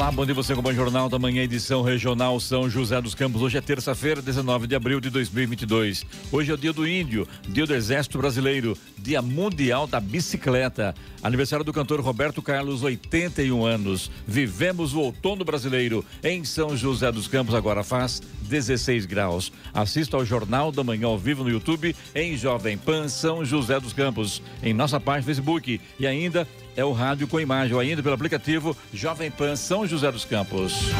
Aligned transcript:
Olá, 0.00 0.10
bom 0.10 0.24
dia 0.24 0.34
você 0.34 0.54
com 0.54 0.66
o 0.66 0.72
Jornal 0.72 1.10
da 1.10 1.18
Manhã, 1.18 1.42
edição 1.42 1.82
regional 1.82 2.40
São 2.40 2.70
José 2.70 2.98
dos 3.02 3.14
Campos. 3.14 3.42
Hoje 3.42 3.58
é 3.58 3.60
terça-feira, 3.60 4.22
19 4.22 4.66
de 4.66 4.74
abril 4.74 4.98
de 4.98 5.10
2022. 5.10 6.06
Hoje 6.32 6.50
é 6.50 6.54
o 6.54 6.56
dia 6.56 6.72
do 6.72 6.88
índio, 6.88 7.28
dia 7.46 7.66
do 7.66 7.74
Exército 7.74 8.16
Brasileiro, 8.16 8.74
dia 8.96 9.20
mundial 9.20 9.86
da 9.86 10.00
bicicleta. 10.00 10.94
Aniversário 11.22 11.66
do 11.66 11.72
cantor 11.72 12.00
Roberto 12.00 12.40
Carlos, 12.40 12.82
81 12.82 13.62
anos. 13.62 14.10
Vivemos 14.26 14.94
o 14.94 15.00
outono 15.00 15.44
brasileiro 15.44 16.02
em 16.24 16.44
São 16.44 16.74
José 16.74 17.12
dos 17.12 17.28
Campos, 17.28 17.54
agora 17.54 17.84
faz 17.84 18.22
16 18.40 19.04
graus. 19.04 19.52
Assista 19.74 20.16
ao 20.16 20.24
Jornal 20.24 20.72
da 20.72 20.82
Manhã 20.82 21.08
ao 21.08 21.18
vivo 21.18 21.44
no 21.44 21.50
YouTube 21.50 21.94
em 22.14 22.38
Jovem 22.38 22.78
Pan 22.78 23.06
São 23.06 23.44
José 23.44 23.78
dos 23.78 23.92
Campos, 23.92 24.42
em 24.62 24.72
nossa 24.72 24.98
página 24.98 25.26
Facebook 25.26 25.78
e 25.98 26.06
ainda 26.06 26.48
é 26.76 26.84
o 26.84 26.92
rádio 26.92 27.26
com 27.28 27.40
imagem, 27.40 27.78
ainda 27.78 28.02
pelo 28.02 28.14
aplicativo 28.14 28.76
Jovem 28.92 29.30
Pan 29.30 29.56
São 29.56 29.86
José 29.86 30.10
dos 30.10 30.24
Campos. 30.24 30.90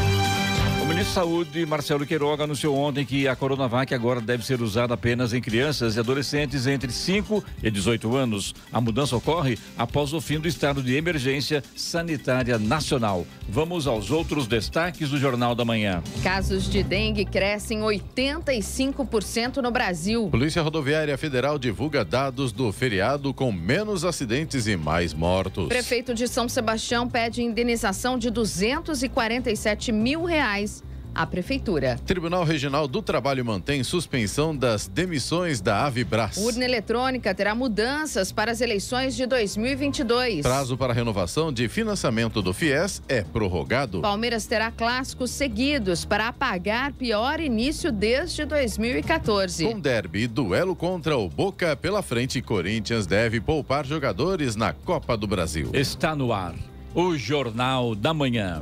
O 0.91 0.93
ministro 0.93 1.15
da 1.15 1.21
Saúde, 1.21 1.65
Marcelo 1.65 2.05
Queiroga, 2.05 2.43
anunciou 2.43 2.75
ontem 2.75 3.05
que 3.05 3.25
a 3.25 3.33
Coronavac 3.33 3.93
agora 3.95 4.19
deve 4.19 4.45
ser 4.45 4.61
usada 4.61 4.93
apenas 4.93 5.31
em 5.31 5.39
crianças 5.39 5.95
e 5.95 5.99
adolescentes 5.99 6.67
entre 6.67 6.91
5 6.91 7.41
e 7.63 7.71
18 7.71 8.13
anos. 8.13 8.53
A 8.73 8.81
mudança 8.81 9.15
ocorre 9.15 9.57
após 9.77 10.11
o 10.11 10.19
fim 10.19 10.37
do 10.37 10.49
estado 10.49 10.83
de 10.83 10.93
emergência 10.93 11.63
sanitária 11.77 12.59
nacional. 12.59 13.25
Vamos 13.47 13.87
aos 13.87 14.11
outros 14.11 14.47
destaques 14.47 15.09
do 15.09 15.17
Jornal 15.17 15.55
da 15.55 15.63
Manhã. 15.63 16.03
Casos 16.21 16.69
de 16.69 16.83
dengue 16.83 17.23
crescem 17.23 17.79
85% 17.79 19.57
no 19.57 19.71
Brasil. 19.71 20.27
Polícia 20.29 20.61
Rodoviária 20.61 21.17
Federal 21.17 21.57
divulga 21.57 22.03
dados 22.03 22.51
do 22.51 22.69
feriado 22.73 23.33
com 23.33 23.49
menos 23.49 24.03
acidentes 24.03 24.67
e 24.67 24.75
mais 24.75 25.13
mortos. 25.13 25.69
Prefeito 25.69 26.13
de 26.13 26.27
São 26.27 26.49
Sebastião 26.49 27.07
pede 27.07 27.41
indenização 27.41 28.17
de 28.17 28.29
247 28.29 29.93
mil 29.93 30.25
reais 30.25 30.80
à 31.13 31.25
Prefeitura. 31.25 31.99
Tribunal 32.05 32.43
Regional 32.43 32.87
do 32.87 33.01
Trabalho 33.01 33.43
mantém 33.45 33.83
suspensão 33.83 34.55
das 34.55 34.87
demissões 34.87 35.61
da 35.61 35.85
Avibras. 35.85 36.37
Urna 36.37 36.65
eletrônica 36.65 37.33
terá 37.33 37.53
mudanças 37.53 38.31
para 38.31 38.51
as 38.51 38.61
eleições 38.61 39.15
de 39.15 39.25
2022. 39.25 40.41
Prazo 40.41 40.77
para 40.77 40.93
renovação 40.93 41.51
de 41.51 41.67
financiamento 41.67 42.41
do 42.41 42.53
FIES 42.53 43.01
é 43.07 43.21
prorrogado. 43.21 44.01
Palmeiras 44.01 44.45
terá 44.45 44.71
clássicos 44.71 45.31
seguidos 45.31 46.05
para 46.05 46.27
apagar 46.27 46.93
pior 46.93 47.39
início 47.39 47.91
desde 47.91 48.45
2014. 48.45 49.65
Com 49.65 49.79
derby 49.79 50.23
e 50.23 50.27
duelo 50.27 50.75
contra 50.75 51.17
o 51.17 51.29
Boca 51.29 51.75
pela 51.75 52.01
frente, 52.01 52.41
Corinthians 52.41 53.05
deve 53.05 53.39
poupar 53.39 53.85
jogadores 53.85 54.55
na 54.55 54.73
Copa 54.73 55.15
do 55.17 55.27
Brasil. 55.27 55.69
Está 55.73 56.15
no 56.15 56.33
ar 56.33 56.55
o 56.93 57.17
Jornal 57.17 57.95
da 57.95 58.13
Manhã. 58.13 58.61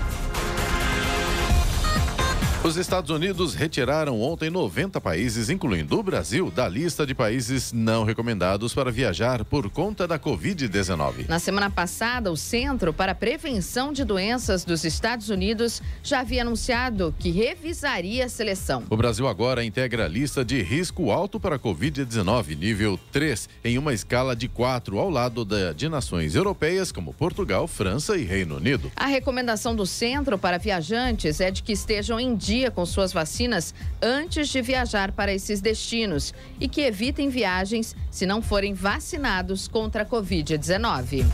Os 2.63 2.77
Estados 2.77 3.09
Unidos 3.09 3.55
retiraram 3.55 4.21
ontem 4.21 4.51
90 4.51 5.01
países, 5.01 5.49
incluindo 5.49 5.97
o 5.97 6.03
Brasil, 6.03 6.51
da 6.51 6.69
lista 6.69 7.07
de 7.07 7.15
países 7.15 7.73
não 7.73 8.03
recomendados 8.03 8.71
para 8.71 8.91
viajar 8.91 9.43
por 9.43 9.67
conta 9.67 10.07
da 10.07 10.19
Covid-19. 10.19 11.27
Na 11.27 11.39
semana 11.39 11.71
passada, 11.71 12.31
o 12.31 12.37
Centro 12.37 12.93
para 12.93 13.13
a 13.13 13.15
Prevenção 13.15 13.91
de 13.91 14.05
Doenças 14.05 14.63
dos 14.63 14.85
Estados 14.85 15.29
Unidos 15.29 15.81
já 16.03 16.19
havia 16.19 16.43
anunciado 16.43 17.15
que 17.17 17.31
revisaria 17.31 18.25
a 18.25 18.29
seleção. 18.29 18.83
O 18.91 18.95
Brasil 18.95 19.27
agora 19.27 19.65
integra 19.65 20.05
a 20.05 20.07
lista 20.07 20.45
de 20.45 20.61
risco 20.61 21.09
alto 21.09 21.39
para 21.39 21.55
a 21.55 21.59
Covid-19, 21.59 22.55
nível 22.55 22.99
3, 23.11 23.49
em 23.65 23.79
uma 23.79 23.91
escala 23.91 24.35
de 24.35 24.47
4, 24.47 24.99
ao 24.99 25.09
lado 25.09 25.43
da, 25.43 25.73
de 25.73 25.89
nações 25.89 26.35
europeias 26.35 26.91
como 26.91 27.11
Portugal, 27.11 27.67
França 27.67 28.15
e 28.15 28.23
Reino 28.23 28.57
Unido. 28.57 28.91
A 28.95 29.07
recomendação 29.07 29.75
do 29.75 29.87
Centro 29.87 30.37
para 30.37 30.59
Viajantes 30.59 31.41
é 31.41 31.49
de 31.49 31.63
que 31.63 31.71
estejam 31.71 32.19
em 32.19 32.35
dia 32.35 32.50
dia 32.51 32.69
com 32.69 32.85
suas 32.85 33.13
vacinas 33.13 33.73
antes 34.01 34.49
de 34.49 34.61
viajar 34.61 35.13
para 35.13 35.33
esses 35.33 35.61
destinos 35.61 36.33
e 36.59 36.67
que 36.67 36.81
evitem 36.81 37.29
viagens 37.29 37.95
se 38.09 38.25
não 38.25 38.41
forem 38.41 38.73
vacinados 38.73 39.69
contra 39.69 40.03
a 40.03 40.05
Covid-19. 40.05 41.25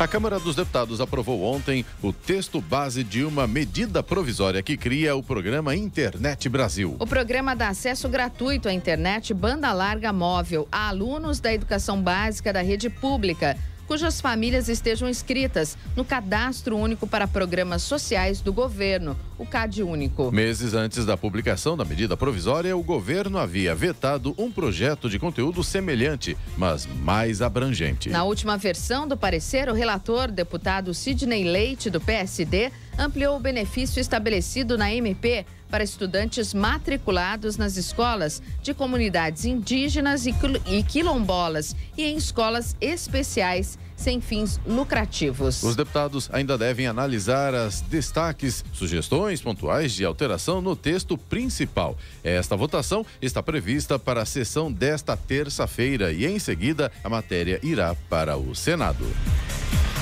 A 0.00 0.08
Câmara 0.08 0.40
dos 0.40 0.56
Deputados 0.56 1.02
aprovou 1.02 1.42
ontem 1.42 1.84
o 2.00 2.10
texto 2.10 2.58
base 2.58 3.04
de 3.04 3.22
uma 3.22 3.46
medida 3.46 4.02
provisória 4.02 4.62
que 4.62 4.78
cria 4.78 5.14
o 5.14 5.22
programa 5.22 5.76
Internet 5.76 6.48
Brasil. 6.48 6.96
O 6.98 7.06
programa 7.06 7.54
dá 7.54 7.68
acesso 7.68 8.08
gratuito 8.08 8.66
à 8.66 8.72
internet 8.72 9.34
banda 9.34 9.70
larga 9.74 10.10
móvel 10.10 10.66
a 10.72 10.88
alunos 10.88 11.38
da 11.38 11.52
educação 11.52 12.00
básica 12.00 12.50
da 12.50 12.62
rede 12.62 12.88
pública 12.88 13.58
cujas 13.88 14.20
famílias 14.20 14.68
estejam 14.68 15.08
inscritas 15.08 15.76
no 15.96 16.04
Cadastro 16.04 16.76
Único 16.76 17.06
para 17.06 17.26
Programas 17.26 17.82
Sociais 17.82 18.42
do 18.42 18.52
Governo, 18.52 19.16
o 19.38 19.46
CAD 19.46 19.82
Único. 19.82 20.30
Meses 20.30 20.74
antes 20.74 21.06
da 21.06 21.16
publicação 21.16 21.74
da 21.74 21.86
medida 21.86 22.14
provisória, 22.14 22.76
o 22.76 22.82
governo 22.82 23.38
havia 23.38 23.74
vetado 23.74 24.34
um 24.36 24.52
projeto 24.52 25.08
de 25.08 25.18
conteúdo 25.18 25.64
semelhante, 25.64 26.36
mas 26.56 26.86
mais 26.86 27.40
abrangente. 27.40 28.10
Na 28.10 28.24
última 28.24 28.58
versão 28.58 29.08
do 29.08 29.16
parecer, 29.16 29.70
o 29.70 29.74
relator, 29.74 30.30
deputado 30.30 30.92
Sidney 30.92 31.44
Leite, 31.44 31.88
do 31.88 32.00
PSD, 32.00 32.70
ampliou 32.98 33.36
o 33.36 33.40
benefício 33.40 34.00
estabelecido 34.00 34.76
na 34.76 34.92
MP 34.92 35.46
para 35.68 35.84
estudantes 35.84 36.54
matriculados 36.54 37.56
nas 37.56 37.76
escolas 37.76 38.42
de 38.62 38.72
comunidades 38.74 39.44
indígenas 39.44 40.26
e 40.26 40.82
quilombolas 40.82 41.76
e 41.96 42.04
em 42.04 42.16
escolas 42.16 42.76
especiais 42.80 43.78
sem 43.98 44.20
fins 44.20 44.60
lucrativos. 44.64 45.62
Os 45.62 45.74
deputados 45.74 46.30
ainda 46.32 46.56
devem 46.56 46.86
analisar 46.86 47.54
as 47.54 47.80
destaques, 47.80 48.64
sugestões 48.72 49.42
pontuais 49.42 49.92
de 49.92 50.04
alteração 50.04 50.62
no 50.62 50.76
texto 50.76 51.18
principal. 51.18 51.98
Esta 52.22 52.56
votação 52.56 53.04
está 53.20 53.42
prevista 53.42 53.98
para 53.98 54.22
a 54.22 54.26
sessão 54.26 54.72
desta 54.72 55.16
terça-feira 55.16 56.12
e, 56.12 56.24
em 56.24 56.38
seguida, 56.38 56.90
a 57.02 57.08
matéria 57.08 57.58
irá 57.62 57.94
para 58.08 58.36
o 58.38 58.54
Senado. 58.54 59.04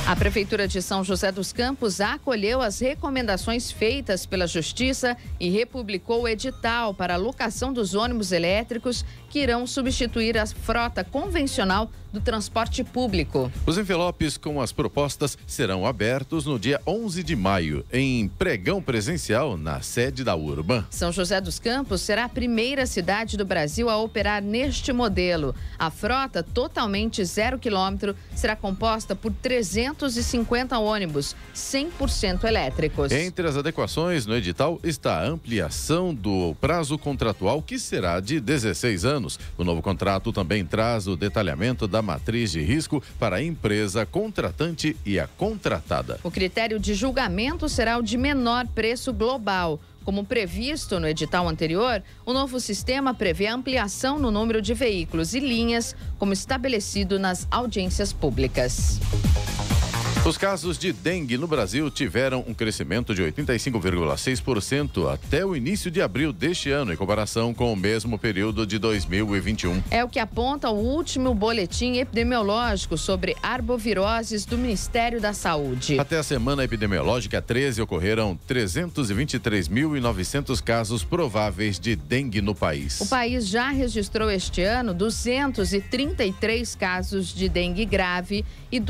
A 0.07 0.15
Prefeitura 0.15 0.69
de 0.69 0.81
São 0.81 1.03
José 1.03 1.33
dos 1.33 1.53
Campos 1.53 2.01
acolheu 2.01 2.63
as 2.63 2.79
recomendações 2.79 3.73
feitas 3.73 4.25
pela 4.25 4.47
Justiça 4.47 5.17
e 5.41 5.51
republicou 5.51 6.23
o 6.23 6.29
edital 6.29 6.95
para 6.95 7.15
a 7.15 7.17
locação 7.17 7.73
dos 7.73 7.93
ônibus 7.93 8.31
elétricos 8.31 9.05
que 9.37 9.43
irão 9.43 9.67
substituir 9.67 10.39
a 10.39 10.47
frota 10.47 11.05
convencional 11.05 11.91
do 12.11 12.21
transporte 12.23 12.83
público. 12.83 13.53
Os 13.67 13.77
envelopes 13.77 14.39
com 14.39 14.63
as 14.63 14.73
propostas 14.73 15.37
serão 15.47 15.85
abertos 15.85 16.47
no 16.47 16.59
dia 16.59 16.81
11 16.87 17.23
de 17.23 17.37
maio, 17.37 17.85
em 17.93 18.27
pregão 18.27 18.81
presencial 18.81 19.59
na 19.59 19.83
sede 19.83 20.25
da 20.25 20.35
Urban. 20.35 20.87
São 20.89 21.13
José 21.13 21.39
dos 21.43 21.59
Campos 21.59 22.01
será 22.01 22.25
a 22.25 22.29
primeira 22.29 22.87
cidade 22.87 23.37
do 23.37 23.45
Brasil 23.45 23.91
a 23.91 23.99
operar 23.99 24.43
neste 24.43 24.95
modelo. 24.95 25.55
A 25.79 25.91
frota, 25.91 26.43
totalmente 26.43 27.23
zero 27.23 27.59
quilômetro, 27.59 28.17
será 28.35 28.57
composta 28.57 29.15
por 29.15 29.31
350 29.31 30.79
ônibus 30.79 31.37
100% 31.55 32.45
elétricos. 32.45 33.13
Entre 33.13 33.47
as 33.47 33.59
adequações 33.59 34.25
no 34.25 34.35
edital 34.35 34.81
está 34.83 35.21
a 35.21 35.27
ampliação 35.27 36.15
do 36.15 36.57
prazo 36.63 36.97
contratual, 36.97 37.61
que 37.61 37.79
será 37.79 38.21
de 38.21 38.41
16 38.41 39.05
anos. 39.05 39.26
O 39.59 39.65
novo 39.65 39.83
contrato 39.83 40.33
também 40.33 40.65
traz 40.65 41.07
o 41.07 41.17
detalhamento 41.17 41.87
da 41.89 42.03
matriz 42.03 42.53
de 42.53 42.61
risco 42.61 43.03
para 43.19 43.37
a 43.37 43.43
empresa 43.43 44.07
contratante 44.07 44.97
e 45.05 45.19
a 45.19 45.27
contratada. 45.27 46.21
O 46.23 46.31
critério 46.31 46.79
de 46.79 46.95
julgamento 46.95 47.69
será 47.69 47.99
o 47.99 48.03
de 48.03 48.17
menor 48.17 48.67
preço 48.69 49.13
global. 49.13 49.81
Como 50.05 50.25
previsto 50.25 51.01
no 51.01 51.09
edital 51.09 51.49
anterior, 51.49 52.01
o 52.25 52.33
novo 52.33 52.61
sistema 52.61 53.13
prevê 53.13 53.49
ampliação 53.49 54.21
no 54.21 54.31
número 54.31 54.63
de 54.63 54.73
veículos 54.73 55.35
e 55.35 55.41
linhas, 55.41 55.97
como 56.17 56.33
estabelecido 56.33 57.19
nas 57.19 57.49
audiências 57.51 58.13
públicas. 58.13 59.01
Os 60.27 60.37
casos 60.37 60.77
de 60.77 60.93
dengue 60.93 61.39
no 61.39 61.47
Brasil 61.47 61.89
tiveram 61.89 62.45
um 62.49 62.53
crescimento 62.53 63.15
de 63.15 63.23
85,6% 63.23 65.09
até 65.09 65.47
o 65.47 65.55
início 65.55 65.89
de 65.89 66.03
abril 66.03 66.33
deste 66.33 66.69
ano, 66.69 66.93
em 66.93 66.97
comparação 66.97 67.55
com 67.55 67.73
o 67.73 67.77
mesmo 67.77 68.19
período 68.19 68.67
de 68.67 68.77
2021. 68.77 69.85
É 69.89 70.03
o 70.03 70.09
que 70.09 70.19
aponta 70.19 70.69
o 70.69 70.75
último 70.75 71.33
boletim 71.33 71.99
epidemiológico 71.99 72.99
sobre 72.99 73.37
arboviroses 73.41 74.45
do 74.45 74.59
Ministério 74.59 75.21
da 75.21 75.33
Saúde. 75.33 75.97
Até 75.97 76.19
a 76.19 76.25
semana 76.25 76.65
epidemiológica 76.65 77.41
13 77.41 77.83
ocorreram 77.83 78.37
323.900 78.49 80.61
casos 80.61 81.05
prováveis 81.05 81.79
de 81.79 81.95
dengue 81.95 82.43
no 82.43 82.53
país. 82.53 83.01
O 83.01 83.07
país 83.07 83.47
já 83.47 83.69
registrou 83.69 84.29
este 84.29 84.63
ano 84.63 84.93
233 84.93 86.75
casos 86.75 87.33
de 87.33 87.49
dengue 87.49 87.85
grave 87.85 88.45
e 88.73 88.81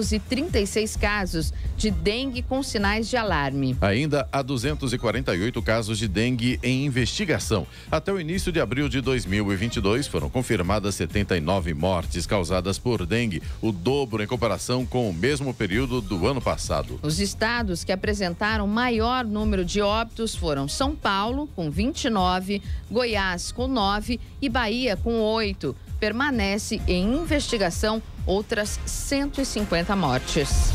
2.836 0.00 0.98
casos 0.98 1.52
de 1.76 1.90
dengue 1.90 2.42
com 2.42 2.62
sinais 2.62 3.08
de 3.08 3.16
alarme. 3.16 3.76
Ainda 3.80 4.28
há 4.32 4.42
248 4.42 5.62
casos 5.62 5.98
de 5.98 6.08
dengue 6.08 6.58
em 6.62 6.84
investigação. 6.86 7.66
Até 7.90 8.12
o 8.12 8.20
início 8.20 8.50
de 8.50 8.60
abril 8.60 8.88
de 8.88 9.00
2022, 9.00 10.06
foram 10.06 10.28
confirmadas 10.28 10.94
79 10.94 11.74
mortes 11.74 12.26
causadas 12.26 12.78
por 12.78 13.04
dengue, 13.06 13.42
o 13.60 13.72
dobro 13.72 14.22
em 14.22 14.26
comparação 14.26 14.84
com 14.86 15.08
o 15.08 15.14
mesmo 15.14 15.52
período 15.52 16.00
do 16.00 16.26
ano 16.26 16.40
passado. 16.40 16.98
Os 17.02 17.20
estados 17.20 17.84
que 17.84 17.92
apresentaram 17.92 18.66
maior 18.66 19.24
número 19.24 19.64
de 19.64 19.80
óbitos 19.80 20.34
foram 20.34 20.68
São 20.68 20.94
Paulo, 20.94 21.48
com 21.54 21.70
29, 21.70 22.62
Goiás, 22.90 23.52
com 23.52 23.66
9 23.66 24.18
e 24.40 24.48
Bahia, 24.48 24.96
com 24.96 25.20
8 25.20 25.76
permanece 26.00 26.80
em 26.88 27.14
investigação 27.14 28.02
outras 28.26 28.78
150 28.84 29.94
mortes. 29.96 30.72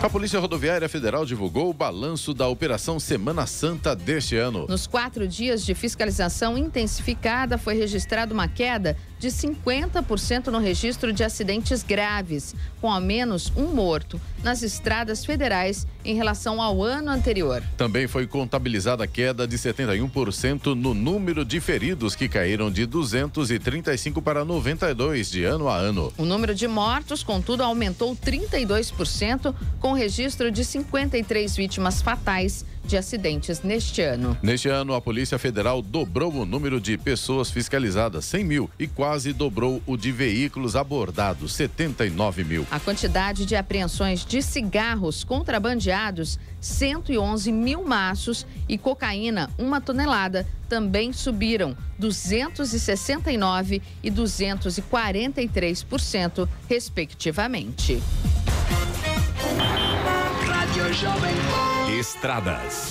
A 0.00 0.08
Polícia 0.08 0.38
Rodoviária 0.38 0.88
Federal 0.88 1.26
divulgou 1.26 1.68
o 1.68 1.74
balanço 1.74 2.32
da 2.32 2.46
Operação 2.46 3.00
Semana 3.00 3.48
Santa 3.48 3.96
deste 3.96 4.36
ano. 4.36 4.64
Nos 4.68 4.86
quatro 4.86 5.26
dias 5.26 5.66
de 5.66 5.74
fiscalização 5.74 6.56
intensificada, 6.56 7.58
foi 7.58 7.74
registrada 7.74 8.32
uma 8.32 8.46
queda 8.46 8.96
de 9.18 9.28
50% 9.28 10.46
no 10.46 10.58
registro 10.58 11.12
de 11.12 11.24
acidentes 11.24 11.82
graves, 11.82 12.54
com 12.80 12.90
ao 12.90 13.00
menos 13.00 13.52
um 13.56 13.66
morto 13.66 14.20
nas 14.42 14.62
estradas 14.62 15.24
federais 15.24 15.86
em 16.04 16.14
relação 16.14 16.62
ao 16.62 16.82
ano 16.82 17.10
anterior. 17.10 17.62
Também 17.76 18.06
foi 18.06 18.26
contabilizada 18.26 19.04
a 19.04 19.06
queda 19.06 19.46
de 19.46 19.56
71% 19.56 20.74
no 20.74 20.94
número 20.94 21.44
de 21.44 21.60
feridos, 21.60 22.14
que 22.14 22.28
caíram 22.28 22.70
de 22.70 22.86
235 22.86 24.22
para 24.22 24.44
92 24.44 25.30
de 25.30 25.44
ano 25.44 25.68
a 25.68 25.76
ano. 25.76 26.12
O 26.16 26.24
número 26.24 26.54
de 26.54 26.68
mortos, 26.68 27.22
contudo, 27.22 27.62
aumentou 27.62 28.16
32%, 28.16 29.54
com 29.80 29.92
registro 29.92 30.50
de 30.50 30.64
53 30.64 31.56
vítimas 31.56 32.00
fatais 32.00 32.64
de 32.88 32.96
acidentes 32.96 33.62
neste 33.62 34.00
ano. 34.00 34.34
Neste 34.42 34.68
ano, 34.68 34.94
a 34.94 35.00
Polícia 35.00 35.38
Federal 35.38 35.80
dobrou 35.82 36.32
o 36.32 36.46
número 36.46 36.80
de 36.80 36.96
pessoas 36.96 37.50
fiscalizadas, 37.50 38.24
100 38.24 38.44
mil, 38.44 38.70
e 38.78 38.86
quase 38.88 39.34
dobrou 39.34 39.82
o 39.86 39.94
de 39.96 40.10
veículos 40.10 40.74
abordados, 40.74 41.52
79 41.52 42.44
mil. 42.44 42.66
A 42.70 42.80
quantidade 42.80 43.44
de 43.44 43.54
apreensões 43.54 44.24
de 44.24 44.40
cigarros 44.40 45.22
contrabandeados, 45.22 46.38
111 46.60 47.52
mil 47.52 47.84
maços, 47.84 48.46
e 48.66 48.78
cocaína, 48.78 49.50
uma 49.58 49.82
tonelada, 49.82 50.46
também 50.66 51.12
subiram 51.12 51.76
269 51.98 53.82
e 54.02 54.10
243%, 54.10 56.48
respectivamente. 56.68 58.02
Estradas. 61.88 62.90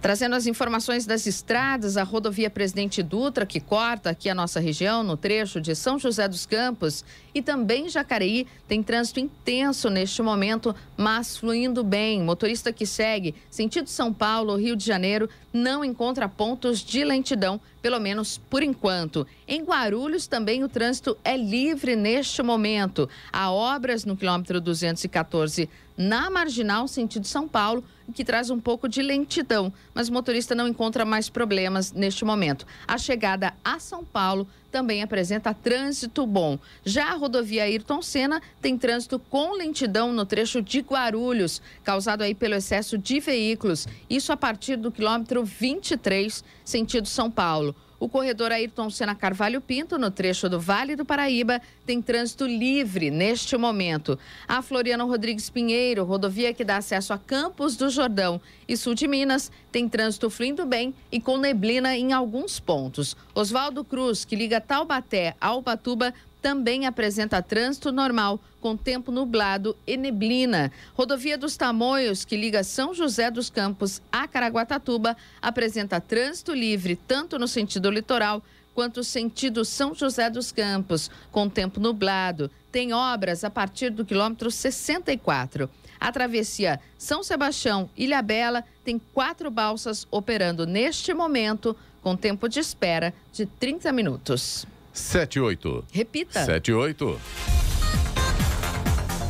Trazendo 0.00 0.34
as 0.34 0.46
informações 0.46 1.06
das 1.06 1.26
estradas, 1.26 1.96
a 1.96 2.02
rodovia 2.02 2.50
Presidente 2.50 3.02
Dutra, 3.02 3.46
que 3.46 3.60
corta 3.60 4.10
aqui 4.10 4.28
a 4.28 4.34
nossa 4.34 4.60
região, 4.60 5.02
no 5.02 5.16
trecho 5.16 5.60
de 5.60 5.74
São 5.74 5.98
José 5.98 6.28
dos 6.28 6.44
Campos 6.44 7.02
e 7.34 7.42
também 7.42 7.88
Jacareí, 7.88 8.46
tem 8.66 8.82
trânsito 8.82 9.20
intenso 9.20 9.88
neste 9.88 10.22
momento, 10.22 10.74
mas 10.96 11.36
fluindo 11.36 11.82
bem. 11.84 12.22
Motorista 12.22 12.72
que 12.72 12.86
segue 12.86 13.34
sentido 13.50 13.88
São 13.88 14.12
Paulo, 14.12 14.56
Rio 14.56 14.76
de 14.76 14.84
Janeiro, 14.84 15.28
não 15.52 15.84
encontra 15.84 16.28
pontos 16.28 16.80
de 16.80 17.04
lentidão, 17.04 17.60
pelo 17.82 17.98
menos 17.98 18.38
por 18.38 18.62
enquanto. 18.62 19.26
Em 19.46 19.62
Guarulhos 19.62 20.26
também 20.26 20.62
o 20.62 20.68
trânsito 20.68 21.16
é 21.24 21.36
livre 21.36 21.96
neste 21.96 22.42
momento. 22.42 23.08
Há 23.32 23.50
obras 23.50 24.04
no 24.04 24.16
quilômetro 24.16 24.60
214 24.60 25.68
na 26.00 26.30
marginal 26.30 26.88
sentido 26.88 27.26
São 27.26 27.46
Paulo, 27.46 27.84
que 28.14 28.24
traz 28.24 28.48
um 28.48 28.58
pouco 28.58 28.88
de 28.88 29.02
lentidão, 29.02 29.70
mas 29.92 30.08
o 30.08 30.12
motorista 30.14 30.54
não 30.54 30.66
encontra 30.66 31.04
mais 31.04 31.28
problemas 31.28 31.92
neste 31.92 32.24
momento. 32.24 32.66
A 32.88 32.96
chegada 32.96 33.52
a 33.62 33.78
São 33.78 34.02
Paulo 34.02 34.48
também 34.70 35.02
apresenta 35.02 35.52
trânsito 35.52 36.26
bom. 36.26 36.58
Já 36.84 37.10
a 37.10 37.16
rodovia 37.16 37.64
Ayrton 37.64 38.00
Senna 38.00 38.40
tem 38.60 38.78
trânsito 38.78 39.18
com 39.18 39.56
lentidão 39.56 40.12
no 40.12 40.24
trecho 40.24 40.62
de 40.62 40.80
Guarulhos, 40.80 41.60
causado 41.82 42.22
aí 42.22 42.34
pelo 42.34 42.54
excesso 42.54 42.96
de 42.96 43.20
veículos. 43.20 43.86
Isso 44.08 44.32
a 44.32 44.36
partir 44.36 44.76
do 44.76 44.92
quilômetro 44.92 45.44
23, 45.44 46.44
sentido 46.64 47.08
São 47.08 47.30
Paulo. 47.30 47.74
O 48.00 48.08
corredor 48.08 48.50
Ayrton 48.50 48.88
Senna 48.88 49.14
Carvalho 49.14 49.60
Pinto, 49.60 49.98
no 49.98 50.10
trecho 50.10 50.48
do 50.48 50.58
Vale 50.58 50.96
do 50.96 51.04
Paraíba, 51.04 51.60
tem 51.84 52.00
trânsito 52.00 52.46
livre 52.46 53.10
neste 53.10 53.58
momento. 53.58 54.18
A 54.48 54.62
Floriano 54.62 55.06
Rodrigues 55.06 55.50
Pinheiro, 55.50 56.02
rodovia 56.04 56.54
que 56.54 56.64
dá 56.64 56.78
acesso 56.78 57.12
a 57.12 57.18
Campos 57.18 57.76
do 57.76 57.90
Jordão 57.90 58.40
e 58.66 58.74
sul 58.74 58.94
de 58.94 59.06
Minas, 59.06 59.52
tem 59.70 59.86
trânsito 59.86 60.30
fluindo 60.30 60.64
bem 60.64 60.94
e 61.12 61.20
com 61.20 61.36
neblina 61.36 61.94
em 61.94 62.14
alguns 62.14 62.58
pontos. 62.58 63.14
Oswaldo 63.34 63.84
Cruz, 63.84 64.24
que 64.24 64.34
liga 64.34 64.62
Taubaté 64.62 65.36
a 65.38 65.54
Ubatuba, 65.54 66.14
também 66.40 66.86
apresenta 66.86 67.42
trânsito 67.42 67.92
normal, 67.92 68.40
com 68.60 68.76
tempo 68.76 69.10
nublado 69.12 69.76
e 69.86 69.96
neblina. 69.96 70.72
Rodovia 70.94 71.36
dos 71.36 71.56
Tamoios, 71.56 72.24
que 72.24 72.36
liga 72.36 72.64
São 72.64 72.94
José 72.94 73.30
dos 73.30 73.50
Campos 73.50 74.00
a 74.10 74.26
Caraguatatuba, 74.26 75.16
apresenta 75.40 76.00
trânsito 76.00 76.52
livre 76.52 76.96
tanto 76.96 77.38
no 77.38 77.48
sentido 77.48 77.90
litoral 77.90 78.42
quanto 78.74 79.04
sentido 79.04 79.64
São 79.64 79.94
José 79.94 80.30
dos 80.30 80.52
Campos, 80.52 81.10
com 81.30 81.48
tempo 81.48 81.80
nublado. 81.80 82.50
Tem 82.72 82.92
obras 82.92 83.44
a 83.44 83.50
partir 83.50 83.90
do 83.90 84.04
quilômetro 84.04 84.50
64. 84.50 85.68
A 85.98 86.10
travessia 86.10 86.80
São 86.96 87.22
Sebastião 87.22 87.90
Ilha 87.96 88.22
Bela 88.22 88.64
tem 88.84 88.98
quatro 89.12 89.50
balsas 89.50 90.06
operando 90.10 90.66
neste 90.66 91.12
momento, 91.12 91.76
com 92.02 92.16
tempo 92.16 92.48
de 92.48 92.60
espera 92.60 93.12
de 93.32 93.44
30 93.44 93.92
minutos. 93.92 94.66
78. 95.00 95.84
Repita. 95.92 96.44
78. 96.44 97.20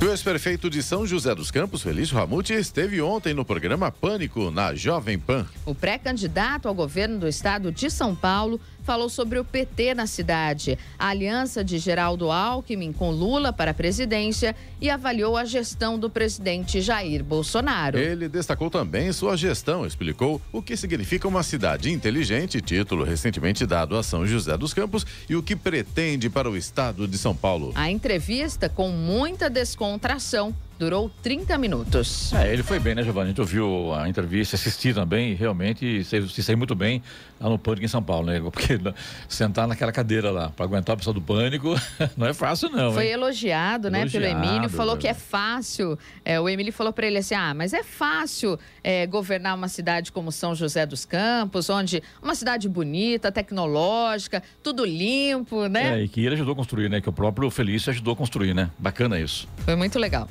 O 0.02 0.04
ex-prefeito 0.06 0.70
de 0.70 0.82
São 0.82 1.06
José 1.06 1.34
dos 1.34 1.50
Campos, 1.50 1.82
Felício 1.82 2.16
Ramute, 2.16 2.54
esteve 2.54 3.02
ontem 3.02 3.34
no 3.34 3.44
programa 3.44 3.92
Pânico, 3.92 4.50
na 4.50 4.74
Jovem 4.74 5.18
Pan. 5.18 5.46
O 5.66 5.74
pré-candidato 5.74 6.66
ao 6.66 6.74
governo 6.74 7.18
do 7.18 7.28
estado 7.28 7.70
de 7.70 7.90
São 7.90 8.16
Paulo 8.16 8.58
falou 8.82 9.08
sobre 9.08 9.38
o 9.38 9.44
PT 9.44 9.94
na 9.94 10.06
cidade, 10.06 10.78
a 10.98 11.08
aliança 11.08 11.62
de 11.62 11.78
Geraldo 11.78 12.30
Alckmin 12.30 12.92
com 12.92 13.10
Lula 13.10 13.52
para 13.52 13.70
a 13.70 13.74
presidência 13.74 14.54
e 14.80 14.90
avaliou 14.90 15.36
a 15.36 15.44
gestão 15.44 15.98
do 15.98 16.08
presidente 16.08 16.80
Jair 16.80 17.22
Bolsonaro. 17.22 17.98
Ele 17.98 18.28
destacou 18.28 18.70
também 18.70 19.12
sua 19.12 19.36
gestão, 19.36 19.86
explicou 19.86 20.40
o 20.52 20.62
que 20.62 20.76
significa 20.76 21.28
uma 21.28 21.42
cidade 21.42 21.90
inteligente, 21.90 22.60
título 22.60 23.04
recentemente 23.04 23.66
dado 23.66 23.96
a 23.96 24.02
São 24.02 24.26
José 24.26 24.56
dos 24.56 24.74
Campos, 24.74 25.06
e 25.28 25.36
o 25.36 25.42
que 25.42 25.54
pretende 25.54 26.28
para 26.30 26.50
o 26.50 26.56
estado 26.56 27.06
de 27.06 27.18
São 27.18 27.34
Paulo. 27.34 27.72
A 27.74 27.90
entrevista, 27.90 28.68
com 28.68 28.90
muita 28.90 29.50
descontração, 29.50 30.54
durou 30.80 31.10
30 31.22 31.58
minutos. 31.58 32.32
É, 32.32 32.50
ele 32.50 32.62
foi 32.62 32.78
bem, 32.80 32.94
né, 32.94 33.02
Giovanni? 33.02 33.26
A 33.26 33.28
gente 33.28 33.40
ouviu 33.42 33.92
a 33.92 34.08
entrevista, 34.08 34.56
assisti 34.56 34.94
também 34.94 35.32
e 35.32 35.34
realmente 35.34 36.02
se, 36.02 36.26
se 36.26 36.42
saiu 36.42 36.56
muito 36.56 36.74
bem 36.74 37.02
lá 37.38 37.50
no 37.50 37.58
Pânico 37.58 37.84
em 37.84 37.88
São 37.88 38.02
Paulo, 38.02 38.28
né? 38.28 38.40
Porque 38.40 38.80
sentar 39.28 39.68
naquela 39.68 39.92
cadeira 39.92 40.30
lá 40.30 40.48
para 40.48 40.64
aguentar 40.64 40.94
o 40.94 40.96
pessoal 40.96 41.12
do 41.12 41.20
Pânico 41.20 41.74
não 42.16 42.26
é 42.26 42.32
fácil, 42.32 42.70
não. 42.70 42.94
Foi 42.94 43.08
hein? 43.08 43.12
elogiado, 43.12 43.90
né, 43.90 44.00
Elogiado, 44.00 44.26
pelo 44.26 44.42
Emílio, 44.42 44.70
falou 44.70 44.96
que 44.96 45.06
é 45.06 45.12
fácil. 45.12 45.98
É, 46.24 46.40
o 46.40 46.48
Emílio 46.48 46.72
falou 46.72 46.94
para 46.94 47.06
ele 47.06 47.18
assim: 47.18 47.34
ah, 47.34 47.52
mas 47.52 47.74
é 47.74 47.82
fácil 47.82 48.58
é, 48.82 49.06
governar 49.06 49.54
uma 49.54 49.68
cidade 49.68 50.10
como 50.10 50.32
São 50.32 50.54
José 50.54 50.86
dos 50.86 51.04
Campos, 51.04 51.68
onde 51.68 52.02
uma 52.22 52.34
cidade 52.34 52.70
bonita, 52.70 53.30
tecnológica, 53.30 54.42
tudo 54.62 54.86
limpo, 54.86 55.66
né? 55.66 56.00
É, 56.00 56.04
e 56.04 56.08
que 56.08 56.24
ele 56.24 56.36
ajudou 56.36 56.54
a 56.54 56.56
construir, 56.56 56.88
né? 56.88 57.02
Que 57.02 57.08
o 57.10 57.12
próprio 57.12 57.50
Felício 57.50 57.90
ajudou 57.90 58.14
a 58.14 58.16
construir, 58.16 58.54
né? 58.54 58.70
Bacana 58.78 59.20
isso. 59.20 59.46
Foi 59.66 59.76
muito 59.76 59.98
legal. 59.98 60.26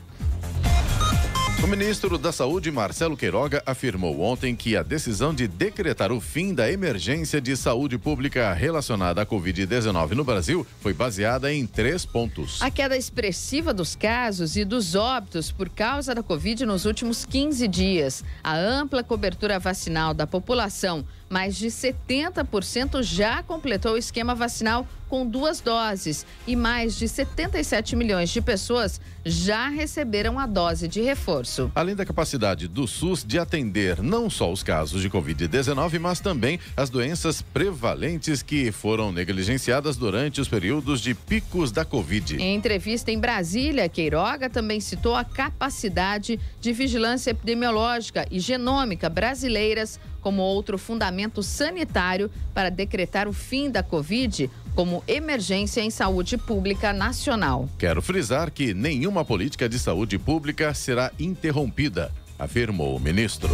O 1.61 1.67
ministro 1.67 2.17
da 2.17 2.31
Saúde, 2.31 2.71
Marcelo 2.71 3.17
Queiroga, 3.17 3.61
afirmou 3.65 4.21
ontem 4.21 4.55
que 4.55 4.77
a 4.77 4.81
decisão 4.81 5.33
de 5.33 5.45
decretar 5.45 6.09
o 6.09 6.21
fim 6.21 6.53
da 6.53 6.71
emergência 6.71 7.41
de 7.41 7.55
saúde 7.57 7.97
pública 7.97 8.53
relacionada 8.53 9.21
à 9.21 9.25
Covid-19 9.25 10.11
no 10.11 10.23
Brasil 10.23 10.65
foi 10.79 10.93
baseada 10.93 11.53
em 11.53 11.67
três 11.67 12.05
pontos. 12.05 12.61
A 12.61 12.71
queda 12.71 12.95
expressiva 12.95 13.73
dos 13.73 13.93
casos 13.93 14.55
e 14.55 14.63
dos 14.63 14.95
óbitos 14.95 15.51
por 15.51 15.67
causa 15.67 16.15
da 16.15 16.23
Covid 16.23 16.65
nos 16.65 16.85
últimos 16.85 17.25
15 17.25 17.67
dias, 17.67 18.23
a 18.41 18.55
ampla 18.55 19.03
cobertura 19.03 19.59
vacinal 19.59 20.13
da 20.13 20.25
população 20.25 21.05
mais 21.29 21.55
de 21.55 21.67
70% 21.67 23.03
já 23.03 23.43
completou 23.43 23.93
o 23.93 23.97
esquema 23.97 24.33
vacinal 24.33 24.87
com 25.09 25.25
duas 25.25 25.59
doses 25.59 26.25
e 26.45 26.55
mais 26.55 26.95
de 26.95 27.07
77 27.07 27.95
milhões 27.95 28.29
de 28.29 28.41
pessoas 28.41 29.01
já 29.25 29.67
receberam 29.67 30.39
a 30.39 30.45
dose 30.45 30.87
de 30.87 31.01
reforço. 31.01 31.71
Além 31.73 31.95
da 31.95 32.05
capacidade 32.05 32.67
do 32.67 32.87
SUS 32.87 33.25
de 33.25 33.39
atender 33.39 34.01
não 34.01 34.29
só 34.29 34.51
os 34.51 34.61
casos 34.61 35.01
de 35.01 35.09
Covid-19, 35.09 35.99
mas 35.99 36.19
também 36.19 36.59
as 36.77 36.89
doenças 36.89 37.41
prevalentes 37.41 38.43
que 38.43 38.71
foram 38.71 39.11
negligenciadas 39.11 39.97
durante 39.97 40.39
os 40.39 40.47
períodos 40.47 41.01
de 41.01 41.15
picos 41.15 41.71
da 41.71 41.83
Covid. 41.83 42.37
Em 42.37 42.55
entrevista 42.55 43.11
em 43.11 43.19
Brasília, 43.19 43.89
Queiroga 43.89 44.49
também 44.49 44.79
citou 44.79 45.15
a 45.15 45.23
capacidade 45.23 46.39
de 46.61 46.71
vigilância 46.71 47.31
epidemiológica 47.31 48.27
e 48.29 48.39
genômica 48.39 49.09
brasileiras 49.09 49.99
como 50.21 50.41
outro 50.41 50.77
fundamento 50.77 51.41
sanitário 51.41 52.29
para 52.53 52.69
decretar 52.69 53.27
o 53.27 53.33
fim 53.33 53.69
da 53.69 53.83
Covid 53.83 54.49
como 54.75 55.03
emergência 55.07 55.81
em 55.81 55.89
saúde 55.89 56.37
pública 56.37 56.93
nacional. 56.93 57.67
Quero 57.77 58.01
frisar 58.01 58.51
que 58.51 58.73
nenhuma 58.73 59.25
política 59.25 59.67
de 59.67 59.77
saúde 59.77 60.17
pública 60.17 60.73
será 60.73 61.11
interrompida, 61.19 62.11
afirmou 62.37 62.95
o 62.95 62.99
ministro. 62.99 63.49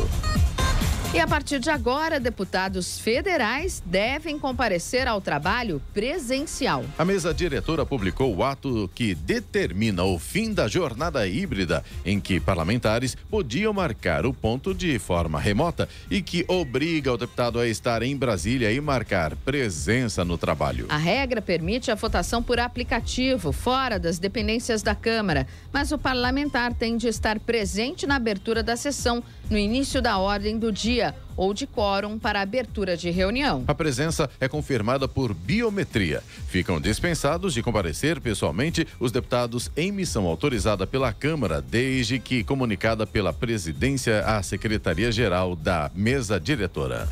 E 1.15 1.19
a 1.21 1.25
partir 1.25 1.59
de 1.59 1.69
agora, 1.69 2.19
deputados 2.19 2.99
federais 2.99 3.81
devem 3.85 4.37
comparecer 4.37 5.07
ao 5.07 5.21
trabalho 5.21 5.81
presencial. 5.93 6.83
A 6.97 7.05
mesa 7.05 7.33
diretora 7.33 7.85
publicou 7.85 8.35
o 8.35 8.43
ato 8.43 8.91
que 8.93 9.15
determina 9.15 10.03
o 10.03 10.19
fim 10.19 10.53
da 10.53 10.67
jornada 10.67 11.25
híbrida, 11.25 11.85
em 12.03 12.19
que 12.19 12.37
parlamentares 12.37 13.15
podiam 13.29 13.71
marcar 13.71 14.25
o 14.25 14.33
ponto 14.33 14.73
de 14.73 14.99
forma 14.99 15.39
remota 15.39 15.87
e 16.11 16.21
que 16.21 16.43
obriga 16.49 17.13
o 17.13 17.17
deputado 17.17 17.61
a 17.61 17.65
estar 17.65 18.03
em 18.03 18.13
Brasília 18.17 18.69
e 18.73 18.81
marcar 18.81 19.37
presença 19.37 20.25
no 20.25 20.37
trabalho. 20.37 20.87
A 20.89 20.97
regra 20.97 21.41
permite 21.41 21.89
a 21.89 21.95
votação 21.95 22.43
por 22.43 22.59
aplicativo, 22.59 23.53
fora 23.53 23.97
das 23.97 24.19
dependências 24.19 24.83
da 24.83 24.93
Câmara, 24.93 25.47
mas 25.71 25.93
o 25.93 25.97
parlamentar 25.97 26.73
tem 26.73 26.97
de 26.97 27.07
estar 27.07 27.39
presente 27.39 28.05
na 28.05 28.17
abertura 28.17 28.61
da 28.61 28.75
sessão, 28.75 29.23
no 29.49 29.57
início 29.57 30.01
da 30.01 30.17
ordem 30.17 30.59
do 30.59 30.73
dia 30.73 31.04
dia 31.05 31.15
ou 31.37 31.53
de 31.53 31.67
quórum 31.67 32.17
para 32.17 32.41
abertura 32.41 32.95
de 32.95 33.09
reunião. 33.09 33.65
A 33.67 33.75
presença 33.75 34.29
é 34.39 34.47
confirmada 34.47 35.07
por 35.07 35.33
biometria. 35.33 36.23
Ficam 36.47 36.79
dispensados 36.79 37.53
de 37.53 37.61
comparecer 37.61 38.21
pessoalmente 38.21 38.87
os 38.99 39.11
deputados 39.11 39.69
em 39.75 39.91
missão 39.91 40.25
autorizada 40.25 40.87
pela 40.87 41.11
Câmara, 41.11 41.61
desde 41.61 42.19
que 42.19 42.43
comunicada 42.43 43.05
pela 43.05 43.33
presidência 43.33 44.21
à 44.21 44.41
Secretaria-Geral 44.41 45.55
da 45.55 45.91
mesa 45.93 46.39
diretora. 46.39 47.07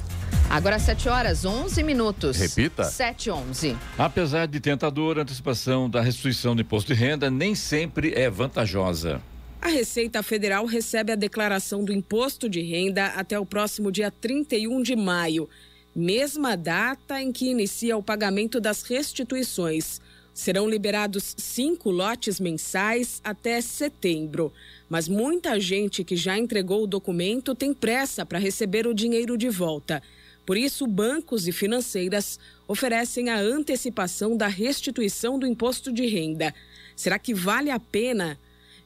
Agora 0.50 0.80
7 0.80 1.10
horas 1.10 1.44
11 1.44 1.84
minutos. 1.84 2.38
Repita. 2.38 2.86
7 2.86 3.30
11. 3.30 3.76
Apesar 3.98 4.48
de 4.48 4.60
tentadora, 4.60 5.22
a 5.22 5.24
antecipação 5.24 5.90
da 5.90 6.02
restituição 6.02 6.56
do 6.56 6.62
imposto 6.62 6.94
de 6.94 7.00
renda 7.00 7.30
nem 7.30 7.56
sempre 7.56 8.14
é 8.14 8.30
vantajosa. 8.30 9.22
A 9.64 9.70
Receita 9.70 10.22
Federal 10.22 10.66
recebe 10.66 11.14
a 11.14 11.16
declaração 11.16 11.86
do 11.86 11.94
imposto 11.94 12.50
de 12.50 12.60
renda 12.60 13.06
até 13.06 13.40
o 13.40 13.46
próximo 13.46 13.94
dia 13.94 14.12
31 14.12 14.84
de 14.84 14.94
maio, 14.94 15.50
mesma 15.96 16.58
data 16.58 17.22
em 17.22 17.32
que 17.32 17.50
inicia 17.50 17.96
o 17.96 18.04
pagamento 18.04 18.60
das 18.60 18.84
restituições. 18.84 20.02
Serão 20.34 20.70
liberados 20.70 21.34
cinco 21.38 21.92
lotes 21.92 22.42
mensais 22.42 23.22
até 23.24 23.62
setembro. 23.62 24.52
Mas 24.90 25.08
muita 25.08 25.58
gente 25.62 26.04
que 26.04 26.18
já 26.18 26.38
entregou 26.38 26.84
o 26.84 26.88
documento 26.88 27.56
tem 27.56 27.74
pressa 27.74 28.26
para 28.26 28.40
receber 28.40 28.86
o 28.86 28.94
dinheiro 28.94 29.38
de 29.38 29.50
volta. 29.50 30.04
Por 30.46 30.58
isso, 30.58 30.86
bancos 30.86 31.48
e 31.48 31.54
financeiras 31.54 32.38
oferecem 32.68 33.30
a 33.30 33.40
antecipação 33.40 34.36
da 34.36 34.48
restituição 34.48 35.40
do 35.40 35.48
imposto 35.48 35.90
de 35.90 36.06
renda. 36.06 36.54
Será 36.98 37.18
que 37.18 37.34
vale 37.34 37.72
a 37.72 37.80
pena? 37.80 38.38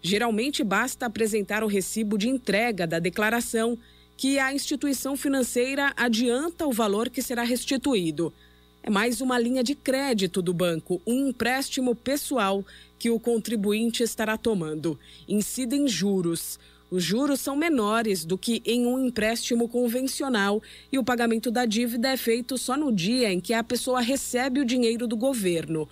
Geralmente 0.07 0.63
basta 0.63 1.05
apresentar 1.05 1.65
o 1.65 1.67
recibo 1.67 2.17
de 2.17 2.29
entrega 2.29 2.87
da 2.87 2.97
declaração, 2.97 3.77
que 4.15 4.39
a 4.39 4.53
instituição 4.53 5.17
financeira 5.17 5.91
adianta 5.97 6.65
o 6.65 6.71
valor 6.71 7.09
que 7.09 7.21
será 7.21 7.43
restituído. 7.43 8.33
É 8.81 8.89
mais 8.89 9.19
uma 9.19 9.37
linha 9.37 9.61
de 9.61 9.75
crédito 9.75 10.41
do 10.41 10.53
banco, 10.53 11.01
um 11.05 11.27
empréstimo 11.27 11.93
pessoal 11.93 12.65
que 12.97 13.09
o 13.09 13.19
contribuinte 13.19 14.01
estará 14.01 14.37
tomando. 14.37 14.97
Incidem 15.27 15.89
juros. 15.89 16.57
Os 16.89 17.03
juros 17.03 17.41
são 17.41 17.57
menores 17.57 18.23
do 18.23 18.37
que 18.37 18.61
em 18.65 18.87
um 18.87 19.07
empréstimo 19.07 19.67
convencional 19.67 20.63
e 20.89 20.97
o 20.97 21.03
pagamento 21.03 21.51
da 21.51 21.65
dívida 21.65 22.07
é 22.07 22.15
feito 22.15 22.57
só 22.57 22.77
no 22.77 22.93
dia 22.93 23.29
em 23.29 23.41
que 23.41 23.53
a 23.53 23.61
pessoa 23.61 23.99
recebe 23.99 24.61
o 24.61 24.65
dinheiro 24.65 25.05
do 25.05 25.17
governo. 25.17 25.85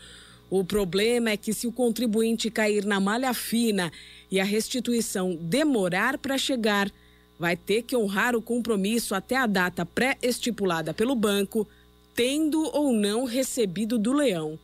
O 0.49 0.63
problema 0.63 1.31
é 1.31 1.37
que 1.37 1.53
se 1.53 1.65
o 1.65 1.71
contribuinte 1.71 2.51
cair 2.51 2.85
na 2.85 2.99
malha 2.99 3.33
fina 3.33 3.91
e 4.29 4.39
a 4.39 4.43
restituição 4.43 5.35
demorar 5.35 6.17
para 6.17 6.37
chegar, 6.37 6.91
vai 7.37 7.57
ter 7.57 7.81
que 7.81 7.95
honrar 7.95 8.35
o 8.35 8.41
compromisso 8.41 9.15
até 9.15 9.35
a 9.35 9.47
data 9.47 9.85
pré-estipulada 9.85 10.93
pelo 10.93 11.15
banco, 11.15 11.67
tendo 12.13 12.63
ou 12.73 12.93
não 12.93 13.25
recebido 13.25 13.97
do 13.97 14.13
leão. 14.13 14.57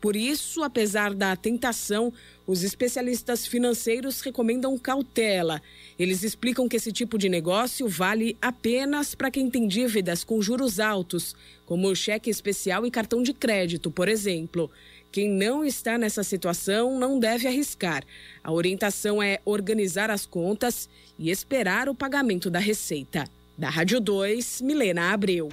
Por 0.00 0.14
isso, 0.14 0.62
apesar 0.62 1.12
da 1.12 1.34
tentação, 1.34 2.12
os 2.46 2.62
especialistas 2.62 3.46
financeiros 3.46 4.20
recomendam 4.20 4.78
cautela. 4.78 5.60
Eles 5.98 6.22
explicam 6.22 6.68
que 6.68 6.76
esse 6.76 6.92
tipo 6.92 7.18
de 7.18 7.28
negócio 7.28 7.88
vale 7.88 8.36
apenas 8.40 9.14
para 9.14 9.30
quem 9.30 9.50
tem 9.50 9.66
dívidas 9.66 10.22
com 10.22 10.40
juros 10.40 10.78
altos, 10.78 11.34
como 11.66 11.94
cheque 11.96 12.30
especial 12.30 12.86
e 12.86 12.90
cartão 12.90 13.22
de 13.22 13.32
crédito, 13.32 13.90
por 13.90 14.08
exemplo. 14.08 14.70
Quem 15.10 15.28
não 15.28 15.64
está 15.64 15.96
nessa 15.96 16.22
situação 16.22 16.98
não 16.98 17.18
deve 17.18 17.46
arriscar. 17.46 18.04
A 18.44 18.52
orientação 18.52 19.22
é 19.22 19.40
organizar 19.44 20.10
as 20.10 20.26
contas 20.26 20.88
e 21.18 21.30
esperar 21.30 21.88
o 21.88 21.94
pagamento 21.94 22.50
da 22.50 22.58
receita. 22.58 23.24
Da 23.56 23.70
Rádio 23.70 24.00
2, 24.00 24.60
Milena 24.60 25.12
Abreu. 25.12 25.48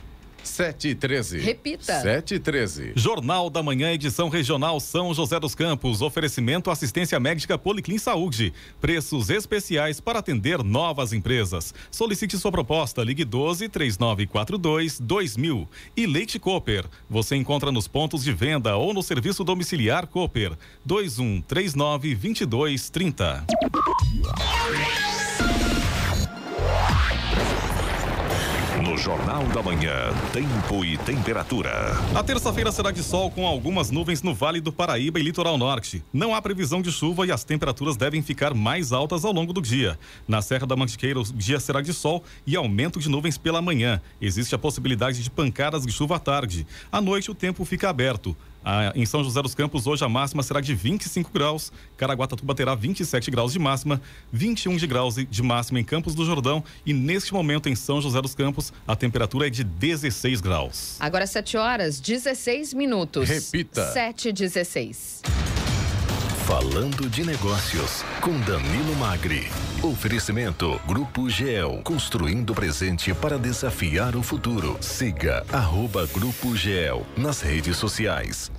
7 0.48 0.90
e 0.90 0.96
13. 0.96 1.40
Repita. 1.40 2.02
7 2.02 2.36
e 2.36 2.40
13. 2.40 2.94
Jornal 2.96 3.50
da 3.50 3.64
Manhã, 3.64 3.92
edição 3.92 4.30
regional 4.30 4.80
São 4.80 5.14
José 5.14 5.40
dos 5.40 5.56
Campos. 5.56 6.02
Oferecimento 6.02 6.70
assistência 6.72 7.20
médica 7.20 7.58
Policlin 7.58 7.98
Saúde. 7.98 8.54
Preços 8.80 9.30
especiais 9.30 10.00
para 10.00 10.20
atender 10.20 10.64
novas 10.64 11.14
empresas. 11.14 11.74
Solicite 11.90 12.38
sua 12.38 12.52
proposta. 12.52 13.04
Ligue 13.04 13.25
12 13.25 13.68
3942 13.70 15.00
2000. 15.00 15.68
E 15.98 16.06
Leite 16.06 16.40
Cooper. 16.40 16.86
Você 17.10 17.36
encontra 17.36 17.72
nos 17.72 17.88
pontos 17.88 18.24
de 18.24 18.32
venda 18.32 18.75
ou 18.78 18.94
no 18.94 19.02
serviço 19.04 19.44
domiciliar 19.44 20.08
Cooper. 20.08 20.54
21 20.86 21.42
39 21.42 22.16
22 22.16 22.90
30. 22.90 23.46
Jornal 28.98 29.44
da 29.48 29.62
Manhã, 29.62 30.14
tempo 30.32 30.86
e 30.86 30.98
temperatura. 30.98 31.72
A 32.16 32.24
terça-feira 32.24 32.72
será 32.72 32.92
de 32.92 33.04
sol 33.04 33.30
com 33.30 33.46
algumas 33.46 33.92
nuvens 33.92 34.22
no 34.22 34.34
Vale 34.34 34.62
do 34.62 34.72
Paraíba 34.72 35.20
e 35.20 35.24
Litoral 35.24 35.58
Norte. 35.58 36.04
Não 36.14 36.34
há 36.34 36.42
previsão 36.42 36.82
de 36.82 36.92
chuva 36.92 37.25
e 37.28 37.32
as 37.32 37.44
temperaturas 37.44 37.98
devem 37.98 38.22
ficar 38.22 38.54
mais 38.54 38.92
altas 38.92 39.25
ao 39.25 39.34
longo 39.34 39.52
do 39.52 39.62
dia. 39.62 40.00
Na 40.28 40.42
Serra 40.42 40.66
da 40.66 40.75
Mantiqueira, 40.75 41.20
o 41.20 41.24
dia 41.24 41.60
será 41.60 41.82
de 41.82 41.94
sol 41.94 42.24
e 42.48 42.56
aumento 42.56 43.00
de 43.00 43.10
nuvens 43.10 43.38
pela 43.38 43.62
manhã. 43.62 44.02
Existe 44.22 44.56
a 44.56 44.58
possibilidade 44.58 45.22
de 45.22 45.30
pancadas 45.30 45.86
de 45.86 45.92
chuva 45.92 46.16
à 46.16 46.20
tarde. 46.20 46.66
À 46.92 47.02
noite, 47.02 47.30
o 47.30 47.36
tempo 47.36 47.66
fica 47.66 47.90
aberto. 47.90 48.36
Ah, 48.68 48.92
em 48.96 49.06
São 49.06 49.24
José 49.24 49.40
dos 49.44 49.54
Campos, 49.54 49.86
hoje 49.86 50.04
a 50.04 50.10
máxima 50.10 50.42
será 50.42 50.60
de 50.60 50.74
25 50.74 51.30
graus. 51.32 51.72
Caraguatatuba 51.98 52.56
terá 52.56 52.74
27 52.74 53.30
graus 53.30 53.54
de 53.54 53.60
máxima, 53.60 54.02
21 54.34 54.75
de 54.78 54.88
graus 54.88 55.18
de 55.18 55.44
máxima 55.44 55.80
em 55.80 55.84
Campos 55.84 56.16
do 56.16 56.25
Jordão. 56.25 56.64
E 56.84 56.92
neste 56.92 57.32
momento, 57.32 57.70
em 57.70 57.75
São 57.75 58.02
José 58.02 58.20
dos 58.24 58.34
Campos, 58.34 58.74
a 58.88 58.96
temperatura 58.96 59.48
é 59.48 59.50
de 59.50 59.63
16 59.63 60.42
graus. 60.42 60.98
Agora 61.00 61.25
7 61.25 61.58
horas, 61.58 62.00
16 62.00 62.74
minutos. 62.74 63.30
Repita. 63.30 63.92
7 63.92 64.30
e 64.30 64.34
16. 64.34 65.22
Falando 66.46 67.10
de 67.10 67.25
negócios, 67.25 68.04
com 68.22 68.39
Danilo 68.42 68.96
Magri. 68.98 69.48
Oferecimento 69.82 70.80
Grupo 70.88 71.27
GEL, 71.27 71.82
construindo 71.84 72.51
o 72.51 72.56
presente 72.56 73.15
para 73.15 73.39
desafiar 73.39 74.15
o 74.15 74.22
futuro. 74.22 74.77
Siga 74.80 75.44
arroba 75.51 76.06
Grupo 76.06 76.56
GEL 76.56 77.04
nas 77.18 77.42
redes 77.42 77.77
sociais. 77.77 78.51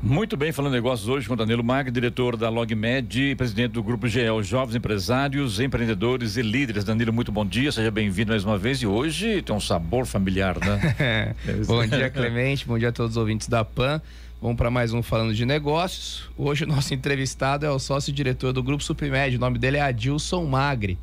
Muito 0.00 0.36
bem, 0.36 0.52
falando 0.52 0.74
negócios 0.74 1.08
hoje 1.08 1.26
com 1.26 1.34
Danilo 1.34 1.64
Mag, 1.64 1.90
diretor 1.90 2.36
da 2.36 2.48
LogMed, 2.48 3.34
presidente 3.34 3.72
do 3.72 3.82
Grupo 3.82 4.06
GEL, 4.06 4.44
Jovens 4.44 4.76
Empresários, 4.76 5.58
Empreendedores 5.58 6.36
e 6.36 6.42
Líderes. 6.42 6.84
Danilo, 6.84 7.12
muito 7.12 7.32
bom 7.32 7.44
dia, 7.44 7.72
seja 7.72 7.90
bem-vindo 7.90 8.30
mais 8.30 8.44
uma 8.44 8.56
vez. 8.56 8.80
E 8.80 8.86
hoje 8.86 9.42
tem 9.42 9.54
um 9.54 9.60
sabor 9.60 10.06
familiar, 10.06 10.56
né? 10.60 11.34
bom 11.66 11.84
dia, 11.84 12.08
Clemente, 12.10 12.64
bom 12.64 12.78
dia 12.78 12.90
a 12.90 12.92
todos 12.92 13.12
os 13.12 13.16
ouvintes 13.16 13.48
da 13.48 13.64
PAN. 13.64 14.00
Vamos 14.40 14.56
para 14.56 14.70
mais 14.70 14.92
um 14.92 15.02
Falando 15.02 15.34
de 15.34 15.44
Negócios. 15.44 16.30
Hoje 16.38 16.62
o 16.62 16.66
nosso 16.68 16.94
entrevistado 16.94 17.66
é 17.66 17.70
o 17.70 17.78
sócio-diretor 17.80 18.52
do 18.52 18.62
Grupo 18.62 18.84
Suprimed, 18.84 19.36
o 19.36 19.40
nome 19.40 19.58
dele 19.58 19.78
é 19.78 19.82
Adilson 19.82 20.44
Magri. 20.44 20.96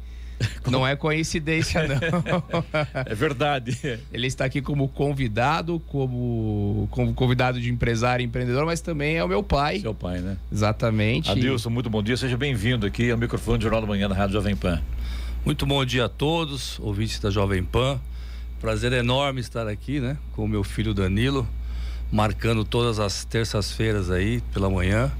Não 0.69 0.85
é 0.85 0.95
coincidência, 0.95 1.87
não. 1.87 1.95
É 3.05 3.15
verdade. 3.15 3.99
Ele 4.11 4.27
está 4.27 4.45
aqui 4.45 4.61
como 4.61 4.87
convidado, 4.87 5.79
como, 5.87 6.87
como 6.91 7.13
convidado 7.13 7.59
de 7.59 7.69
empresário 7.69 8.23
e 8.23 8.25
empreendedor, 8.25 8.65
mas 8.65 8.81
também 8.81 9.17
é 9.17 9.23
o 9.23 9.27
meu 9.27 9.43
pai. 9.43 9.79
Seu 9.79 9.93
pai, 9.93 10.19
né? 10.19 10.37
Exatamente. 10.51 11.29
Adilson, 11.29 11.69
muito 11.69 11.89
bom 11.89 12.01
dia. 12.01 12.17
Seja 12.17 12.37
bem-vindo 12.37 12.85
aqui 12.85 13.11
ao 13.11 13.17
microfone 13.17 13.59
do 13.59 13.63
Jornal 13.63 13.81
da 13.81 13.87
Manhã 13.87 14.09
da 14.09 14.15
Rádio 14.15 14.33
Jovem 14.33 14.55
Pan. 14.55 14.81
Muito 15.45 15.65
bom 15.65 15.83
dia 15.85 16.05
a 16.05 16.09
todos, 16.09 16.79
ouvintes 16.79 17.19
da 17.19 17.29
Jovem 17.29 17.63
Pan. 17.63 17.99
Prazer 18.59 18.91
enorme 18.93 19.41
estar 19.41 19.67
aqui, 19.67 19.99
né? 19.99 20.17
Com 20.33 20.45
o 20.45 20.47
meu 20.47 20.63
filho 20.63 20.93
Danilo, 20.93 21.47
marcando 22.11 22.63
todas 22.63 22.99
as 22.99 23.25
terças-feiras 23.25 24.09
aí 24.09 24.41
pela 24.53 24.69
manhã. 24.69 25.11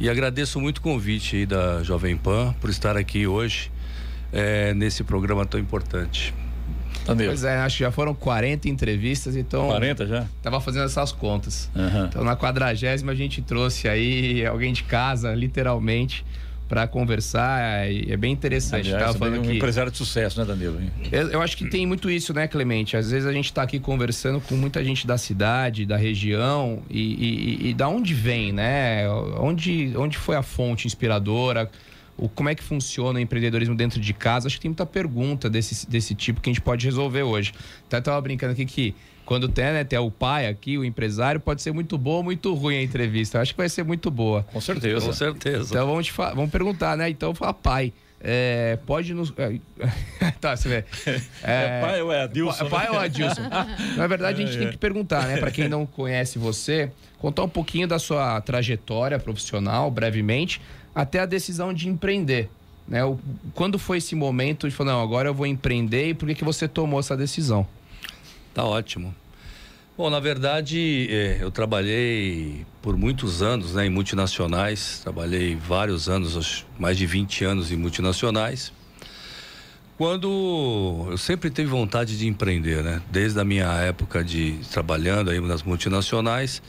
E 0.00 0.08
agradeço 0.10 0.60
muito 0.60 0.78
o 0.78 0.80
convite 0.80 1.36
aí 1.36 1.46
da 1.46 1.82
Jovem 1.84 2.16
Pan 2.16 2.54
por 2.60 2.70
estar 2.70 2.96
aqui 2.96 3.26
hoje 3.26 3.70
é, 4.32 4.72
nesse 4.74 5.04
programa 5.04 5.44
tão 5.44 5.60
importante. 5.60 6.34
Entendeu? 7.02 7.28
Pois 7.28 7.42
é, 7.42 7.58
acho 7.58 7.78
que 7.78 7.84
já 7.84 7.90
foram 7.90 8.14
40 8.14 8.68
entrevistas, 8.68 9.34
então. 9.34 9.66
40 9.66 10.06
já? 10.06 10.26
Tava 10.40 10.60
fazendo 10.60 10.84
essas 10.84 11.10
contas. 11.10 11.68
Uhum. 11.74 12.06
Então, 12.06 12.24
na 12.24 12.36
quadragésima, 12.36 13.12
a 13.12 13.14
gente 13.14 13.42
trouxe 13.42 13.88
aí 13.88 14.46
alguém 14.46 14.72
de 14.72 14.84
casa, 14.84 15.34
literalmente, 15.34 16.24
para 16.68 16.86
conversar. 16.86 17.90
É 17.90 18.16
bem 18.16 18.32
interessante. 18.32 18.88
Aliás, 18.88 19.06
Tava 19.06 19.18
falando 19.18 19.40
um 19.40 19.42
que... 19.42 19.56
empresário 19.56 19.90
de 19.90 19.98
sucesso, 19.98 20.38
né, 20.38 20.46
Danilo? 20.46 20.80
Eu, 21.10 21.30
eu, 21.30 21.42
acho 21.42 21.56
que 21.56 21.68
tem 21.68 21.84
muito 21.84 22.08
isso, 22.08 22.32
né, 22.32 22.46
Clemente? 22.46 22.96
Às 22.96 23.10
vezes 23.10 23.26
a 23.26 23.32
gente 23.32 23.46
está 23.46 23.62
aqui 23.62 23.80
conversando 23.80 24.40
com 24.40 24.54
muita 24.54 24.82
gente 24.84 25.04
da 25.04 25.18
cidade, 25.18 25.84
da 25.84 25.96
região, 25.96 26.82
e, 26.88 27.00
e, 27.00 27.70
e 27.70 27.74
da 27.74 27.88
onde 27.88 28.14
vem, 28.14 28.52
né? 28.52 29.08
Onde, 29.38 29.92
onde 29.96 30.16
foi 30.16 30.36
a 30.36 30.42
fonte 30.42 30.86
inspiradora? 30.86 31.68
O, 32.16 32.28
como 32.28 32.48
é 32.48 32.54
que 32.54 32.62
funciona 32.62 33.18
o 33.18 33.22
empreendedorismo 33.22 33.74
dentro 33.74 34.00
de 34.00 34.12
casa. 34.12 34.46
Acho 34.46 34.56
que 34.56 34.62
tem 34.62 34.70
muita 34.70 34.86
pergunta 34.86 35.48
desse, 35.48 35.88
desse 35.88 36.14
tipo 36.14 36.40
que 36.40 36.50
a 36.50 36.52
gente 36.52 36.62
pode 36.62 36.84
resolver 36.84 37.22
hoje. 37.22 37.52
Até 37.86 37.98
estava 37.98 38.20
brincando 38.20 38.52
aqui 38.52 38.64
que 38.64 38.94
quando 39.24 39.48
tem, 39.48 39.64
né, 39.66 39.84
tem 39.84 39.98
o 39.98 40.10
pai 40.10 40.46
aqui, 40.46 40.76
o 40.76 40.84
empresário, 40.84 41.40
pode 41.40 41.62
ser 41.62 41.72
muito 41.72 41.96
boa 41.96 42.18
ou 42.18 42.22
muito 42.22 42.52
ruim 42.54 42.76
a 42.76 42.82
entrevista. 42.82 43.38
Eu 43.38 43.42
acho 43.42 43.52
que 43.52 43.58
vai 43.58 43.68
ser 43.68 43.84
muito 43.84 44.10
boa. 44.10 44.42
Com 44.52 44.60
certeza. 44.60 45.06
Com 45.06 45.12
certeza. 45.12 45.68
Então 45.70 45.86
vamos, 45.86 46.06
te 46.06 46.12
vamos 46.12 46.50
perguntar, 46.50 46.96
né? 46.96 47.08
Então 47.08 47.34
fala 47.34 47.54
pai. 47.54 47.92
É, 48.24 48.78
pode 48.86 49.14
nos. 49.14 49.32
É, 49.36 49.58
tá, 50.40 50.56
você 50.56 50.68
vê. 50.68 50.84
É, 51.42 51.78
é 51.78 51.80
pai 51.80 52.02
ou 52.02 52.12
é 52.12 52.22
Adilson? 52.22 52.68
Pai 52.68 52.88
ou 52.88 52.98
Adilson? 52.98 53.42
Na 53.96 54.06
verdade, 54.06 54.42
a 54.42 54.46
gente 54.46 54.58
tem 54.58 54.70
que 54.70 54.76
perguntar, 54.76 55.26
né? 55.26 55.38
Para 55.38 55.50
quem 55.50 55.68
não 55.68 55.84
conhece 55.84 56.38
você, 56.38 56.92
contar 57.18 57.42
um 57.42 57.48
pouquinho 57.48 57.88
da 57.88 57.98
sua 57.98 58.40
trajetória 58.40 59.18
profissional, 59.18 59.90
brevemente, 59.90 60.60
até 60.94 61.20
a 61.20 61.26
decisão 61.26 61.72
de 61.72 61.88
empreender. 61.88 62.48
Né? 62.86 63.04
O, 63.04 63.18
quando 63.54 63.78
foi 63.78 63.98
esse 63.98 64.14
momento 64.14 64.68
de 64.68 64.74
falar, 64.74 64.92
não, 64.92 65.02
agora 65.02 65.28
eu 65.28 65.34
vou 65.34 65.46
empreender 65.46 66.08
e 66.08 66.14
por 66.14 66.28
que, 66.28 66.34
que 66.34 66.44
você 66.44 66.66
tomou 66.68 67.00
essa 67.00 67.16
decisão? 67.16 67.66
Tá 68.52 68.64
ótimo. 68.64 69.14
Bom, 69.96 70.08
na 70.08 70.20
verdade, 70.20 71.06
é, 71.10 71.38
eu 71.40 71.50
trabalhei 71.50 72.64
por 72.80 72.96
muitos 72.96 73.42
anos 73.42 73.74
né, 73.74 73.86
em 73.86 73.90
multinacionais, 73.90 75.00
trabalhei 75.02 75.54
vários 75.54 76.08
anos, 76.08 76.64
mais 76.78 76.96
de 76.96 77.04
20 77.04 77.44
anos 77.44 77.70
em 77.70 77.76
multinacionais. 77.76 78.72
Quando 79.98 81.06
eu 81.10 81.18
sempre 81.18 81.50
tive 81.50 81.68
vontade 81.68 82.18
de 82.18 82.26
empreender, 82.26 82.82
né? 82.82 83.02
Desde 83.10 83.38
a 83.38 83.44
minha 83.44 83.70
época 83.74 84.24
de 84.24 84.58
trabalhando 84.72 85.30
aí 85.30 85.38
nas 85.38 85.62
multinacionais, 85.62 86.62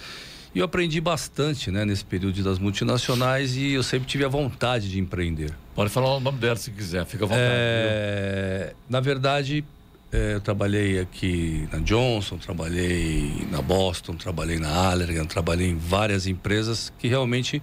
e 0.55 0.59
eu 0.59 0.65
aprendi 0.65 1.01
bastante, 1.01 1.71
né, 1.71 1.83
nesse 1.83 2.05
período 2.05 2.43
das 2.43 2.59
multinacionais 2.59 3.55
e 3.55 3.71
eu 3.71 3.81
sempre 3.81 4.07
tive 4.07 4.23
a 4.23 4.27
vontade 4.27 4.89
de 4.89 4.99
empreender. 4.99 5.51
Pode 5.73 5.89
falar 5.89 6.15
o 6.15 6.19
nome 6.19 6.37
dela 6.37 6.55
se 6.55 6.69
quiser, 6.69 7.05
fica 7.05 7.25
à 7.25 7.27
vontade. 7.27 7.43
É, 7.43 8.73
na 8.87 8.99
verdade, 8.99 9.65
é, 10.11 10.35
eu 10.35 10.41
trabalhei 10.41 10.99
aqui 10.99 11.67
na 11.71 11.79
Johnson, 11.79 12.37
trabalhei 12.37 13.47
na 13.49 13.63
Boston, 13.63 14.13
trabalhei 14.13 14.59
na 14.59 14.69
Allergan, 14.69 15.25
trabalhei 15.25 15.69
em 15.69 15.77
várias 15.77 16.27
empresas 16.27 16.93
que 16.99 17.07
realmente 17.07 17.59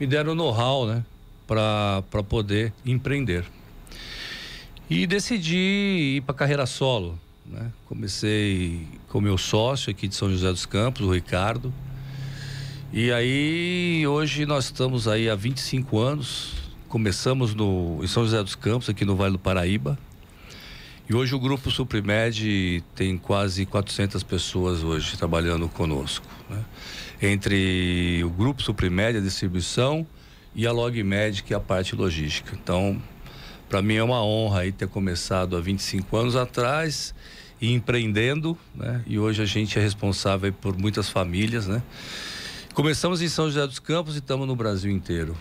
me 0.00 0.06
deram 0.06 0.34
know-how, 0.34 0.86
né, 0.86 1.04
para 1.46 2.22
poder 2.26 2.72
empreender. 2.86 3.44
E 4.88 5.06
decidi 5.06 6.16
ir 6.16 6.22
para 6.22 6.34
carreira 6.34 6.64
solo. 6.64 7.18
Né? 7.44 7.70
Comecei 7.86 8.86
com 9.08 9.20
meu 9.20 9.36
sócio 9.36 9.90
aqui 9.90 10.08
de 10.08 10.14
São 10.14 10.30
José 10.30 10.48
dos 10.48 10.64
Campos, 10.64 11.02
o 11.02 11.12
Ricardo. 11.12 11.72
E 12.96 13.10
aí, 13.10 14.06
hoje 14.06 14.46
nós 14.46 14.66
estamos 14.66 15.08
aí 15.08 15.28
há 15.28 15.34
25 15.34 15.98
anos. 15.98 16.52
Começamos 16.88 17.52
no, 17.52 17.98
em 18.00 18.06
São 18.06 18.22
José 18.22 18.40
dos 18.40 18.54
Campos, 18.54 18.88
aqui 18.88 19.04
no 19.04 19.16
Vale 19.16 19.32
do 19.32 19.38
Paraíba. 19.40 19.98
E 21.10 21.12
hoje 21.12 21.34
o 21.34 21.40
Grupo 21.40 21.72
Suprimed 21.72 22.84
tem 22.94 23.18
quase 23.18 23.66
400 23.66 24.22
pessoas 24.22 24.84
hoje 24.84 25.16
trabalhando 25.16 25.68
conosco. 25.68 26.24
Né? 26.48 26.64
Entre 27.20 28.22
o 28.22 28.30
Grupo 28.30 28.62
Suprimed, 28.62 29.18
a 29.18 29.20
distribuição, 29.20 30.06
e 30.54 30.64
a 30.64 30.70
LogMed, 30.70 31.42
que 31.42 31.52
é 31.52 31.56
a 31.56 31.60
parte 31.60 31.96
logística. 31.96 32.56
Então, 32.62 33.02
para 33.68 33.82
mim 33.82 33.96
é 33.96 34.04
uma 34.04 34.24
honra 34.24 34.60
aí 34.60 34.70
ter 34.70 34.86
começado 34.86 35.56
há 35.56 35.60
25 35.60 36.16
anos 36.16 36.36
atrás 36.36 37.12
e 37.60 37.72
empreendendo, 37.72 38.56
né? 38.72 39.02
E 39.04 39.18
hoje 39.18 39.42
a 39.42 39.46
gente 39.46 39.76
é 39.80 39.82
responsável 39.82 40.52
por 40.52 40.78
muitas 40.78 41.08
famílias, 41.08 41.66
né? 41.66 41.82
Começamos 42.74 43.22
em 43.22 43.28
São 43.28 43.46
José 43.46 43.64
dos 43.68 43.78
Campos 43.78 44.16
e 44.16 44.18
estamos 44.18 44.48
no 44.48 44.56
Brasil 44.56 44.90
inteiro. 44.90 45.36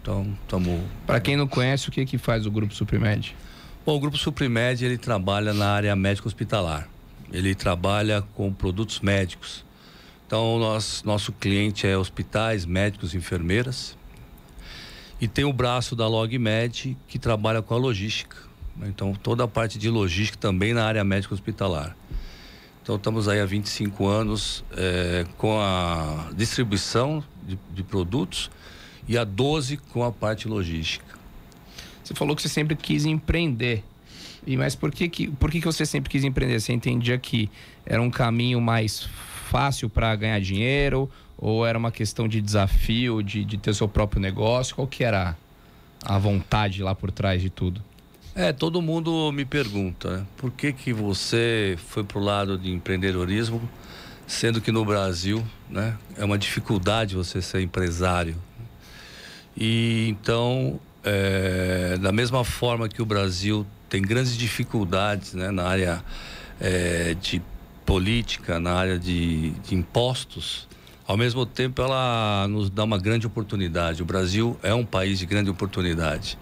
Então, 0.00 0.36
estamos. 0.42 0.80
Para 1.06 1.20
quem 1.20 1.36
não 1.36 1.46
conhece, 1.46 1.88
o 1.88 1.92
que 1.92 2.04
que 2.04 2.18
faz 2.18 2.44
o 2.44 2.50
Grupo 2.50 2.74
Suprimed? 2.74 3.36
Bom, 3.86 3.94
o 3.94 4.00
Grupo 4.00 4.16
Suprimed 4.16 4.84
ele 4.84 4.98
trabalha 4.98 5.54
na 5.54 5.70
área 5.70 5.94
médico 5.94 6.26
hospitalar. 6.26 6.88
Ele 7.32 7.54
trabalha 7.54 8.22
com 8.34 8.52
produtos 8.52 8.98
médicos. 8.98 9.64
Então, 10.26 10.58
nós, 10.58 11.04
nosso 11.04 11.30
cliente 11.30 11.86
é 11.86 11.96
hospitais, 11.96 12.66
médicos, 12.66 13.14
enfermeiras. 13.14 13.96
E 15.20 15.28
tem 15.28 15.44
o 15.44 15.52
braço 15.52 15.94
da 15.94 16.08
LogMed 16.08 16.98
que 17.06 17.16
trabalha 17.16 17.62
com 17.62 17.74
a 17.74 17.78
logística. 17.78 18.36
Então, 18.82 19.14
toda 19.14 19.44
a 19.44 19.48
parte 19.48 19.78
de 19.78 19.88
logística 19.88 20.36
também 20.36 20.74
na 20.74 20.84
área 20.84 21.04
médico 21.04 21.32
hospitalar. 21.32 21.96
Então 22.82 22.96
estamos 22.96 23.28
aí 23.28 23.40
há 23.40 23.46
25 23.46 24.08
anos 24.08 24.64
é, 24.76 25.24
com 25.38 25.60
a 25.60 26.30
distribuição 26.34 27.22
de, 27.46 27.56
de, 27.72 27.82
produtos 27.84 28.50
e 29.06 29.16
há 29.16 29.22
12 29.22 29.76
com 29.76 30.02
a 30.02 30.10
parte 30.10 30.48
logística. 30.48 31.16
Você 32.02 32.12
falou 32.12 32.34
que 32.34 32.42
você 32.42 32.48
sempre 32.48 32.74
quis 32.74 33.06
empreender. 33.06 33.84
E 34.44 34.56
mas 34.56 34.74
por 34.74 34.90
que, 34.90 35.08
que, 35.08 35.28
por 35.28 35.48
que, 35.48 35.60
que 35.60 35.66
você 35.66 35.86
sempre 35.86 36.10
quis 36.10 36.24
empreender? 36.24 36.60
Você 36.60 36.72
entendia 36.72 37.16
que 37.18 37.48
era 37.86 38.02
um 38.02 38.10
caminho 38.10 38.60
mais 38.60 39.08
fácil 39.48 39.88
para 39.88 40.14
ganhar 40.16 40.40
dinheiro? 40.40 41.08
Ou 41.38 41.64
era 41.64 41.78
uma 41.78 41.92
questão 41.92 42.26
de 42.26 42.40
desafio, 42.40 43.22
de, 43.22 43.44
de 43.44 43.58
ter 43.58 43.74
seu 43.74 43.86
próprio 43.88 44.20
negócio? 44.20 44.74
Qual 44.74 44.88
que 44.88 45.04
era 45.04 45.36
a 46.04 46.18
vontade 46.18 46.82
lá 46.82 46.96
por 46.96 47.12
trás 47.12 47.40
de 47.40 47.48
tudo? 47.48 47.80
É, 48.34 48.50
todo 48.50 48.80
mundo 48.80 49.30
me 49.30 49.44
pergunta, 49.44 50.16
né? 50.16 50.26
por 50.38 50.50
que 50.50 50.72
que 50.72 50.90
você 50.90 51.76
foi 51.88 52.02
pro 52.02 52.18
lado 52.18 52.56
de 52.56 52.72
empreendedorismo, 52.72 53.60
sendo 54.26 54.58
que 54.58 54.72
no 54.72 54.86
Brasil, 54.86 55.44
né, 55.68 55.98
é 56.16 56.24
uma 56.24 56.38
dificuldade 56.38 57.14
você 57.14 57.42
ser 57.42 57.60
empresário. 57.60 58.34
E 59.54 60.06
então, 60.08 60.80
é, 61.04 61.98
da 62.00 62.10
mesma 62.10 62.42
forma 62.42 62.88
que 62.88 63.02
o 63.02 63.04
Brasil 63.04 63.66
tem 63.86 64.00
grandes 64.00 64.34
dificuldades, 64.34 65.34
né, 65.34 65.50
na 65.50 65.64
área 65.64 66.02
é, 66.58 67.14
de 67.20 67.42
política, 67.84 68.58
na 68.58 68.72
área 68.72 68.98
de, 68.98 69.50
de 69.50 69.74
impostos, 69.74 70.66
ao 71.06 71.18
mesmo 71.18 71.44
tempo 71.44 71.82
ela 71.82 72.46
nos 72.48 72.70
dá 72.70 72.84
uma 72.84 72.96
grande 72.96 73.26
oportunidade. 73.26 74.02
O 74.02 74.06
Brasil 74.06 74.58
é 74.62 74.72
um 74.72 74.86
país 74.86 75.18
de 75.18 75.26
grande 75.26 75.50
oportunidade. 75.50 76.38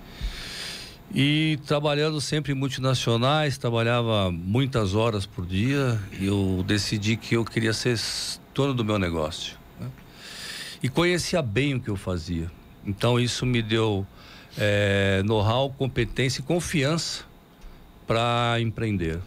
E 1.13 1.59
trabalhando 1.67 2.21
sempre 2.21 2.53
em 2.53 2.55
multinacionais, 2.55 3.59
trabalhava 3.59 4.31
muitas 4.31 4.95
horas 4.95 5.27
por 5.27 5.45
dia 5.45 6.01
e 6.21 6.27
eu 6.27 6.65
decidi 6.65 7.17
que 7.17 7.35
eu 7.35 7.45
queria 7.45 7.73
ser 7.73 7.99
dono 8.55 8.73
do 8.73 8.85
meu 8.85 8.97
negócio. 8.97 9.57
Né? 9.81 9.89
E 10.81 10.89
conhecia 10.89 11.43
bem 11.43 11.75
o 11.75 11.81
que 11.81 11.91
eu 11.91 11.97
fazia. 11.97 12.49
Então 12.87 13.19
isso 13.19 13.45
me 13.45 13.61
deu 13.61 14.07
é, 14.57 15.21
know-how, 15.25 15.71
competência 15.71 16.41
e 16.41 16.45
confiança 16.45 17.25
para 18.07 18.61
empreender. 18.61 19.19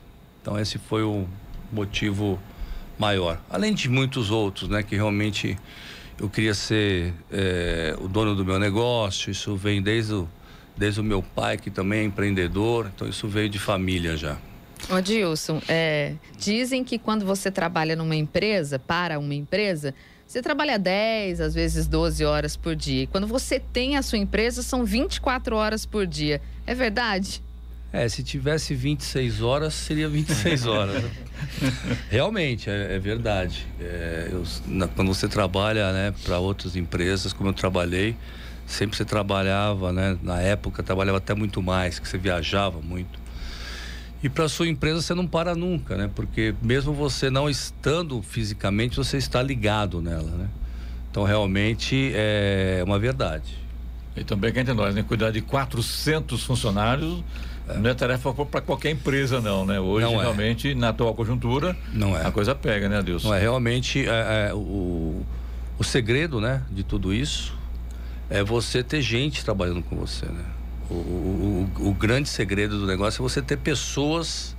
Então 0.41 0.57
esse 0.57 0.77
foi 0.77 1.03
o 1.03 1.27
motivo 1.69 2.39
maior. 2.97 3.41
Além 3.49 3.73
de 3.73 3.89
muitos 3.89 4.31
outros, 4.31 4.69
né, 4.69 4.83
que 4.83 4.95
realmente 4.95 5.57
eu 6.17 6.29
queria 6.29 6.53
ser 6.53 7.13
é, 7.29 7.93
o 7.99 8.07
dono 8.07 8.35
do 8.35 8.45
meu 8.45 8.57
negócio. 8.57 9.29
Isso 9.29 9.55
vem 9.57 9.81
desde 9.81 10.13
o, 10.13 10.29
desde 10.77 10.99
o 10.99 11.03
meu 11.03 11.21
pai, 11.21 11.57
que 11.57 11.69
também 11.69 11.99
é 11.99 12.03
empreendedor. 12.03 12.91
Então, 12.93 13.07
isso 13.07 13.27
veio 13.27 13.49
de 13.49 13.59
família 13.59 14.17
já. 14.17 14.37
Ô, 14.89 14.99
Dilson, 14.99 15.61
é, 15.67 16.13
dizem 16.37 16.83
que 16.83 16.99
quando 16.99 17.25
você 17.25 17.49
trabalha 17.49 17.95
numa 17.95 18.15
empresa, 18.15 18.77
para 18.77 19.17
uma 19.17 19.33
empresa, 19.33 19.93
você 20.27 20.41
trabalha 20.41 20.77
10, 20.77 21.39
às 21.39 21.53
vezes 21.53 21.87
12 21.87 22.25
horas 22.25 22.57
por 22.57 22.75
dia. 22.75 23.03
E 23.03 23.07
quando 23.07 23.27
você 23.27 23.59
tem 23.59 23.95
a 23.95 24.01
sua 24.01 24.17
empresa, 24.17 24.61
são 24.61 24.83
24 24.83 25.55
horas 25.55 25.85
por 25.85 26.05
dia. 26.05 26.41
É 26.65 26.73
verdade? 26.73 27.41
É, 27.93 28.09
se 28.09 28.23
tivesse 28.23 28.73
26 28.73 29.41
horas, 29.43 29.73
seria 29.75 30.09
26 30.09 30.65
horas. 30.67 31.03
Realmente, 32.09 32.67
é, 32.67 32.95
é 32.95 32.99
verdade. 32.99 33.67
É, 33.79 34.29
eu, 34.31 34.43
na, 34.65 34.87
quando 34.87 35.13
você 35.13 35.27
trabalha 35.27 35.93
né, 35.93 36.13
para 36.23 36.39
outras 36.39 36.75
empresas, 36.75 37.31
como 37.31 37.49
eu 37.49 37.53
trabalhei, 37.53 38.15
sempre 38.65 38.97
você 38.97 39.05
trabalhava, 39.05 39.91
né, 39.91 40.17
na 40.21 40.41
época, 40.41 40.81
trabalhava 40.83 41.17
até 41.17 41.33
muito 41.33 41.61
mais, 41.61 41.99
que 41.99 42.07
você 42.07 42.17
viajava 42.17 42.81
muito. 42.81 43.23
E 44.23 44.29
para 44.29 44.47
sua 44.47 44.67
empresa 44.69 45.01
você 45.01 45.13
não 45.13 45.27
para 45.27 45.53
nunca, 45.53 45.97
né? 45.97 46.09
Porque 46.15 46.55
mesmo 46.61 46.93
você 46.93 47.29
não 47.29 47.49
estando 47.49 48.21
fisicamente, 48.21 48.95
você 48.95 49.17
está 49.17 49.41
ligado 49.41 50.01
nela, 50.01 50.31
né? 50.31 50.47
Então 51.11 51.23
realmente 51.23 52.13
é 52.15 52.81
uma 52.85 52.97
verdade. 52.97 53.57
E 54.15 54.23
também 54.23 54.53
quem 54.53 54.61
entre 54.61 54.73
nós, 54.73 54.95
né? 54.95 55.03
Cuidar 55.03 55.29
de 55.31 55.41
400 55.41 56.41
funcionários 56.41 57.21
é. 57.67 57.77
não 57.77 57.89
é 57.89 57.93
tarefa 57.93 58.33
para 58.33 58.61
qualquer 58.61 58.91
empresa, 58.91 59.41
não, 59.41 59.65
né? 59.65 59.77
Hoje, 59.77 60.05
não 60.05 60.13
é. 60.21 60.23
realmente, 60.23 60.73
na 60.73 60.89
atual 60.89 61.13
conjuntura, 61.13 61.75
não 61.91 62.17
é. 62.17 62.25
a 62.25 62.31
coisa 62.31 62.55
pega, 62.55 62.87
né, 62.87 63.01
Deus? 63.03 63.25
Não 63.25 63.33
é. 63.33 63.41
Realmente, 63.41 64.07
é, 64.07 64.49
é, 64.49 64.53
o, 64.53 65.21
o 65.77 65.83
segredo, 65.83 66.39
né, 66.39 66.61
de 66.71 66.83
tudo 66.83 67.13
isso 67.13 67.53
é 68.29 68.43
você 68.43 68.83
ter 68.83 69.01
gente 69.01 69.43
trabalhando 69.43 69.83
com 69.83 69.95
você, 69.95 70.25
né? 70.25 70.45
O, 70.89 70.93
o, 70.93 71.71
o, 71.89 71.93
grande 71.93 72.27
segredo 72.29 72.79
do 72.79 72.85
negócio 72.85 73.21
é 73.21 73.23
você 73.23 73.41
ter 73.41 73.57
pessoas 73.57 74.55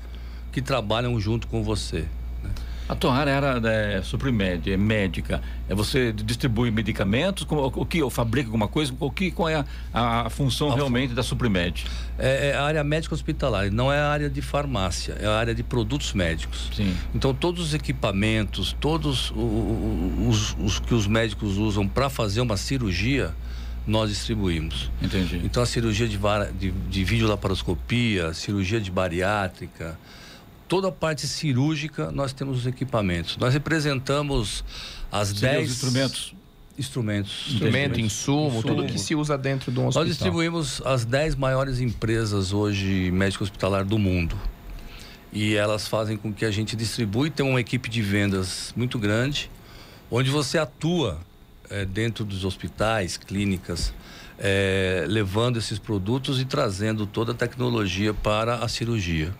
que 0.50 0.62
trabalham 0.62 1.18
junto 1.20 1.46
com 1.46 1.62
você. 1.62 2.06
Né? 2.42 2.50
A 2.88 2.94
tua 2.94 3.14
área 3.14 3.30
era 3.30 3.60
é, 3.70 4.02
suprimed, 4.02 4.72
é 4.72 4.76
médica. 4.76 5.42
É 5.68 5.74
você 5.74 6.12
distribui 6.12 6.70
medicamentos? 6.70 7.46
o 7.48 7.86
que? 7.86 7.98
Eu 7.98 8.10
fabrica 8.10 8.48
alguma 8.48 8.68
coisa? 8.68 8.92
O 8.98 9.10
que? 9.10 9.30
Qual 9.30 9.48
é 9.48 9.64
a, 9.92 10.26
a 10.26 10.30
função 10.30 10.72
a 10.72 10.74
realmente 10.74 11.14
da 11.14 11.22
Suprimed? 11.22 11.86
É, 12.18 12.50
é, 12.50 12.54
a 12.54 12.62
área 12.62 12.84
médica 12.84 13.14
hospitalar, 13.14 13.70
não 13.70 13.92
é 13.92 13.98
a 13.98 14.08
área 14.08 14.28
de 14.28 14.42
farmácia, 14.42 15.16
é 15.20 15.26
a 15.26 15.36
área 15.36 15.54
de 15.54 15.62
produtos 15.62 16.12
médicos. 16.12 16.70
Sim. 16.74 16.94
Então 17.14 17.32
todos 17.32 17.66
os 17.66 17.74
equipamentos, 17.74 18.74
todos 18.78 19.30
os, 19.30 20.54
os, 20.54 20.56
os 20.58 20.78
que 20.78 20.94
os 20.94 21.06
médicos 21.06 21.56
usam 21.56 21.86
para 21.88 22.10
fazer 22.10 22.40
uma 22.40 22.56
cirurgia, 22.56 23.34
nós 23.86 24.10
distribuímos. 24.10 24.90
Entendi. 25.02 25.40
Então 25.44 25.62
a 25.62 25.66
cirurgia 25.66 26.08
de, 26.08 26.18
de, 26.58 26.70
de 26.70 27.04
videolaparoscopia, 27.04 28.32
cirurgia 28.32 28.80
de 28.80 28.90
bariátrica, 28.90 29.98
toda 30.68 30.88
a 30.88 30.92
parte 30.92 31.26
cirúrgica 31.26 32.10
nós 32.10 32.32
temos 32.32 32.58
os 32.58 32.66
equipamentos. 32.66 33.36
Nós 33.36 33.52
representamos 33.52 34.64
as 35.12 35.32
10 35.32 35.70
instrumentos. 35.70 36.34
Instrumentos. 36.76 37.46
Instrumento, 37.50 38.00
insumo, 38.00 38.58
insumo, 38.58 38.62
tudo 38.62 38.86
que 38.86 38.98
se 38.98 39.14
usa 39.14 39.38
dentro 39.38 39.70
de 39.70 39.78
um 39.78 39.86
hospital. 39.86 40.02
Nós 40.02 40.12
distribuímos 40.12 40.82
as 40.84 41.04
10 41.04 41.36
maiores 41.36 41.78
empresas 41.78 42.52
hoje 42.52 43.12
médico 43.12 43.44
hospitalar 43.44 43.84
do 43.84 43.98
mundo. 43.98 44.36
E 45.32 45.54
elas 45.54 45.86
fazem 45.86 46.16
com 46.16 46.32
que 46.32 46.44
a 46.44 46.50
gente 46.50 46.74
distribui, 46.74 47.30
tem 47.30 47.46
uma 47.46 47.60
equipe 47.60 47.88
de 47.88 48.02
vendas 48.02 48.72
muito 48.76 48.98
grande, 48.98 49.50
onde 50.10 50.30
você 50.30 50.58
atua 50.58 51.20
é, 51.74 51.84
dentro 51.84 52.24
dos 52.24 52.44
hospitais, 52.44 53.16
clínicas, 53.16 53.92
é, 54.38 55.04
levando 55.08 55.58
esses 55.58 55.78
produtos 55.78 56.40
e 56.40 56.44
trazendo 56.44 57.06
toda 57.06 57.32
a 57.32 57.34
tecnologia 57.34 58.14
para 58.14 58.56
a 58.56 58.68
cirurgia. 58.68 59.34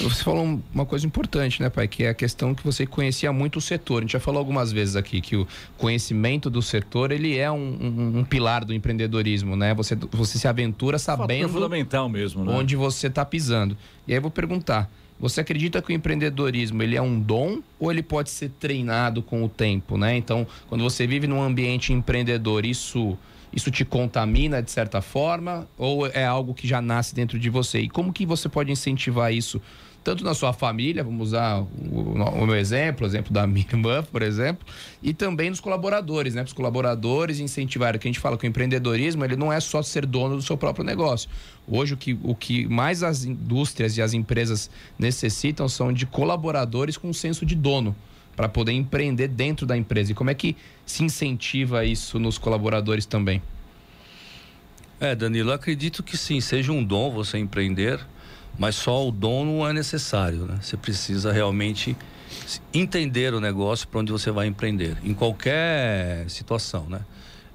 Você 0.00 0.24
falou 0.24 0.60
uma 0.72 0.86
coisa 0.86 1.06
importante, 1.06 1.60
né, 1.60 1.68
pai? 1.68 1.86
Que 1.86 2.04
é 2.04 2.08
a 2.08 2.14
questão 2.14 2.54
que 2.54 2.64
você 2.64 2.86
conhecia 2.86 3.30
muito 3.32 3.56
o 3.56 3.60
setor. 3.60 3.98
A 3.98 4.00
gente 4.02 4.12
já 4.12 4.20
falou 4.20 4.38
algumas 4.38 4.72
vezes 4.72 4.96
aqui 4.96 5.20
que 5.20 5.36
o 5.36 5.46
conhecimento 5.76 6.48
do 6.48 6.62
setor 6.62 7.10
ele 7.12 7.36
é 7.36 7.50
um, 7.50 7.56
um, 7.56 8.18
um 8.20 8.24
pilar 8.24 8.64
do 8.64 8.72
empreendedorismo, 8.72 9.56
né? 9.56 9.74
Você, 9.74 9.96
você 10.10 10.38
se 10.38 10.48
aventura 10.48 10.98
sabendo. 10.98 11.50
Fundamental 11.50 12.08
mesmo, 12.08 12.44
né? 12.44 12.52
Onde 12.52 12.76
você 12.76 13.08
está 13.08 13.24
pisando. 13.24 13.76
E 14.06 14.12
aí 14.12 14.18
eu 14.18 14.22
vou 14.22 14.30
perguntar: 14.30 14.88
você 15.20 15.42
acredita 15.42 15.82
que 15.82 15.92
o 15.92 15.94
empreendedorismo 15.94 16.82
ele 16.82 16.96
é 16.96 17.02
um 17.02 17.20
dom 17.20 17.60
ou 17.78 17.90
ele 17.90 18.02
pode 18.02 18.30
ser 18.30 18.50
treinado 18.58 19.22
com 19.22 19.44
o 19.44 19.48
tempo, 19.48 19.98
né? 19.98 20.16
Então, 20.16 20.46
quando 20.68 20.82
você 20.82 21.06
vive 21.06 21.26
num 21.26 21.42
ambiente 21.42 21.92
empreendedor, 21.92 22.64
isso 22.64 23.18
isso 23.52 23.68
te 23.68 23.84
contamina 23.84 24.62
de 24.62 24.70
certa 24.70 25.02
forma 25.02 25.68
ou 25.76 26.06
é 26.06 26.24
algo 26.24 26.54
que 26.54 26.68
já 26.68 26.80
nasce 26.80 27.14
dentro 27.14 27.38
de 27.38 27.50
você? 27.50 27.80
E 27.80 27.88
como 27.88 28.12
que 28.12 28.24
você 28.24 28.48
pode 28.48 28.70
incentivar 28.70 29.32
isso 29.32 29.60
tanto 30.02 30.24
na 30.24 30.34
sua 30.34 30.52
família, 30.52 31.04
vamos 31.04 31.28
usar 31.28 31.60
o, 31.60 31.66
o, 32.12 32.46
meu 32.46 32.56
exemplo, 32.56 33.06
o 33.06 33.08
exemplo 33.08 33.32
da 33.32 33.46
minha 33.48 33.66
irmã, 33.66 34.02
por 34.02 34.22
exemplo, 34.22 34.66
e 35.02 35.12
também 35.12 35.50
nos 35.50 35.60
colaboradores, 35.60 36.34
né? 36.34 36.42
Para 36.42 36.48
os 36.48 36.52
colaboradores 36.52 37.38
incentivar, 37.38 37.98
que 37.98 38.08
a 38.08 38.10
gente 38.10 38.20
fala 38.20 38.38
que 38.38 38.46
o 38.46 38.48
empreendedorismo 38.48 39.24
ele 39.24 39.36
não 39.36 39.52
é 39.52 39.60
só 39.60 39.82
ser 39.82 40.06
dono 40.06 40.36
do 40.36 40.42
seu 40.42 40.56
próprio 40.56 40.84
negócio. 40.84 41.28
Hoje 41.68 41.94
o 41.94 41.96
que, 41.96 42.18
o 42.22 42.34
que 42.34 42.66
mais 42.66 43.02
as 43.02 43.24
indústrias 43.24 43.96
e 43.96 44.02
as 44.02 44.14
empresas 44.14 44.70
necessitam 44.98 45.68
são 45.68 45.92
de 45.92 46.06
colaboradores 46.06 46.96
com 46.96 47.08
um 47.08 47.14
senso 47.14 47.44
de 47.44 47.54
dono 47.54 47.94
para 48.34 48.48
poder 48.48 48.72
empreender 48.72 49.28
dentro 49.28 49.66
da 49.66 49.76
empresa. 49.76 50.12
E 50.12 50.14
como 50.14 50.30
é 50.30 50.34
que 50.34 50.56
se 50.86 51.04
incentiva 51.04 51.84
isso 51.84 52.18
nos 52.18 52.38
colaboradores 52.38 53.04
também? 53.04 53.42
É, 54.98 55.14
Danilo, 55.14 55.52
acredito 55.52 56.02
que 56.02 56.16
sim, 56.16 56.40
seja 56.40 56.72
um 56.72 56.84
dom 56.84 57.10
você 57.10 57.38
empreender 57.38 58.00
mas 58.58 58.74
só 58.74 59.06
o 59.06 59.10
dom 59.10 59.44
não 59.44 59.68
é 59.68 59.72
necessário, 59.72 60.46
né? 60.46 60.58
Você 60.60 60.76
precisa 60.76 61.32
realmente 61.32 61.96
entender 62.72 63.34
o 63.34 63.40
negócio 63.40 63.88
para 63.88 64.00
onde 64.00 64.12
você 64.12 64.30
vai 64.30 64.46
empreender, 64.46 64.96
em 65.02 65.14
qualquer 65.14 66.28
situação, 66.28 66.86
né? 66.88 67.00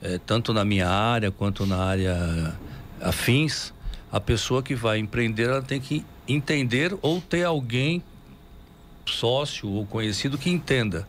É, 0.01 0.19
tanto 0.25 0.53
na 0.53 0.65
minha 0.65 0.89
área 0.89 1.31
quanto 1.31 1.65
na 1.65 1.77
área 1.77 2.55
afins, 3.01 3.73
a 4.11 4.19
pessoa 4.19 4.61
que 4.61 4.75
vai 4.75 4.99
empreender 4.99 5.49
ela 5.49 5.61
tem 5.61 5.79
que 5.79 6.05
entender 6.27 6.95
ou 7.01 7.21
ter 7.21 7.43
alguém 7.43 8.03
sócio 9.05 9.69
ou 9.69 9.85
conhecido 9.85 10.37
que 10.37 10.49
entenda. 10.49 11.07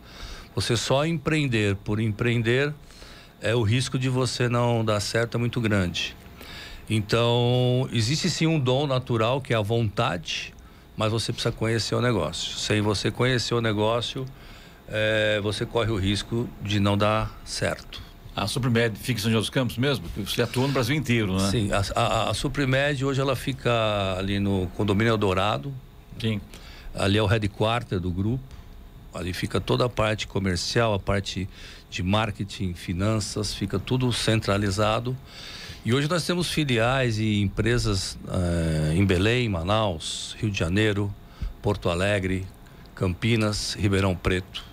Você 0.55 0.75
só 0.75 1.05
empreender 1.05 1.75
por 1.75 1.99
empreender 1.99 2.73
é 3.41 3.53
o 3.53 3.61
risco 3.61 3.99
de 3.99 4.09
você 4.09 4.49
não 4.49 4.83
dar 4.83 4.99
certo 4.99 5.37
é 5.37 5.39
muito 5.39 5.61
grande. 5.61 6.15
Então, 6.89 7.87
existe 7.91 8.29
sim 8.29 8.47
um 8.47 8.59
dom 8.59 8.87
natural 8.87 9.41
que 9.41 9.53
é 9.53 9.57
a 9.57 9.61
vontade, 9.61 10.53
mas 10.95 11.11
você 11.11 11.33
precisa 11.33 11.51
conhecer 11.51 11.95
o 11.95 12.01
negócio. 12.01 12.57
Sem 12.57 12.81
você 12.81 13.11
conhecer 13.11 13.53
o 13.53 13.61
negócio, 13.61 14.25
é, 14.87 15.39
você 15.41 15.65
corre 15.65 15.91
o 15.91 15.97
risco 15.97 16.49
de 16.61 16.79
não 16.79 16.97
dar 16.97 17.37
certo. 17.43 18.01
A 18.35 18.47
Suprimed 18.47 18.97
fica 18.97 19.19
em 19.19 19.23
São 19.23 19.31
José 19.31 19.41
dos 19.41 19.49
Campos 19.49 19.77
mesmo? 19.77 20.05
Você 20.15 20.43
atua 20.43 20.67
no 20.67 20.73
Brasil 20.73 20.95
inteiro, 20.95 21.35
né? 21.37 21.49
Sim, 21.49 21.71
a, 21.71 21.81
a, 21.95 22.29
a 22.29 22.33
Suprimed 22.35 23.03
hoje 23.03 23.19
ela 23.19 23.35
fica 23.35 24.15
ali 24.17 24.39
no 24.39 24.67
condomínio 24.77 25.11
Eldorado. 25.11 25.73
Sim. 26.19 26.39
Ali 26.93 27.17
é 27.17 27.21
o 27.21 27.25
headquarter 27.25 27.99
do 27.99 28.11
grupo. 28.11 28.43
Ali 29.13 29.33
fica 29.33 29.59
toda 29.59 29.85
a 29.85 29.89
parte 29.89 30.27
comercial, 30.27 30.93
a 30.93 30.99
parte 30.99 31.49
de 31.89 32.03
marketing, 32.03 32.75
finanças, 32.75 33.53
fica 33.53 33.79
tudo 33.79 34.13
centralizado. 34.13 35.17
E 35.87 35.93
hoje 35.93 36.09
nós 36.09 36.25
temos 36.25 36.51
filiais 36.51 37.17
e 37.17 37.39
empresas 37.39 38.19
uh, 38.25 38.91
em 38.93 39.05
Belém, 39.05 39.47
Manaus, 39.47 40.35
Rio 40.37 40.51
de 40.51 40.59
Janeiro, 40.59 41.15
Porto 41.61 41.89
Alegre, 41.89 42.45
Campinas, 42.93 43.73
Ribeirão 43.73 44.13
Preto. 44.13 44.65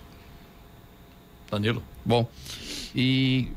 Danilo. 1.49 1.81
Bom, 2.03 2.29
e 2.93 3.47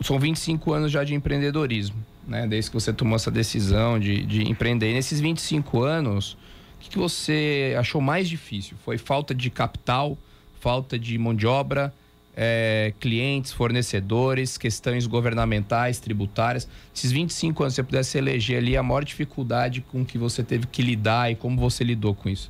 são 0.00 0.16
25 0.16 0.72
anos 0.72 0.92
já 0.92 1.02
de 1.02 1.12
empreendedorismo, 1.12 1.96
né? 2.24 2.46
Desde 2.46 2.70
que 2.70 2.74
você 2.74 2.92
tomou 2.92 3.16
essa 3.16 3.32
decisão 3.32 3.98
de, 3.98 4.24
de 4.24 4.48
empreender. 4.48 4.92
E 4.92 4.94
nesses 4.94 5.18
25 5.18 5.82
anos, 5.82 6.34
o 6.34 6.78
que, 6.78 6.90
que 6.90 6.98
você 6.98 7.74
achou 7.76 8.00
mais 8.00 8.28
difícil? 8.28 8.76
Foi 8.84 8.96
falta 8.96 9.34
de 9.34 9.50
capital, 9.50 10.16
falta 10.60 10.96
de 10.96 11.18
mão 11.18 11.34
de 11.34 11.48
obra, 11.48 11.92
é, 12.40 12.94
clientes, 13.00 13.52
fornecedores, 13.52 14.56
questões 14.56 15.08
governamentais, 15.08 15.98
tributárias. 15.98 16.68
Esses 16.94 17.10
25 17.10 17.64
anos, 17.64 17.74
se 17.74 17.78
você 17.78 17.82
pudesse 17.82 18.16
eleger 18.16 18.58
ali 18.58 18.76
a 18.76 18.82
maior 18.82 19.04
dificuldade 19.04 19.80
com 19.80 20.04
que 20.04 20.16
você 20.16 20.44
teve 20.44 20.68
que 20.68 20.80
lidar 20.80 21.32
e 21.32 21.34
como 21.34 21.58
você 21.58 21.82
lidou 21.82 22.14
com 22.14 22.28
isso? 22.28 22.48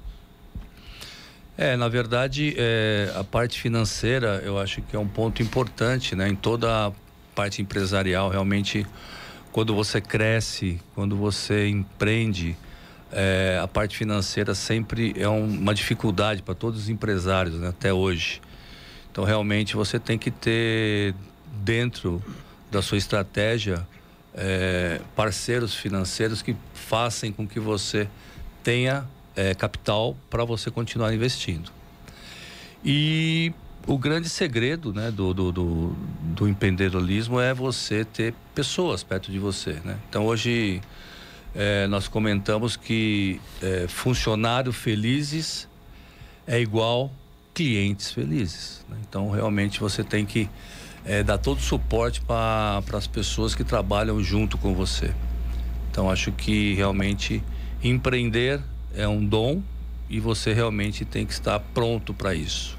É, 1.56 1.74
na 1.74 1.88
verdade, 1.88 2.54
é, 2.58 3.10
a 3.16 3.24
parte 3.24 3.58
financeira 3.58 4.42
eu 4.44 4.58
acho 4.58 4.82
que 4.82 4.94
é 4.94 4.98
um 4.98 5.08
ponto 5.08 5.42
importante, 5.42 6.14
né? 6.14 6.28
Em 6.28 6.36
toda 6.36 6.88
a 6.88 6.92
parte 7.34 7.62
empresarial, 7.62 8.28
realmente, 8.28 8.86
quando 9.50 9.74
você 9.74 10.02
cresce, 10.02 10.78
quando 10.94 11.16
você 11.16 11.66
empreende, 11.66 12.54
é, 13.10 13.58
a 13.60 13.66
parte 13.66 13.96
financeira 13.96 14.54
sempre 14.54 15.14
é 15.16 15.28
um, 15.28 15.46
uma 15.46 15.74
dificuldade 15.74 16.42
para 16.42 16.54
todos 16.54 16.78
os 16.78 16.88
empresários, 16.90 17.54
né? 17.54 17.68
Até 17.68 17.90
hoje. 17.90 18.42
Então, 19.18 19.26
realmente, 19.26 19.74
você 19.74 19.98
tem 19.98 20.16
que 20.16 20.30
ter 20.30 21.12
dentro 21.64 22.22
da 22.70 22.80
sua 22.80 22.96
estratégia 22.96 23.84
é, 24.32 25.00
parceiros 25.16 25.74
financeiros 25.74 26.40
que 26.40 26.54
façam 26.72 27.32
com 27.32 27.44
que 27.44 27.58
você 27.58 28.06
tenha 28.62 29.04
é, 29.34 29.56
capital 29.56 30.16
para 30.30 30.44
você 30.44 30.70
continuar 30.70 31.12
investindo. 31.12 31.72
E 32.84 33.52
o 33.88 33.98
grande 33.98 34.28
segredo 34.28 34.92
né, 34.92 35.10
do, 35.10 35.34
do, 35.34 35.50
do, 35.50 35.96
do, 36.22 36.48
empreendedorismo 36.48 37.40
é 37.40 37.52
você 37.52 38.04
ter 38.04 38.32
pessoas 38.54 39.02
perto 39.02 39.32
de 39.32 39.38
você. 39.40 39.80
Né? 39.84 39.98
Então, 40.08 40.26
hoje, 40.26 40.80
é, 41.56 41.88
nós 41.88 42.06
comentamos 42.06 42.76
que 42.76 43.40
é, 43.60 43.88
funcionários 43.88 44.76
felizes 44.76 45.66
é 46.46 46.60
igual 46.60 47.12
clientes 47.58 48.12
felizes. 48.12 48.86
Né? 48.88 48.96
Então, 49.08 49.30
realmente, 49.30 49.80
você 49.80 50.04
tem 50.04 50.24
que 50.24 50.48
é, 51.04 51.24
dar 51.24 51.38
todo 51.38 51.58
o 51.58 51.60
suporte 51.60 52.20
para 52.20 52.80
as 52.92 53.08
pessoas 53.08 53.52
que 53.52 53.64
trabalham 53.64 54.22
junto 54.22 54.56
com 54.56 54.72
você. 54.74 55.12
Então, 55.90 56.08
acho 56.08 56.30
que 56.30 56.74
realmente 56.74 57.42
empreender 57.82 58.60
é 58.94 59.08
um 59.08 59.24
dom 59.24 59.60
e 60.08 60.20
você 60.20 60.52
realmente 60.52 61.04
tem 61.04 61.26
que 61.26 61.32
estar 61.32 61.58
pronto 61.58 62.14
para 62.14 62.32
isso. 62.32 62.76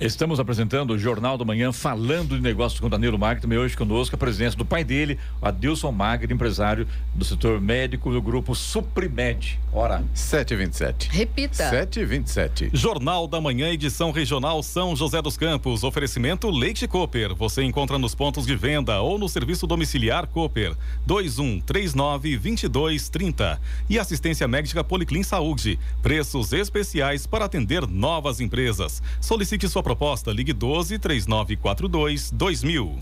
Estamos 0.00 0.40
apresentando 0.40 0.94
o 0.94 0.98
Jornal 0.98 1.36
da 1.36 1.44
Manhã, 1.44 1.72
falando 1.72 2.34
de 2.34 2.40
negócios 2.40 2.80
com 2.80 2.88
Danilo 2.88 3.18
Magri. 3.18 3.42
Também 3.42 3.58
hoje 3.58 3.76
conosco 3.76 4.14
a 4.14 4.18
presença 4.18 4.56
do 4.56 4.64
pai 4.64 4.82
dele, 4.82 5.18
o 5.42 5.46
Adilson 5.46 5.92
Magri, 5.92 6.32
empresário 6.32 6.88
do 7.14 7.22
setor 7.22 7.60
médico 7.60 8.10
do 8.10 8.22
grupo 8.22 8.54
Suprimed. 8.54 9.60
Hora 9.70 10.02
7h27. 10.16 11.10
Repita. 11.10 11.70
7h27. 11.70 12.70
Jornal 12.72 13.28
da 13.28 13.42
Manhã, 13.42 13.68
edição 13.68 14.10
regional 14.10 14.62
São 14.62 14.96
José 14.96 15.20
dos 15.20 15.36
Campos. 15.36 15.84
Oferecimento 15.84 16.48
Leite 16.48 16.88
Cooper. 16.88 17.34
Você 17.34 17.62
encontra 17.62 17.98
nos 17.98 18.14
pontos 18.14 18.46
de 18.46 18.56
venda 18.56 19.02
ou 19.02 19.18
no 19.18 19.28
serviço 19.28 19.66
domiciliar 19.66 20.26
Cooper. 20.28 20.74
2139 21.04 22.38
2230. 22.38 23.60
E 23.86 23.98
assistência 23.98 24.48
médica 24.48 24.82
Policlin 24.82 25.22
Saúde. 25.22 25.78
Preços 26.00 26.54
especiais 26.54 27.26
para 27.26 27.44
atender 27.44 27.86
novas 27.86 28.40
empresas. 28.40 29.02
Solicite 29.20 29.68
sua 29.68 29.82
proposta, 29.90 30.32
ligue 30.32 30.52
12 30.52 30.98
3942 30.98 32.30
2000. 32.30 32.98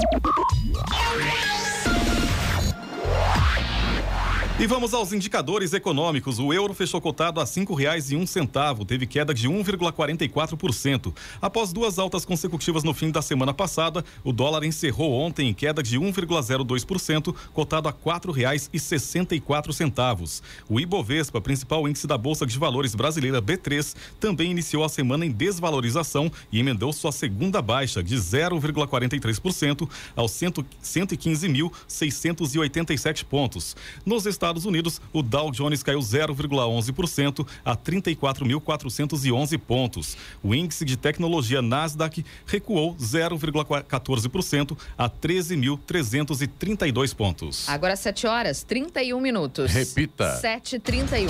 E 4.60 4.66
vamos 4.66 4.92
aos 4.92 5.12
indicadores 5.12 5.72
econômicos. 5.72 6.40
O 6.40 6.52
euro 6.52 6.74
fechou 6.74 7.00
cotado 7.00 7.40
a 7.40 7.46
cinco 7.46 7.74
reais 7.74 8.10
e 8.10 8.16
um 8.16 8.26
centavo, 8.26 8.84
teve 8.84 9.06
queda 9.06 9.32
de 9.32 9.48
1,44%. 9.48 11.14
Após 11.40 11.72
duas 11.72 11.96
altas 11.96 12.24
consecutivas 12.24 12.82
no 12.82 12.92
fim 12.92 13.12
da 13.12 13.22
semana 13.22 13.54
passada, 13.54 14.04
o 14.24 14.32
dólar 14.32 14.64
encerrou 14.64 15.12
ontem 15.12 15.48
em 15.48 15.54
queda 15.54 15.80
de 15.80 15.96
1,02%, 15.96 17.32
cotado 17.52 17.88
a 17.88 17.92
quatro 17.92 18.32
reais 18.32 18.68
e 18.72 18.80
sessenta 18.80 19.36
e 19.36 19.38
quatro 19.38 19.72
centavos. 19.72 20.42
O 20.68 20.80
Ibovespa, 20.80 21.40
principal 21.40 21.88
índice 21.88 22.08
da 22.08 22.18
Bolsa 22.18 22.44
de 22.44 22.58
Valores 22.58 22.96
brasileira 22.96 23.40
B3, 23.40 23.94
também 24.18 24.50
iniciou 24.50 24.82
a 24.82 24.88
semana 24.88 25.24
em 25.24 25.30
desvalorização 25.30 26.32
e 26.50 26.58
emendou 26.58 26.92
sua 26.92 27.12
segunda 27.12 27.62
baixa 27.62 28.02
de 28.02 28.16
0,43% 28.16 29.88
aos 30.16 30.32
115.687 30.32 33.24
pontos. 33.24 33.76
Nos 34.04 34.26
Estados 34.26 34.47
Estados 34.48 34.64
Unidos, 34.64 34.98
o 35.12 35.22
Dow 35.22 35.50
Jones 35.50 35.82
caiu 35.82 36.00
0,11% 36.00 37.46
a 37.62 37.76
34.411 37.76 39.58
pontos. 39.58 40.16
O 40.42 40.54
índice 40.54 40.86
de 40.86 40.96
tecnologia 40.96 41.60
Nasdaq 41.60 42.24
recuou 42.46 42.96
0,14% 42.96 44.74
a 44.96 45.10
13.332 45.10 47.14
pontos. 47.14 47.68
Agora 47.68 47.94
7 47.94 48.26
horas 48.26 48.62
31 48.62 49.20
minutos. 49.20 49.70
Repita. 49.70 50.40
7h31. 50.42 51.28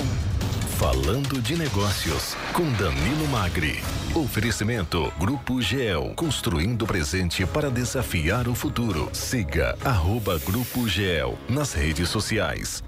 Falando 0.79 1.41
de 1.41 1.57
Negócios, 1.57 2.37
com 2.53 2.63
Danilo 2.71 3.27
Magri. 3.27 3.81
Oferecimento 4.15 5.11
Grupo 5.19 5.61
GEL, 5.61 6.13
construindo 6.15 6.83
o 6.83 6.87
presente 6.87 7.45
para 7.45 7.69
desafiar 7.69 8.47
o 8.47 8.55
futuro. 8.55 9.09
Siga 9.11 9.77
arroba 9.83 10.39
Grupo 10.39 10.87
GEL 10.87 11.37
nas 11.49 11.73
redes 11.73 12.07
sociais. 12.07 12.81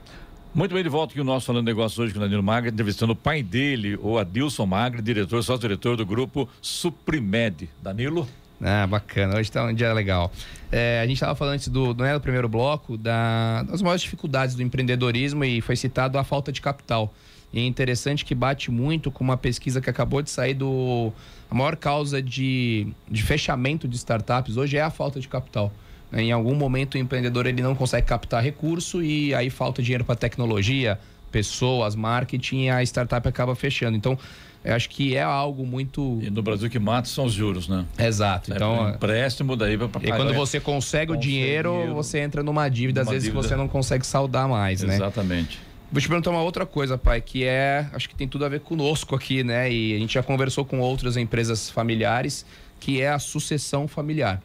Muito 0.53 0.75
bem, 0.75 0.83
de 0.83 0.89
volta 0.89 1.13
aqui 1.13 1.21
o 1.21 1.23
nosso 1.23 1.45
Falando 1.45 1.65
Negócios 1.65 1.97
hoje 1.97 2.11
com 2.11 2.19
o 2.19 2.21
Danilo 2.21 2.43
Magri, 2.43 2.71
entrevistando 2.71 3.13
o 3.13 3.15
pai 3.15 3.41
dele, 3.41 3.97
o 4.01 4.17
Adilson 4.17 4.65
Magri, 4.65 5.01
diretor, 5.01 5.41
sócio-diretor 5.41 5.95
do 5.95 6.05
grupo 6.05 6.47
Suprimed. 6.61 7.69
Danilo? 7.81 8.27
Ah, 8.61 8.85
bacana. 8.85 9.35
Hoje 9.35 9.43
está 9.43 9.63
um 9.63 9.73
dia 9.73 9.93
legal. 9.93 10.29
É, 10.69 10.99
a 10.99 11.07
gente 11.07 11.15
estava 11.15 11.35
falando 11.35 11.53
antes 11.53 11.69
do, 11.69 11.95
é 12.03 12.13
do 12.13 12.19
primeiro 12.19 12.49
bloco, 12.49 12.97
da, 12.97 13.63
das 13.63 13.81
maiores 13.81 14.01
dificuldades 14.01 14.53
do 14.53 14.61
empreendedorismo 14.61 15.45
e 15.45 15.61
foi 15.61 15.77
citado 15.77 16.17
a 16.17 16.23
falta 16.25 16.51
de 16.51 16.59
capital. 16.59 17.13
E 17.53 17.59
é 17.59 17.65
interessante 17.65 18.25
que 18.25 18.35
bate 18.35 18.69
muito 18.69 19.09
com 19.09 19.23
uma 19.23 19.37
pesquisa 19.37 19.79
que 19.79 19.89
acabou 19.89 20.21
de 20.21 20.29
sair 20.29 20.53
do. 20.53 21.13
A 21.49 21.55
maior 21.55 21.77
causa 21.77 22.21
de, 22.21 22.87
de 23.09 23.23
fechamento 23.23 23.87
de 23.87 23.95
startups 23.95 24.57
hoje 24.57 24.75
é 24.75 24.81
a 24.81 24.89
falta 24.89 25.17
de 25.17 25.29
capital. 25.29 25.71
Em 26.13 26.31
algum 26.31 26.55
momento 26.55 26.95
o 26.95 26.97
empreendedor 26.97 27.45
ele 27.45 27.61
não 27.61 27.75
consegue 27.75 28.05
captar 28.05 28.43
recurso 28.43 29.01
e 29.01 29.33
aí 29.33 29.49
falta 29.49 29.81
dinheiro 29.81 30.03
para 30.03 30.15
tecnologia, 30.15 30.99
pessoas, 31.31 31.95
marketing 31.95 32.63
e 32.63 32.69
a 32.69 32.83
startup 32.83 33.27
acaba 33.27 33.55
fechando. 33.55 33.95
Então, 33.95 34.17
eu 34.63 34.75
acho 34.75 34.89
que 34.89 35.15
é 35.15 35.23
algo 35.23 35.65
muito. 35.65 36.19
E 36.21 36.29
no 36.29 36.43
Brasil 36.43 36.69
que 36.69 36.77
mata 36.77 37.07
são 37.07 37.25
os 37.25 37.33
juros, 37.33 37.67
né? 37.67 37.85
Exato. 37.97 38.51
É 38.51 38.55
então, 38.55 38.89
empréstimo 38.89 39.55
daí 39.55 39.77
para. 39.77 39.89
E 40.03 40.11
quando 40.11 40.33
você 40.33 40.59
consegue, 40.59 41.11
o 41.11 41.15
dinheiro, 41.15 41.93
você 41.95 42.19
entra 42.19 42.43
numa 42.43 42.69
dívida, 42.69 43.01
às 43.01 43.09
vezes 43.09 43.23
dívida... 43.23 43.41
você 43.41 43.55
não 43.55 43.67
consegue 43.67 44.05
saldar 44.05 44.47
mais, 44.47 44.83
né? 44.83 44.95
Exatamente. 44.95 45.59
Vou 45.91 45.99
te 45.99 46.07
perguntar 46.07 46.29
uma 46.29 46.41
outra 46.41 46.65
coisa, 46.65 46.97
pai, 46.97 47.19
que 47.19 47.43
é, 47.43 47.85
acho 47.91 48.07
que 48.07 48.15
tem 48.15 48.25
tudo 48.25 48.45
a 48.45 48.49
ver 48.49 48.61
conosco 48.61 49.13
aqui, 49.13 49.43
né? 49.43 49.69
E 49.69 49.95
a 49.95 49.99
gente 49.99 50.13
já 50.13 50.23
conversou 50.23 50.63
com 50.63 50.79
outras 50.79 51.17
empresas 51.17 51.69
familiares, 51.69 52.45
que 52.79 53.01
é 53.01 53.09
a 53.09 53.19
sucessão 53.19 53.87
familiar. 53.87 54.41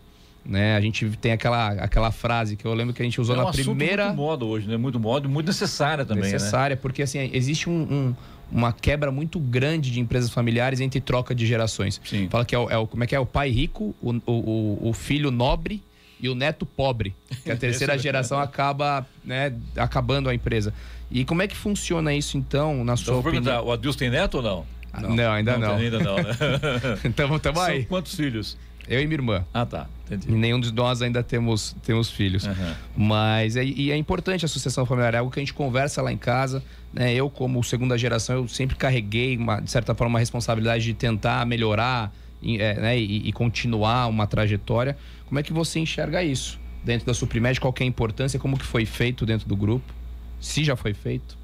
Né? 0.49 0.77
A 0.77 0.81
gente 0.81 1.09
tem 1.21 1.33
aquela, 1.33 1.71
aquela 1.73 2.13
frase 2.13 2.57
que 2.57 2.65
eu 2.65 2.73
lembro 2.73 2.95
que 2.95 3.03
a 3.03 3.05
gente 3.05 3.21
usou 3.21 3.35
é 3.35 3.41
um 3.41 3.45
na 3.45 3.51
primeira. 3.51 4.07
Muito 4.07 4.17
moda 4.17 4.45
hoje, 4.45 4.69
né? 4.69 4.77
Muito 4.77 5.01
moda 5.01 5.29
muito 5.29 5.47
necessária 5.47 6.05
também. 6.05 6.25
Né? 6.25 6.33
Necessária, 6.33 6.77
né? 6.77 6.81
porque 6.81 7.03
assim, 7.03 7.31
existe 7.33 7.69
um, 7.69 7.83
um, 7.83 8.15
uma 8.51 8.73
quebra 8.73 9.11
muito 9.11 9.41
grande 9.41 9.91
de 9.91 9.99
empresas 9.99 10.31
familiares 10.31 10.81
entre 10.81 11.01
troca 11.01 11.35
de 11.35 11.45
gerações. 11.47 12.01
Sim. 12.05 12.29
Fala 12.31 12.45
que 12.45 12.55
é 12.55 12.59
o, 12.59 12.71
é 12.71 12.79
o 12.79 12.87
como 12.87 13.03
é 13.03 13.07
que 13.07 13.15
é 13.15 13.19
o 13.19 13.27
pai 13.27 13.51
rico, 13.51 13.95
o, 14.01 14.15
o, 14.25 14.89
o 14.91 14.93
filho 14.93 15.33
nobre 15.33 15.83
e 16.21 16.29
o 16.29 16.35
neto 16.35 16.65
pobre. 16.65 17.13
Que 17.43 17.51
a 17.51 17.57
terceira 17.59 17.99
geração 17.99 18.39
acaba 18.39 19.05
né, 19.25 19.53
acabando 19.77 20.29
a 20.29 20.35
empresa. 20.35 20.73
E 21.11 21.25
como 21.25 21.43
é 21.43 21.49
que 21.49 21.57
funciona 21.57 22.15
isso 22.15 22.37
então, 22.39 22.85
na 22.85 22.97
sua 22.97 23.19
então, 23.19 23.31
opinião? 23.31 23.65
O 23.67 23.73
Adilson 23.73 23.99
tem 23.99 24.11
neto 24.11 24.37
ou 24.37 24.43
não? 24.43 24.67
Não, 25.01 25.15
não 25.15 25.33
ainda 25.33 25.59
não. 25.59 25.69
não. 25.69 25.77
Ainda 25.77 25.99
não, 25.99 26.17
né? 26.17 26.25
então, 27.05 27.37
estamos 27.37 27.61
aí. 27.61 27.81
São 27.81 27.89
quantos 27.89 28.15
filhos? 28.15 28.57
Eu 28.89 29.01
e 29.01 29.07
minha 29.07 29.17
irmã. 29.17 29.45
Ah, 29.53 29.67
tá. 29.67 29.87
Entendi. 30.07 30.31
Nenhum 30.31 30.61
de 30.61 30.73
nós 30.73 31.03
ainda 31.03 31.23
temos, 31.23 31.75
temos 31.85 32.11
filhos. 32.11 32.45
Uhum. 32.45 32.75
Mas 32.97 33.57
é, 33.57 33.65
e 33.65 33.91
é 33.91 33.97
importante 33.97 34.45
a 34.45 34.49
sucessão 34.49 34.87
familiar, 34.87 35.15
é 35.15 35.19
algo 35.19 35.31
que 35.31 35.41
a 35.41 35.43
gente 35.43 35.55
conversa 35.55 36.01
lá 36.01 36.13
em 36.13 36.17
casa. 36.17 36.63
Né? 36.93 37.15
Eu, 37.15 37.29
como 37.29 37.63
segunda 37.65 37.99
geração, 37.99 38.37
eu 38.37 38.49
sempre 38.49 38.77
carreguei, 38.77 39.37
uma, 39.37 39.61
de 39.61 39.71
certa 39.71 39.95
forma, 39.95 40.15
uma 40.15 40.19
responsabilidade 40.21 40.85
de 40.85 40.95
tentar 40.95 41.45
melhorar 41.45 42.13
é, 42.45 42.75
né? 42.75 42.99
e, 42.99 43.29
e, 43.29 43.33
continuar 43.33 44.07
uma 44.07 44.27
trajetória. 44.27 44.97
Como 45.27 45.39
é 45.41 45.43
que 45.43 45.53
você 45.53 45.81
enxerga 45.81 46.23
isso? 46.23 46.61
Dentro 46.85 47.07
da 47.07 47.15
Suprimed, 47.15 47.59
qual 47.61 47.75
é 47.81 47.83
a 47.83 47.87
importância? 47.87 48.39
Como 48.39 48.57
que 48.57 48.65
foi 48.65 48.87
feito 48.87 49.27
dentro 49.27 49.49
do 49.49 49.57
grupo? 49.57 49.93
Se 50.41 50.63
já 50.63 50.77
foi 50.77 50.95
feito? 50.95 51.37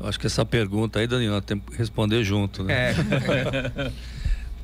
Eu 0.00 0.06
acho 0.08 0.18
que 0.18 0.26
essa 0.26 0.44
pergunta 0.44 1.00
aí, 1.00 1.06
Danilo, 1.06 1.40
tem 1.42 1.58
que 1.58 1.76
responder 1.76 2.22
junto, 2.24 2.62
né? 2.62 2.92
É. 2.92 2.94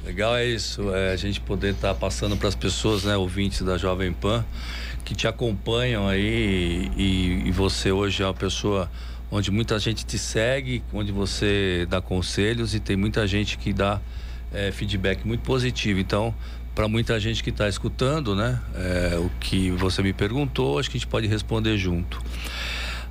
Legal 0.05 0.37
é 0.37 0.45
isso, 0.45 0.95
é 0.95 1.13
a 1.13 1.17
gente 1.17 1.41
poder 1.41 1.73
estar 1.73 1.95
tá 1.95 1.95
passando 1.95 2.37
para 2.37 2.47
as 2.47 2.55
pessoas, 2.55 3.05
né, 3.05 3.17
ouvintes 3.17 3.63
da 3.63 3.79
Jovem 3.79 4.13
Pan, 4.13 4.45
que 5.03 5.15
te 5.15 5.27
acompanham 5.27 6.07
aí 6.07 6.91
e, 6.95 7.43
e, 7.47 7.51
você 7.51 7.91
hoje 7.91 8.23
é 8.23 8.27
uma 8.27 8.35
pessoa 8.35 8.91
onde 9.31 9.51
muita 9.51 9.79
gente 9.79 10.05
te 10.05 10.19
segue, 10.19 10.85
onde 10.93 11.11
você 11.11 11.87
dá 11.89 12.03
conselhos 12.03 12.75
e 12.75 12.81
tem 12.81 12.97
muita 12.97 13.27
gente 13.27 13.57
que 13.57 13.73
dá 13.73 13.99
é, 14.53 14.71
feedback 14.71 15.27
muito 15.27 15.41
positivo. 15.41 15.99
Então, 15.99 16.35
para 16.75 16.87
muita 16.87 17.19
gente 17.19 17.43
que 17.43 17.49
está 17.49 17.67
escutando, 17.67 18.37
né, 18.37 18.61
é, 18.75 19.17
o 19.17 19.31
que 19.41 19.71
você 19.71 20.03
me 20.03 20.13
perguntou, 20.13 20.79
acho 20.79 20.91
que 20.91 20.99
a 20.99 21.01
gente 21.01 21.09
pode 21.09 21.27
responder 21.27 21.79
junto. 21.79 22.21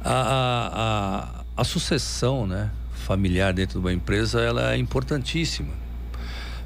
A, 0.03 0.13
a, 0.13 0.67
a, 0.75 1.43
a 1.57 1.63
sucessão, 1.63 2.45
né, 2.45 2.69
familiar 2.93 3.51
dentro 3.51 3.79
de 3.79 3.85
uma 3.85 3.93
empresa, 3.93 4.39
ela 4.41 4.73
é 4.75 4.77
importantíssima 4.77 5.82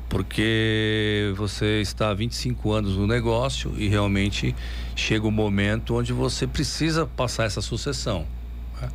porque 0.09 1.33
você 1.35 1.81
está 1.81 2.09
há 2.09 2.13
25 2.13 2.71
anos 2.71 2.97
no 2.97 3.05
negócio 3.05 3.73
e 3.77 3.87
realmente 3.87 4.55
chega 4.95 5.25
o 5.25 5.29
um 5.29 5.31
momento 5.31 5.95
onde 5.95 6.13
você 6.13 6.47
precisa 6.47 7.05
passar 7.05 7.45
essa 7.45 7.61
sucessão. 7.61 8.25
Né? 8.81 8.89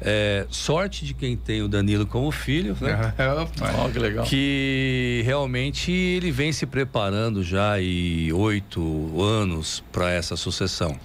É, 0.00 0.46
sorte 0.50 1.04
de 1.04 1.14
quem 1.14 1.36
tem 1.36 1.62
o 1.62 1.68
Danilo 1.68 2.06
como 2.06 2.30
filho, 2.30 2.76
né? 2.80 3.14
oh, 3.84 3.90
que 3.90 3.98
legal. 3.98 4.24
Que 4.26 5.22
realmente 5.24 5.90
ele 5.90 6.30
vem 6.30 6.52
se 6.52 6.66
preparando 6.66 7.42
já 7.42 7.80
e 7.80 8.32
oito 8.32 9.20
anos 9.20 9.82
para 9.90 10.10
essa 10.10 10.36
sucessão. 10.36 10.98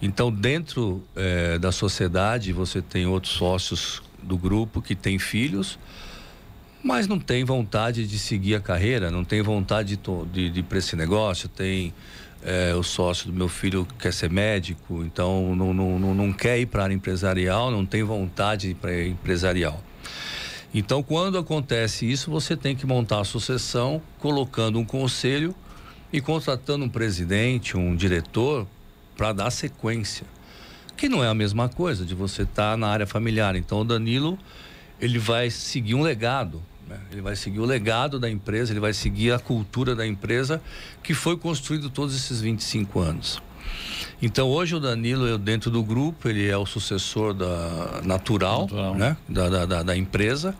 Então, 0.00 0.30
dentro 0.30 1.02
é, 1.16 1.58
da 1.58 1.72
sociedade, 1.72 2.52
você 2.52 2.80
tem 2.80 3.06
outros 3.06 3.34
sócios 3.34 4.00
do 4.22 4.38
grupo 4.38 4.80
que 4.80 4.94
têm 4.94 5.18
filhos, 5.18 5.78
mas 6.82 7.06
não 7.06 7.18
tem 7.18 7.44
vontade 7.44 8.06
de 8.06 8.18
seguir 8.18 8.54
a 8.54 8.60
carreira, 8.60 9.10
não 9.10 9.24
tem 9.24 9.42
vontade 9.42 9.96
de, 9.96 10.26
de, 10.32 10.50
de 10.50 10.60
ir 10.60 10.62
para 10.62 10.78
esse 10.78 10.94
negócio, 10.96 11.48
tem 11.48 11.92
é, 12.42 12.74
o 12.74 12.82
sócio 12.82 13.26
do 13.26 13.32
meu 13.32 13.48
filho 13.48 13.86
quer 13.98 14.12
ser 14.12 14.30
médico, 14.30 15.02
então 15.04 15.54
não, 15.54 15.74
não, 15.74 15.98
não, 15.98 16.14
não 16.14 16.32
quer 16.32 16.58
ir 16.58 16.66
para 16.66 16.82
a 16.82 16.84
área 16.84 16.94
empresarial, 16.94 17.70
não 17.70 17.84
tem 17.84 18.02
vontade 18.02 18.74
para 18.80 19.06
empresarial. 19.06 19.82
Então, 20.72 21.02
quando 21.02 21.38
acontece 21.38 22.10
isso, 22.10 22.30
você 22.30 22.56
tem 22.56 22.76
que 22.76 22.86
montar 22.86 23.20
a 23.20 23.24
sucessão, 23.24 24.02
colocando 24.18 24.78
um 24.78 24.84
conselho 24.84 25.54
e 26.12 26.20
contratando 26.20 26.84
um 26.84 26.88
presidente, 26.88 27.76
um 27.76 27.96
diretor, 27.96 28.66
para 29.16 29.32
dar 29.32 29.50
sequência. 29.50 30.26
Que 30.96 31.08
não 31.08 31.24
é 31.24 31.28
a 31.28 31.34
mesma 31.34 31.68
coisa 31.68 32.04
de 32.04 32.14
você 32.14 32.42
estar 32.42 32.72
tá 32.72 32.76
na 32.76 32.88
área 32.88 33.06
familiar. 33.06 33.56
Então, 33.56 33.80
o 33.80 33.84
Danilo, 33.84 34.38
ele 35.00 35.18
vai 35.18 35.50
seguir 35.50 35.94
um 35.94 36.02
legado. 36.02 36.62
Né? 36.88 36.98
Ele 37.12 37.20
vai 37.20 37.36
seguir 37.36 37.60
o 37.60 37.64
legado 37.64 38.18
da 38.18 38.30
empresa, 38.30 38.72
ele 38.72 38.80
vai 38.80 38.92
seguir 38.92 39.32
a 39.32 39.38
cultura 39.38 39.94
da 39.94 40.06
empresa 40.06 40.60
que 41.02 41.14
foi 41.14 41.36
construído 41.36 41.90
todos 41.90 42.14
esses 42.14 42.40
25 42.40 43.00
anos. 43.00 43.42
Então 44.20 44.48
hoje 44.48 44.74
o 44.74 44.80
Danilo, 44.80 45.26
eu, 45.26 45.38
dentro 45.38 45.70
do 45.70 45.82
grupo, 45.82 46.28
ele 46.28 46.48
é 46.48 46.56
o 46.56 46.66
sucessor 46.66 47.34
da 47.34 48.00
natural, 48.04 48.62
natural. 48.62 48.94
Né? 48.94 49.16
Da, 49.28 49.66
da, 49.66 49.82
da, 49.82 49.96
empresa 49.96 50.54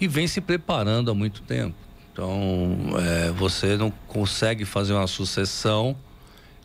e 0.00 0.06
vem 0.06 0.26
se 0.26 0.40
preparando 0.40 1.10
há 1.10 1.14
muito 1.14 1.42
tempo. 1.42 1.74
Então 2.12 2.76
é, 2.98 3.30
você 3.32 3.76
não 3.76 3.90
consegue 4.06 4.64
fazer 4.64 4.92
uma 4.92 5.06
sucessão 5.06 5.96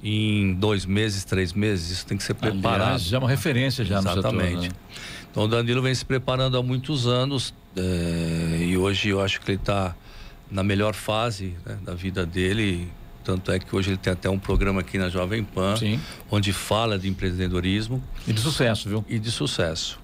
em 0.04 0.54
dois 0.54 0.86
meses, 0.86 1.24
três 1.24 1.52
meses, 1.52 1.90
isso 1.90 2.06
tem 2.06 2.18
que 2.18 2.24
ser 2.24 2.34
preparado. 2.34 2.82
Aliás, 2.82 3.04
já 3.04 3.18
é 3.18 3.20
uma 3.20 3.30
referência 3.30 3.84
já 3.84 4.00
Exatamente. 4.00 4.56
no 4.56 4.62
setor. 4.62 4.62
Né? 4.62 4.70
Então 5.40 5.48
o 5.48 5.52
Danilo 5.52 5.82
vem 5.82 5.96
se 5.96 6.04
preparando 6.04 6.58
há 6.58 6.62
muitos 6.62 7.08
anos 7.08 7.54
é, 7.74 8.58
e 8.60 8.78
hoje 8.78 9.08
eu 9.08 9.22
acho 9.22 9.40
que 9.40 9.52
ele 9.52 9.58
está 9.58 9.96
na 10.52 10.62
melhor 10.62 10.94
fase 10.94 11.56
né, 11.66 11.78
da 11.82 11.96
vida 11.96 12.26
dele. 12.26 12.92
Tanto 13.24 13.50
é 13.50 13.58
que 13.58 13.74
hoje 13.74 13.92
ele 13.92 13.98
tem 13.98 14.12
até 14.12 14.30
um 14.30 14.38
programa 14.38 14.82
aqui 14.82 14.98
na 14.98 15.08
Jovem 15.08 15.42
Pan, 15.42 15.78
Sim. 15.78 15.98
onde 16.30 16.52
fala 16.52 17.00
de 17.00 17.08
empreendedorismo. 17.08 18.04
E 18.28 18.34
de 18.34 18.42
sucesso, 18.42 18.90
viu? 18.90 19.06
E 19.08 19.18
de 19.18 19.32
sucesso. 19.32 19.98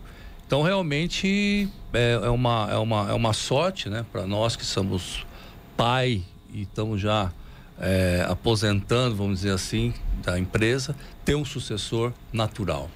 Então, 0.47 0.61
realmente, 0.61 1.67
é, 1.91 2.13
é 2.13 2.29
uma, 2.29 2.69
é, 2.71 2.77
uma, 2.77 3.09
é 3.09 3.13
uma 3.13 3.33
sorte 3.33 3.89
né, 3.89 4.05
para 4.13 4.25
nós 4.25 4.55
que 4.55 4.65
somos 4.65 5.27
pai 5.75 6.23
e 6.53 6.61
estamos 6.61 7.01
já 7.01 7.29
é, 7.77 8.25
aposentando, 8.29 9.17
vamos 9.17 9.39
dizer 9.39 9.51
assim, 9.51 9.93
da 10.23 10.39
empresa, 10.39 10.95
ter 11.25 11.35
um 11.35 11.43
sucessor 11.43 12.13
natural. 12.31 12.89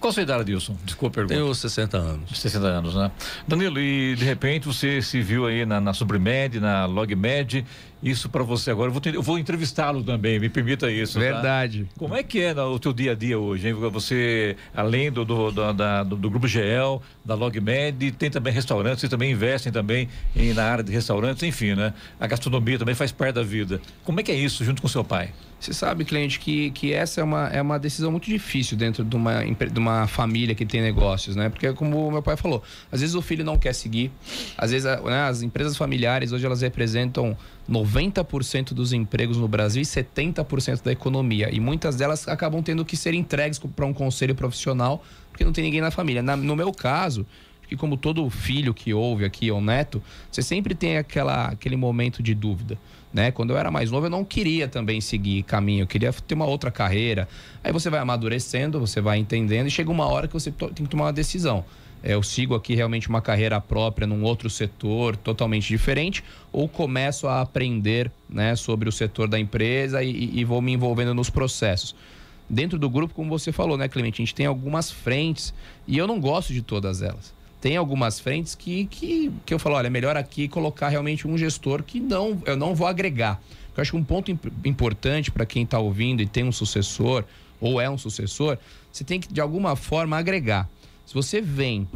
Qual 0.00 0.10
a 0.10 0.12
sua 0.12 0.22
idade, 0.22 0.44
Dilson? 0.44 0.76
Desculpa 0.84 1.20
a 1.20 1.26
pergunta. 1.26 1.34
Tenho 1.34 1.52
60 1.52 1.96
anos. 1.96 2.38
60 2.38 2.66
anos, 2.66 2.94
né? 2.94 3.10
Danilo, 3.48 3.80
e 3.80 4.14
de 4.14 4.24
repente 4.24 4.66
você 4.66 5.02
se 5.02 5.20
viu 5.20 5.44
aí 5.44 5.66
na, 5.66 5.80
na 5.80 5.92
Subrimed, 5.92 6.60
na 6.60 6.86
LogMed, 6.86 7.66
isso 8.00 8.28
para 8.28 8.44
você 8.44 8.70
agora. 8.70 8.90
Eu 8.90 8.92
vou, 8.92 9.02
eu 9.12 9.22
vou 9.22 9.38
entrevistá-lo 9.40 10.04
também, 10.04 10.38
me 10.38 10.48
permita 10.48 10.88
isso. 10.88 11.14
Tá? 11.14 11.20
Verdade. 11.20 11.84
Tá? 11.84 11.90
Como 11.98 12.14
é 12.14 12.22
que 12.22 12.40
é 12.40 12.54
o 12.54 12.78
teu 12.78 12.92
dia 12.92 13.10
a 13.10 13.14
dia 13.16 13.40
hoje, 13.40 13.68
hein? 13.68 13.74
Você, 13.74 14.56
além 14.72 15.10
do, 15.10 15.24
do, 15.24 15.50
do, 15.50 15.72
da, 15.72 16.04
do, 16.04 16.14
do 16.14 16.30
Grupo 16.30 16.46
GL, 16.46 17.00
da 17.24 17.34
LogMed, 17.34 18.12
tem 18.12 18.30
também 18.30 18.52
restaurantes, 18.52 19.00
vocês 19.00 19.10
também 19.10 19.32
investem 19.32 19.72
também 19.72 20.08
em, 20.36 20.54
na 20.54 20.62
área 20.64 20.84
de 20.84 20.92
restaurantes, 20.92 21.42
enfim, 21.42 21.74
né? 21.74 21.92
A 22.20 22.26
gastronomia 22.28 22.78
também 22.78 22.94
faz 22.94 23.10
parte 23.10 23.34
da 23.34 23.42
vida. 23.42 23.80
Como 24.04 24.20
é 24.20 24.22
que 24.22 24.30
é 24.30 24.36
isso 24.36 24.64
junto 24.64 24.80
com 24.80 24.86
seu 24.86 25.02
pai? 25.02 25.32
Você 25.60 25.72
sabe, 25.72 26.04
cliente, 26.04 26.38
que, 26.38 26.70
que 26.70 26.92
essa 26.92 27.20
é 27.20 27.24
uma, 27.24 27.48
é 27.48 27.60
uma 27.60 27.78
decisão 27.78 28.12
muito 28.12 28.26
difícil 28.26 28.76
dentro 28.76 29.04
de 29.04 29.16
uma, 29.16 29.42
de 29.44 29.78
uma 29.78 30.06
família 30.06 30.54
que 30.54 30.64
tem 30.64 30.80
negócios, 30.80 31.34
né? 31.34 31.48
Porque, 31.48 31.72
como 31.72 32.06
o 32.06 32.12
meu 32.12 32.22
pai 32.22 32.36
falou, 32.36 32.62
às 32.92 33.00
vezes 33.00 33.16
o 33.16 33.22
filho 33.22 33.44
não 33.44 33.58
quer 33.58 33.72
seguir, 33.72 34.12
às 34.56 34.70
vezes 34.70 34.84
né, 34.84 35.22
as 35.22 35.42
empresas 35.42 35.76
familiares 35.76 36.30
hoje 36.30 36.46
elas 36.46 36.60
representam 36.60 37.36
90% 37.68 38.72
dos 38.72 38.92
empregos 38.92 39.36
no 39.36 39.48
Brasil 39.48 39.82
e 39.82 39.84
70% 39.84 40.82
da 40.82 40.92
economia. 40.92 41.52
E 41.52 41.58
muitas 41.58 41.96
delas 41.96 42.28
acabam 42.28 42.62
tendo 42.62 42.84
que 42.84 42.96
ser 42.96 43.12
entregues 43.12 43.58
para 43.58 43.84
um 43.84 43.92
conselho 43.92 44.36
profissional, 44.36 45.04
porque 45.30 45.44
não 45.44 45.52
tem 45.52 45.64
ninguém 45.64 45.80
na 45.80 45.90
família. 45.90 46.22
Na, 46.22 46.36
no 46.36 46.54
meu 46.54 46.72
caso, 46.72 47.26
que 47.68 47.76
como 47.76 47.96
todo 47.96 48.28
filho 48.30 48.72
que 48.72 48.94
ouve 48.94 49.24
aqui 49.24 49.50
ou 49.50 49.60
neto, 49.60 50.02
você 50.30 50.40
sempre 50.40 50.74
tem 50.74 50.96
aquela, 50.96 51.48
aquele 51.48 51.76
momento 51.76 52.22
de 52.22 52.34
dúvida. 52.34 52.78
Né? 53.12 53.30
Quando 53.30 53.50
eu 53.50 53.58
era 53.58 53.70
mais 53.70 53.90
novo, 53.90 54.06
eu 54.06 54.10
não 54.10 54.24
queria 54.24 54.66
também 54.66 55.00
seguir 55.00 55.42
caminho, 55.42 55.82
eu 55.82 55.86
queria 55.86 56.12
ter 56.12 56.34
uma 56.34 56.46
outra 56.46 56.70
carreira. 56.70 57.28
Aí 57.62 57.72
você 57.72 57.90
vai 57.90 58.00
amadurecendo, 58.00 58.80
você 58.80 59.00
vai 59.00 59.18
entendendo 59.18 59.66
e 59.66 59.70
chega 59.70 59.90
uma 59.90 60.06
hora 60.06 60.26
que 60.26 60.34
você 60.34 60.50
tem 60.50 60.84
que 60.84 60.88
tomar 60.88 61.04
uma 61.04 61.12
decisão. 61.12 61.64
É, 62.02 62.14
eu 62.14 62.22
sigo 62.22 62.54
aqui 62.54 62.74
realmente 62.74 63.08
uma 63.08 63.20
carreira 63.20 63.60
própria 63.60 64.06
num 64.06 64.22
outro 64.22 64.48
setor 64.48 65.16
totalmente 65.16 65.66
diferente 65.66 66.22
ou 66.52 66.68
começo 66.68 67.26
a 67.26 67.40
aprender 67.40 68.10
né, 68.28 68.54
sobre 68.54 68.88
o 68.88 68.92
setor 68.92 69.28
da 69.28 69.38
empresa 69.38 70.02
e, 70.02 70.38
e 70.38 70.44
vou 70.44 70.62
me 70.62 70.72
envolvendo 70.72 71.12
nos 71.12 71.28
processos. 71.28 71.94
Dentro 72.48 72.78
do 72.78 72.88
grupo, 72.88 73.12
como 73.12 73.28
você 73.28 73.52
falou, 73.52 73.76
né, 73.76 73.88
Clemente, 73.88 74.22
a 74.22 74.24
gente 74.24 74.34
tem 74.34 74.46
algumas 74.46 74.90
frentes 74.90 75.52
e 75.86 75.98
eu 75.98 76.06
não 76.06 76.20
gosto 76.20 76.52
de 76.52 76.62
todas 76.62 77.02
elas 77.02 77.36
tem 77.60 77.76
algumas 77.76 78.20
frentes 78.20 78.54
que, 78.54 78.86
que, 78.86 79.32
que 79.44 79.52
eu 79.52 79.58
falo, 79.58 79.76
olha, 79.76 79.88
é 79.88 79.90
melhor 79.90 80.16
aqui 80.16 80.48
colocar 80.48 80.88
realmente 80.88 81.26
um 81.26 81.36
gestor 81.36 81.82
que 81.82 81.98
não, 81.98 82.40
eu 82.46 82.56
não 82.56 82.74
vou 82.74 82.86
agregar. 82.86 83.40
Eu 83.76 83.82
acho 83.82 83.92
que 83.92 83.96
um 83.96 84.04
ponto 84.04 84.30
imp 84.30 84.46
importante 84.64 85.30
para 85.30 85.46
quem 85.46 85.64
está 85.64 85.78
ouvindo 85.78 86.20
e 86.20 86.26
tem 86.26 86.44
um 86.44 86.52
sucessor, 86.52 87.24
ou 87.60 87.80
é 87.80 87.88
um 87.88 87.98
sucessor, 87.98 88.58
você 88.92 89.04
tem 89.04 89.20
que, 89.20 89.32
de 89.32 89.40
alguma 89.40 89.76
forma, 89.76 90.16
agregar. 90.16 90.68
Se 91.06 91.14
você 91.14 91.40
vem 91.40 91.88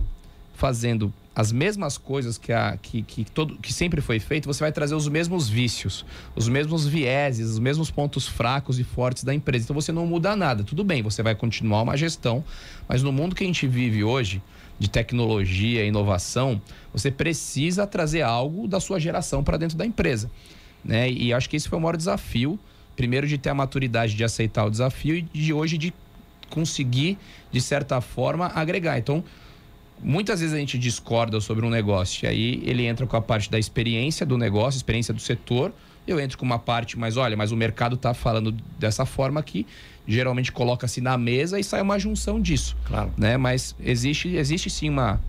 fazendo 0.54 1.12
as 1.34 1.50
mesmas 1.50 1.96
coisas 1.96 2.36
que, 2.36 2.52
a, 2.52 2.76
que, 2.80 3.02
que, 3.02 3.24
todo, 3.24 3.56
que 3.56 3.72
sempre 3.72 4.00
foi 4.00 4.20
feito, 4.20 4.46
você 4.46 4.60
vai 4.62 4.70
trazer 4.70 4.94
os 4.94 5.08
mesmos 5.08 5.48
vícios, 5.48 6.04
os 6.36 6.48
mesmos 6.48 6.86
vieses, 6.86 7.50
os 7.50 7.58
mesmos 7.58 7.90
pontos 7.90 8.28
fracos 8.28 8.78
e 8.78 8.84
fortes 8.84 9.24
da 9.24 9.34
empresa. 9.34 9.64
Então 9.64 9.74
você 9.74 9.92
não 9.92 10.06
muda 10.06 10.36
nada. 10.36 10.62
Tudo 10.62 10.84
bem, 10.84 11.02
você 11.02 11.22
vai 11.22 11.34
continuar 11.34 11.82
uma 11.82 11.96
gestão, 11.96 12.44
mas 12.86 13.02
no 13.02 13.10
mundo 13.10 13.34
que 13.34 13.44
a 13.44 13.46
gente 13.46 13.66
vive 13.66 14.04
hoje, 14.04 14.42
de 14.82 14.90
tecnologia 14.90 15.84
inovação, 15.84 16.60
você 16.92 17.08
precisa 17.08 17.86
trazer 17.86 18.22
algo 18.22 18.66
da 18.66 18.80
sua 18.80 18.98
geração 18.98 19.44
para 19.44 19.56
dentro 19.56 19.78
da 19.78 19.86
empresa. 19.86 20.28
Né? 20.84 21.08
E 21.08 21.32
acho 21.32 21.48
que 21.48 21.54
esse 21.54 21.68
foi 21.68 21.78
o 21.78 21.80
maior 21.80 21.96
desafio. 21.96 22.58
Primeiro, 22.96 23.28
de 23.28 23.38
ter 23.38 23.50
a 23.50 23.54
maturidade 23.54 24.16
de 24.16 24.24
aceitar 24.24 24.64
o 24.64 24.70
desafio 24.70 25.14
e 25.14 25.22
de 25.22 25.52
hoje 25.52 25.78
de 25.78 25.94
conseguir, 26.50 27.16
de 27.52 27.60
certa 27.60 28.00
forma, 28.00 28.48
agregar. 28.48 28.98
Então, 28.98 29.22
muitas 30.02 30.40
vezes 30.40 30.52
a 30.52 30.58
gente 30.58 30.76
discorda 30.76 31.40
sobre 31.40 31.64
um 31.64 31.70
negócio, 31.70 32.24
e 32.24 32.28
aí 32.28 32.62
ele 32.66 32.84
entra 32.84 33.06
com 33.06 33.16
a 33.16 33.22
parte 33.22 33.48
da 33.48 33.60
experiência 33.60 34.26
do 34.26 34.36
negócio, 34.36 34.76
experiência 34.76 35.14
do 35.14 35.20
setor. 35.20 35.72
Eu 36.08 36.18
entro 36.18 36.36
com 36.36 36.44
uma 36.44 36.58
parte, 36.58 36.98
mas 36.98 37.16
olha, 37.16 37.36
mas 37.36 37.52
o 37.52 37.56
mercado 37.56 37.94
está 37.94 38.12
falando 38.12 38.50
dessa 38.80 39.06
forma 39.06 39.38
aqui 39.38 39.64
geralmente 40.06 40.50
coloca-se 40.50 41.00
na 41.00 41.16
mesa 41.16 41.58
e 41.58 41.64
sai 41.64 41.80
uma 41.80 41.98
junção 41.98 42.40
disso. 42.40 42.76
Claro. 42.84 43.12
Né? 43.16 43.36
Mas 43.36 43.74
existe, 43.80 44.36
existe 44.36 44.68
sim 44.68 44.88
uma, 44.88 45.20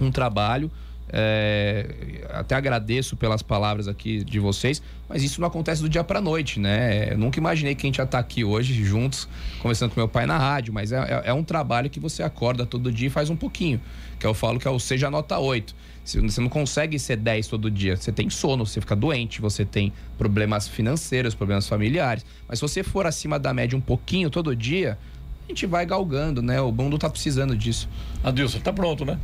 um 0.00 0.10
trabalho. 0.10 0.70
É, 1.12 1.86
até 2.30 2.54
agradeço 2.54 3.16
pelas 3.16 3.42
palavras 3.42 3.88
aqui 3.88 4.22
de 4.24 4.38
vocês, 4.38 4.80
mas 5.08 5.22
isso 5.22 5.40
não 5.40 5.48
acontece 5.48 5.82
do 5.82 5.88
dia 5.88 6.04
para 6.04 6.20
noite, 6.20 6.60
né? 6.60 7.12
Eu 7.12 7.18
nunca 7.18 7.38
imaginei 7.38 7.74
que 7.74 7.86
a 7.86 7.88
gente 7.88 7.98
ia 7.98 8.04
estar 8.04 8.18
tá 8.18 8.20
aqui 8.20 8.44
hoje 8.44 8.84
juntos, 8.84 9.28
conversando 9.60 9.90
com 9.92 10.00
meu 10.00 10.08
pai 10.08 10.26
na 10.26 10.38
rádio, 10.38 10.72
mas 10.72 10.92
é, 10.92 10.98
é, 10.98 11.22
é 11.30 11.34
um 11.34 11.42
trabalho 11.42 11.90
que 11.90 11.98
você 11.98 12.22
acorda 12.22 12.64
todo 12.64 12.92
dia 12.92 13.08
e 13.08 13.10
faz 13.10 13.28
um 13.28 13.36
pouquinho, 13.36 13.80
que 14.18 14.26
eu 14.26 14.34
falo 14.34 14.58
que 14.58 14.68
é 14.68 14.70
o 14.70 14.78
Seja 14.78 15.10
Nota 15.10 15.38
8. 15.38 15.74
Você 16.04 16.40
não 16.40 16.48
consegue 16.48 16.98
ser 16.98 17.16
10 17.16 17.46
todo 17.46 17.70
dia. 17.70 17.96
Você 17.96 18.10
tem 18.10 18.28
sono, 18.30 18.66
você 18.66 18.80
fica 18.80 18.96
doente, 18.96 19.40
você 19.40 19.64
tem 19.64 19.92
problemas 20.18 20.66
financeiros, 20.66 21.34
problemas 21.34 21.68
familiares. 21.68 22.24
Mas 22.48 22.58
se 22.58 22.62
você 22.62 22.82
for 22.82 23.06
acima 23.06 23.38
da 23.38 23.52
média 23.54 23.76
um 23.76 23.80
pouquinho 23.80 24.30
todo 24.30 24.56
dia, 24.56 24.98
a 25.44 25.48
gente 25.48 25.66
vai 25.66 25.84
galgando, 25.84 26.42
né? 26.42 26.60
O 26.60 26.72
mundo 26.72 26.98
tá 26.98 27.08
precisando 27.08 27.56
disso. 27.56 27.88
Adilson, 28.24 28.60
tá 28.60 28.72
pronto, 28.72 29.04
né? 29.04 29.18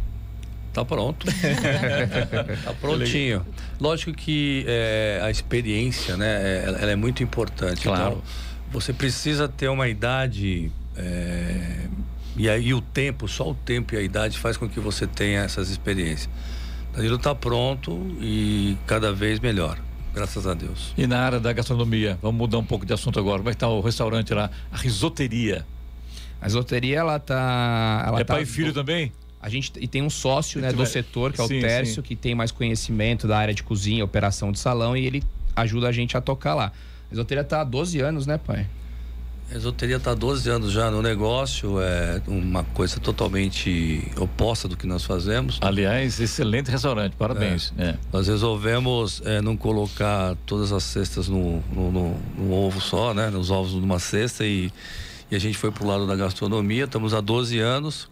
Tá 0.77 0.85
pronto. 0.85 1.25
tá 2.63 2.75
prontinho. 2.75 3.47
Lógico 3.81 4.13
que 4.13 4.63
é, 4.69 5.21
a 5.23 5.31
experiência, 5.31 6.19
né? 6.19 6.27
É, 6.27 6.65
ela 6.67 6.91
é 6.91 6.97
muito 6.97 7.23
importante. 7.23 7.85
Claro. 7.85 8.19
Então, 8.19 8.23
você 8.71 8.93
precisa 8.93 9.49
ter 9.49 9.69
uma 9.69 9.89
idade. 9.89 10.71
É, 10.95 11.87
e 12.37 12.47
aí 12.47 12.75
o 12.75 12.83
tempo, 12.83 13.27
só 13.27 13.49
o 13.49 13.55
tempo 13.55 13.95
e 13.95 13.97
a 13.97 14.03
idade 14.03 14.39
faz 14.39 14.59
com 14.59 14.69
que 14.69 14.79
você 14.79 15.07
tenha 15.07 15.41
essas 15.41 15.71
experiências. 15.71 16.29
Danilo 16.95 17.17
está 17.17 17.35
pronto 17.35 18.15
e 18.21 18.77
cada 18.87 19.15
vez 19.15 19.41
melhor. 19.41 19.79
Graças 20.13 20.47
a 20.47 20.53
Deus. 20.53 20.93
E 20.95 21.07
na 21.07 21.21
área 21.21 21.41
da 21.41 21.55
gastronomia, 21.55 22.19
vamos 22.21 22.37
mudar 22.37 22.59
um 22.59 22.65
pouco 22.65 22.85
de 22.85 22.93
assunto 22.93 23.19
agora. 23.19 23.39
Como 23.39 23.49
é 23.49 23.53
que 23.53 23.57
está 23.57 23.69
o 23.69 23.81
restaurante 23.81 24.35
lá? 24.35 24.51
A 24.71 24.77
risoteria. 24.77 25.67
A 26.39 26.45
risoteria, 26.45 26.99
ela 26.99 27.19
tá. 27.19 28.05
Ela 28.07 28.21
é 28.21 28.25
tá... 28.25 28.35
pai 28.35 28.43
e 28.43 28.47
filho 28.47 28.75
também? 28.75 29.11
A 29.41 29.49
gente 29.49 29.73
e 29.79 29.87
tem 29.87 30.03
um 30.03 30.11
sócio 30.11 30.61
né, 30.61 30.71
do 30.71 30.79
vai- 30.79 30.87
setor, 30.87 31.33
que 31.33 31.41
é 31.41 31.45
o 31.45 31.49
Sim, 31.49 31.61
Tércio, 31.61 31.97
sim. 31.97 32.03
que 32.03 32.17
tem 32.17 32.35
mais 32.35 32.51
conhecimento 32.51 33.29
da 33.29 33.37
área 33.39 33.55
de 33.55 33.63
cozinha, 33.63 34.05
operação 34.05 34.51
de 34.51 34.59
salão, 34.59 34.97
e 34.97 35.07
ele 35.07 35.23
ajuda 35.55 35.89
a 35.89 35.93
gente 35.93 36.17
a 36.17 36.21
tocar 36.21 36.55
lá. 36.55 36.73
A 37.11 37.15
Esoteria 37.15 37.45
tá 37.45 37.61
há 37.61 37.65
12 37.65 38.01
anos, 38.01 38.27
né, 38.27 38.39
pai? 38.39 38.67
A 39.53 39.55
Esoteria 39.55 39.97
está 39.99 40.11
há 40.11 40.15
12 40.15 40.51
anos 40.51 40.73
já 40.73 40.91
no 40.91 41.01
negócio, 41.01 41.81
é 41.81 42.21
uma 42.27 42.65
coisa 42.65 42.99
totalmente 42.99 44.11
oposta 44.19 44.67
do 44.67 44.77
que 44.77 44.89
nós 44.89 45.05
fazemos. 45.05 45.59
Aliás, 45.61 46.19
excelente 46.19 46.69
restaurante, 46.69 47.13
parabéns. 47.17 47.73
É. 47.79 47.95
Nós 48.13 48.27
resolvemos 48.27 49.23
é, 49.25 49.41
não 49.41 49.57
colocar 49.57 50.35
todas 50.47 50.73
as 50.73 50.83
cestas 50.83 51.29
no, 51.29 51.63
no, 51.73 51.93
no- 51.93 52.19
no 52.37 52.53
ovo 52.53 52.81
só, 52.81 53.15
né? 53.15 53.31
Nos 53.31 53.51
ovos 53.53 53.75
numa 53.75 54.01
cesta 54.01 54.45
e, 54.45 54.73
e 55.31 55.37
a 55.37 55.39
gente 55.39 55.57
foi 55.57 55.71
pro 55.71 55.87
lado 55.87 56.09
da 56.09 56.17
gastronomia. 56.17 56.85
Estamos 56.85 57.15
há 57.15 57.21
12 57.21 57.61
anos. 57.61 58.09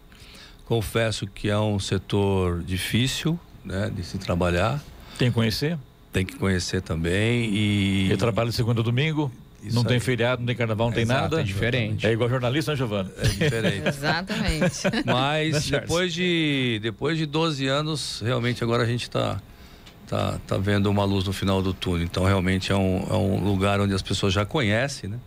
Confesso 0.65 1.27
que 1.27 1.49
é 1.49 1.57
um 1.57 1.79
setor 1.79 2.63
difícil, 2.63 3.39
né? 3.63 3.91
De 3.95 4.03
se 4.03 4.17
trabalhar. 4.17 4.83
Tem 5.17 5.29
que 5.29 5.35
conhecer. 5.35 5.77
Tem 6.11 6.25
que 6.25 6.35
conhecer 6.35 6.81
também 6.81 7.49
e... 7.53 8.09
Eu 8.09 8.17
trabalho 8.17 8.49
de 8.49 8.55
segunda 8.55 8.81
a 8.81 8.83
domingo. 8.83 9.31
Isso 9.61 9.75
não 9.75 9.83
tem 9.83 9.95
aí. 9.95 9.99
feriado, 9.99 10.41
não 10.41 10.45
tem 10.45 10.55
carnaval, 10.55 10.87
não 10.87 10.93
tem 10.93 11.03
Exato, 11.03 11.21
nada. 11.21 11.41
é 11.41 11.43
diferente. 11.43 12.05
É 12.05 12.11
igual 12.11 12.29
jornalista, 12.29 12.71
né, 12.71 12.77
Giovana? 12.77 13.11
É 13.17 13.27
diferente. 13.27 13.87
Exatamente. 13.89 14.81
Mas 15.05 15.69
depois 15.69 16.13
de, 16.13 16.79
depois 16.83 17.17
de 17.17 17.25
12 17.25 17.67
anos, 17.67 18.21
realmente 18.23 18.63
agora 18.63 18.83
a 18.83 18.85
gente 18.85 19.03
está 19.03 19.41
tá, 20.07 20.39
tá 20.45 20.57
vendo 20.57 20.85
uma 20.87 21.03
luz 21.03 21.25
no 21.25 21.33
final 21.33 21.61
do 21.61 21.73
túnel. 21.73 22.03
Então 22.03 22.23
realmente 22.23 22.71
é 22.71 22.75
um, 22.75 23.07
é 23.09 23.15
um 23.15 23.43
lugar 23.43 23.81
onde 23.81 23.93
as 23.93 24.03
pessoas 24.03 24.33
já 24.33 24.45
conhecem, 24.45 25.09
né? 25.09 25.17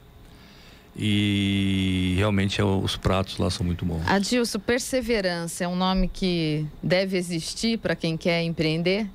E 0.98 2.14
realmente 2.16 2.60
é, 2.60 2.64
os 2.64 2.96
pratos 2.96 3.38
lá 3.38 3.48
são 3.50 3.64
muito 3.64 3.84
bons. 3.84 4.02
Adilson, 4.08 4.58
perseverança 4.58 5.62
é 5.62 5.68
um 5.68 5.76
nome 5.76 6.08
que 6.08 6.66
deve 6.82 7.16
existir 7.16 7.78
para 7.78 7.94
quem 7.94 8.16
quer 8.16 8.42
empreender? 8.42 9.06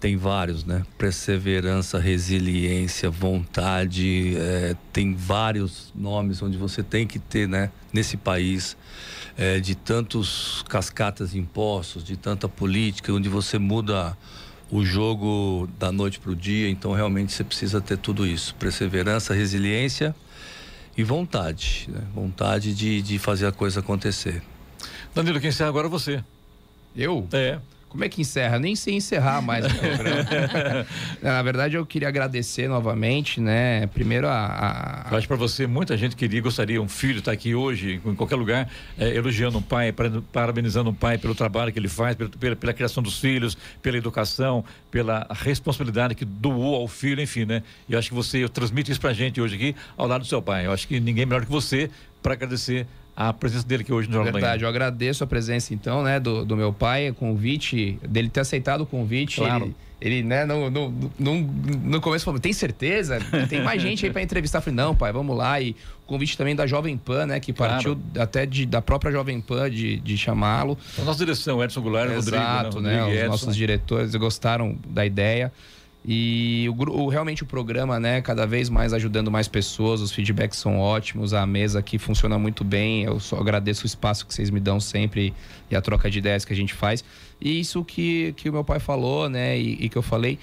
Tem 0.00 0.16
vários, 0.16 0.64
né? 0.64 0.82
Perseverança, 0.96 1.98
resiliência, 1.98 3.10
vontade. 3.10 4.34
é, 4.36 4.74
tem 4.92 5.14
vários 5.14 5.92
nomes 5.94 6.42
onde 6.42 6.56
você 6.56 6.82
tem 6.82 7.06
que 7.06 7.18
ter, 7.18 7.46
né? 7.46 7.70
Nesse 7.92 8.16
país, 8.16 8.76
é, 9.36 9.60
de 9.60 9.74
tantos 9.74 10.64
cascatas 10.68 11.32
de 11.32 11.38
impostos, 11.38 12.02
de 12.02 12.16
tanta 12.16 12.48
política, 12.48 13.12
onde 13.12 13.28
você 13.28 13.58
muda 13.58 14.16
o 14.70 14.82
jogo 14.82 15.68
da 15.78 15.92
noite 15.92 16.18
para 16.18 16.32
o 16.32 16.34
dia. 16.34 16.68
Então, 16.68 16.92
realmente, 16.92 17.32
você 17.32 17.44
precisa 17.44 17.80
ter 17.80 17.98
tudo 17.98 18.26
isso: 18.26 18.54
perseverança, 18.56 19.34
resiliência 19.34 20.16
e 20.96 21.02
vontade. 21.02 21.86
Né? 21.88 22.00
Vontade 22.14 22.74
de, 22.74 23.02
de 23.02 23.18
fazer 23.18 23.46
a 23.46 23.52
coisa 23.52 23.80
acontecer. 23.80 24.42
Danilo, 25.14 25.40
quem 25.40 25.48
encerra 25.48 25.68
agora 25.68 25.86
é 25.86 25.90
você. 25.90 26.22
Eu? 26.96 27.26
É. 27.32 27.58
Como 27.92 28.04
é 28.04 28.08
que 28.08 28.22
encerra? 28.22 28.58
Nem 28.58 28.74
sei 28.74 28.94
encerrar 28.94 29.42
mais 29.42 29.66
o 29.66 29.68
programa. 29.68 30.86
Na 31.20 31.42
verdade, 31.42 31.76
eu 31.76 31.84
queria 31.84 32.08
agradecer 32.08 32.66
novamente, 32.66 33.38
né? 33.38 33.86
Primeiro 33.88 34.26
a. 34.28 35.08
Eu 35.10 35.14
a... 35.14 35.18
acho 35.18 35.28
para 35.28 35.36
você, 35.36 35.66
muita 35.66 35.94
gente 35.94 36.16
queria, 36.16 36.40
gostaria, 36.40 36.80
um 36.80 36.88
filho 36.88 37.18
estar 37.18 37.32
aqui 37.32 37.54
hoje, 37.54 38.00
em 38.02 38.14
qualquer 38.14 38.36
lugar, 38.36 38.66
é, 38.98 39.14
elogiando 39.14 39.58
um 39.58 39.62
pai, 39.62 39.92
para- 39.92 40.22
parabenizando 40.32 40.88
um 40.88 40.94
pai 40.94 41.18
pelo 41.18 41.34
trabalho 41.34 41.70
que 41.70 41.78
ele 41.78 41.86
faz, 41.86 42.16
pelo- 42.16 42.30
pela, 42.30 42.56
pela 42.56 42.72
criação 42.72 43.02
dos 43.02 43.20
filhos, 43.20 43.58
pela 43.82 43.98
educação, 43.98 44.64
pela 44.90 45.26
responsabilidade 45.30 46.14
que 46.14 46.24
doou 46.24 46.74
ao 46.76 46.88
filho, 46.88 47.20
enfim, 47.20 47.44
né? 47.44 47.62
E 47.86 47.92
eu 47.92 47.98
acho 47.98 48.08
que 48.08 48.14
você 48.14 48.48
transmite 48.48 48.90
isso 48.90 49.00
pra 49.02 49.12
gente 49.12 49.38
hoje 49.38 49.56
aqui, 49.56 49.76
ao 49.98 50.06
lado 50.06 50.22
do 50.22 50.26
seu 50.26 50.40
pai. 50.40 50.64
Eu 50.64 50.72
acho 50.72 50.88
que 50.88 50.98
ninguém 50.98 51.26
melhor 51.26 51.44
que 51.44 51.52
você 51.52 51.90
para 52.22 52.32
agradecer 52.32 52.86
a 53.16 53.32
presença 53.32 53.66
dele 53.66 53.82
aqui 53.82 53.92
hoje 53.92 54.08
no 54.08 54.14
Jornal 54.14 54.32
da 54.32 54.38
Verdade, 54.38 54.64
eu 54.64 54.68
agradeço 54.68 55.22
a 55.22 55.26
presença 55.26 55.74
então, 55.74 56.02
né, 56.02 56.18
do, 56.18 56.44
do 56.44 56.56
meu 56.56 56.72
pai, 56.72 57.10
o 57.10 57.14
convite, 57.14 57.98
dele 58.08 58.28
ter 58.28 58.40
aceitado 58.40 58.82
o 58.82 58.86
convite. 58.86 59.36
Claro. 59.36 59.74
Ele, 60.00 60.16
ele, 60.16 60.22
né, 60.26 60.44
no, 60.44 60.68
no, 60.70 60.90
no, 61.18 61.40
no 61.42 62.00
começo 62.00 62.24
falou, 62.24 62.40
tem 62.40 62.52
certeza? 62.52 63.18
Tem 63.48 63.62
mais 63.62 63.80
gente 63.82 64.04
aí 64.04 64.10
pra 64.12 64.20
entrevistar. 64.22 64.58
Eu 64.58 64.62
falei, 64.62 64.76
não, 64.76 64.96
pai, 64.96 65.12
vamos 65.12 65.36
lá. 65.36 65.60
E 65.60 65.76
o 66.04 66.06
convite 66.06 66.36
também 66.36 66.56
da 66.56 66.66
Jovem 66.66 66.96
Pan, 66.96 67.26
né, 67.26 67.38
que 67.38 67.52
Claro. 67.52 67.72
partiu 67.74 67.98
até 68.18 68.44
de, 68.46 68.66
da 68.66 68.82
própria 68.82 69.12
Jovem 69.12 69.40
Pan 69.40 69.70
de, 69.70 69.98
de 69.98 70.16
chamá-lo. 70.18 70.76
A 70.98 71.02
nossa 71.04 71.18
direção, 71.18 71.62
Edson 71.62 71.82
Goulart, 71.82 72.10
Exato, 72.10 72.76
Rodrigo, 72.76 72.80
né? 72.80 72.96
Rodrigo, 72.98 73.10
Os 73.10 73.16
Edson. 73.20 73.30
nossos 73.30 73.56
diretores 73.56 74.14
gostaram 74.16 74.76
da 74.88 75.06
ideia. 75.06 75.52
E 76.04 76.66
o, 76.68 76.90
o- 77.04 77.08
realmente 77.08 77.42
o 77.44 77.46
programa, 77.46 78.00
né, 78.00 78.20
cada 78.20 78.44
vez 78.46 78.68
mais 78.68 78.92
ajudando 78.92 79.30
mais 79.30 79.46
pessoas, 79.46 80.00
os 80.00 80.10
feedbacks 80.10 80.58
são 80.58 80.78
ótimos, 80.80 81.32
a 81.32 81.46
mesa 81.46 81.78
aqui 81.78 81.96
funciona 81.98 82.38
muito 82.38 82.64
bem. 82.64 83.04
Eu 83.04 83.20
só 83.20 83.36
agradeço 83.38 83.84
o 83.84 83.86
espaço 83.86 84.26
que 84.26 84.34
vocês 84.34 84.50
me 84.50 84.58
dão 84.58 84.80
sempre 84.80 85.32
e 85.70 85.76
a 85.76 85.80
troca 85.80 86.10
de 86.10 86.18
ideias 86.18 86.44
que 86.44 86.52
a 86.52 86.56
gente 86.56 86.74
faz. 86.74 87.04
E 87.40 87.60
isso 87.60 87.84
que, 87.84 88.32
que 88.36 88.48
o 88.48 88.52
meu 88.52 88.64
pai 88.64 88.80
falou, 88.80 89.28
né, 89.28 89.56
e, 89.58 89.84
e 89.84 89.88
que 89.88 89.96
eu 89.96 90.02
falei, 90.02 90.38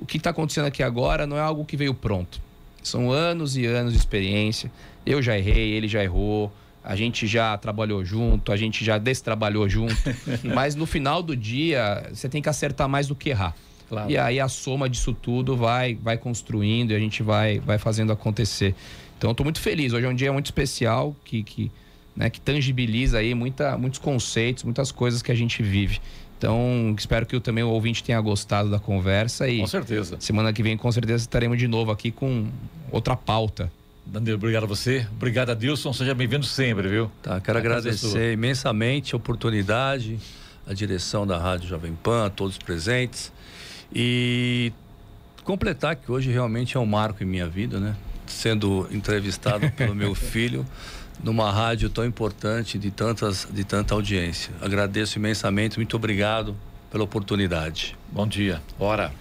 o 0.00 0.06
que 0.06 0.16
está 0.16 0.30
acontecendo 0.30 0.64
aqui 0.66 0.82
agora 0.82 1.26
não 1.26 1.36
é 1.36 1.40
algo 1.40 1.64
que 1.64 1.76
veio 1.76 1.92
pronto. 1.92 2.40
São 2.82 3.10
anos 3.12 3.56
e 3.56 3.66
anos 3.66 3.92
de 3.92 3.98
experiência. 3.98 4.72
Eu 5.04 5.20
já 5.22 5.36
errei, 5.38 5.72
ele 5.72 5.86
já 5.88 6.02
errou. 6.02 6.50
A 6.82 6.96
gente 6.96 7.28
já 7.28 7.56
trabalhou 7.58 8.04
junto, 8.04 8.50
a 8.50 8.56
gente 8.56 8.84
já 8.84 8.98
destrabalhou 8.98 9.68
junto. 9.68 9.94
mas 10.54 10.74
no 10.74 10.84
final 10.86 11.22
do 11.22 11.36
dia, 11.36 12.10
você 12.12 12.28
tem 12.28 12.42
que 12.42 12.48
acertar 12.48 12.88
mais 12.88 13.06
do 13.06 13.14
que 13.14 13.28
errar. 13.30 13.54
Claro. 13.92 14.10
E 14.10 14.16
aí 14.16 14.40
a 14.40 14.48
soma 14.48 14.88
disso 14.88 15.12
tudo 15.12 15.54
vai, 15.54 15.94
vai 15.94 16.16
construindo 16.16 16.92
e 16.92 16.94
a 16.94 16.98
gente 16.98 17.22
vai, 17.22 17.58
vai 17.60 17.76
fazendo 17.76 18.10
acontecer. 18.10 18.74
Então 19.18 19.28
eu 19.28 19.34
tô 19.34 19.44
muito 19.44 19.60
feliz. 19.60 19.92
Hoje 19.92 20.06
é 20.06 20.08
um 20.08 20.14
dia 20.14 20.32
muito 20.32 20.46
especial 20.46 21.14
que, 21.22 21.42
que, 21.42 21.70
né, 22.16 22.30
que 22.30 22.40
tangibiliza 22.40 23.18
aí 23.18 23.34
muita, 23.34 23.76
muitos 23.76 23.98
conceitos, 23.98 24.64
muitas 24.64 24.90
coisas 24.90 25.20
que 25.20 25.30
a 25.30 25.34
gente 25.34 25.62
vive. 25.62 26.00
Então, 26.38 26.94
espero 26.98 27.26
que 27.26 27.36
o- 27.36 27.40
também 27.40 27.62
o 27.62 27.68
ouvinte 27.68 28.02
tenha 28.02 28.18
gostado 28.22 28.70
da 28.70 28.78
conversa 28.78 29.46
e 29.46 29.60
Com 29.60 29.66
certeza. 29.66 30.16
semana 30.18 30.54
que 30.54 30.62
vem 30.62 30.74
com 30.74 30.90
certeza 30.90 31.22
estaremos 31.22 31.58
de 31.58 31.68
novo 31.68 31.90
aqui 31.90 32.10
com 32.10 32.46
outra 32.90 33.14
pauta. 33.14 33.70
Danilo, 34.06 34.36
obrigado 34.36 34.64
a 34.64 34.66
você. 34.66 35.06
Obrigado 35.14 35.50
a 35.50 35.54
Dilson. 35.54 35.92
Seja 35.92 36.14
bem-vindo 36.14 36.46
sempre, 36.46 36.88
viu? 36.88 37.10
Tá, 37.22 37.38
quero 37.42 37.58
A 37.58 37.60
é 37.60 37.64
agradecer 37.64 38.32
imensamente 38.32 39.14
a 39.14 39.18
oportunidade, 39.18 40.18
a 40.66 40.72
direção 40.72 41.26
da 41.26 41.36
Rádio 41.36 41.68
Jovem 41.68 41.92
Pan, 42.02 42.24
a 42.24 42.30
todos 42.30 42.56
presentes. 42.56 43.30
E 43.94 44.72
completar 45.44 45.96
que 45.96 46.10
hoje 46.10 46.30
realmente 46.30 46.76
é 46.76 46.80
um 46.80 46.86
marco 46.86 47.22
em 47.22 47.26
minha 47.26 47.48
vida, 47.48 47.78
né? 47.78 47.96
Sendo 48.26 48.88
entrevistado 48.90 49.70
pelo 49.76 49.94
meu 49.94 50.14
filho 50.14 50.66
numa 51.22 51.50
rádio 51.50 51.88
tão 51.90 52.04
importante 52.04 52.78
de 52.78 52.90
tantas 52.90 53.46
de 53.50 53.64
tanta 53.64 53.94
audiência. 53.94 54.52
Agradeço 54.60 55.18
imensamente, 55.18 55.76
muito 55.78 55.96
obrigado 55.96 56.56
pela 56.90 57.04
oportunidade. 57.04 57.96
Bom 58.10 58.26
dia. 58.26 58.60
Hora. 58.78 59.12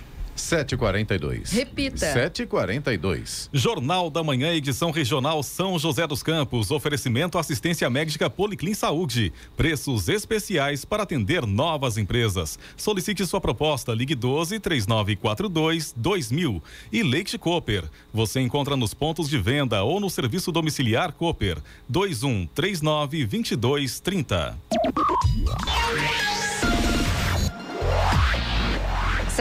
7h42. 0.42 1.54
Repita. 1.54 2.14
7h42. 2.14 3.50
Jornal 3.54 4.10
da 4.10 4.24
Manhã, 4.24 4.54
edição 4.54 4.92
regional 4.92 5.42
São 5.44 5.78
José 5.78 6.08
dos 6.08 6.24
Campos. 6.24 6.72
Oferecimento 6.72 7.38
assistência 7.38 7.90
médica 7.90 8.30
Policlin 8.30 8.74
Saúde. 8.74 9.32
Preços 9.56 10.10
especiais 10.10 10.84
para 10.84 11.04
atender 11.04 11.46
novas 11.46 11.98
empresas. 11.98 12.58
Solicite 12.76 13.26
sua 13.26 13.40
proposta. 13.40 13.94
Ligue 13.94 14.16
12 14.16 14.60
3942 14.60 15.94
2000. 15.96 16.64
E 16.92 17.04
Leite 17.04 17.38
Cooper. 17.38 17.86
Você 18.14 18.42
encontra 18.42 18.76
nos 18.76 18.94
pontos 18.94 19.30
de 19.30 19.38
venda 19.38 19.84
ou 19.84 20.00
no 20.00 20.10
serviço 20.10 20.52
domiciliar 20.52 21.14
Cooper. 21.14 21.58
21 21.88 22.48
39 22.48 23.26
22 23.26 24.00
30. 24.00 24.58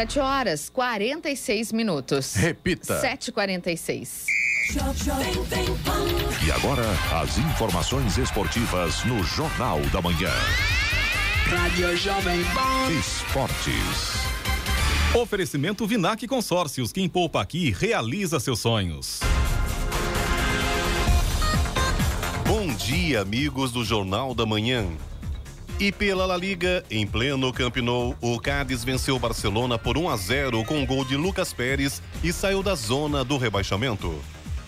7 0.01 0.19
horas 0.19 0.71
46 0.71 1.73
minutos. 1.73 2.35
Repita. 2.35 3.03
7h46. 3.03 4.25
E 6.43 6.51
agora, 6.53 6.87
as 7.21 7.37
informações 7.37 8.17
esportivas 8.17 9.05
no 9.05 9.23
Jornal 9.23 9.79
da 9.93 10.01
Manhã. 10.01 10.33
Rádio 11.45 11.95
Jovem 11.99 12.43
Pan. 12.45 12.91
Esportes. 12.99 14.25
Oferecimento 15.15 15.87
Vinac 15.87 16.27
Consórcios. 16.27 16.93
Quem 16.93 17.07
poupa 17.07 17.43
aqui 17.43 17.71
realiza 17.71 18.41
seus 18.41 18.61
sonhos. 18.61 19.21
Bom 22.47 22.69
dia, 22.69 23.21
amigos 23.21 23.71
do 23.71 23.85
Jornal 23.85 24.35
da 24.35 24.47
Manhã. 24.47 24.87
E 25.81 25.91
pela 25.91 26.27
La 26.27 26.37
Liga, 26.37 26.85
em 26.91 27.07
pleno 27.07 27.51
Camp 27.55 27.79
Nou, 27.79 28.15
o 28.21 28.39
Cádiz 28.39 28.85
venceu 28.85 29.17
o 29.17 29.19
Barcelona 29.19 29.79
por 29.79 29.97
1 29.97 30.11
a 30.11 30.17
0 30.19 30.63
com 30.67 30.79
um 30.79 30.85
gol 30.85 31.07
de 31.07 31.17
Lucas 31.17 31.55
Pérez 31.55 32.03
e 32.23 32.35
saiu 32.35 32.63
da 32.63 32.75
zona 32.75 33.25
do 33.25 33.39
rebaixamento. 33.39 34.15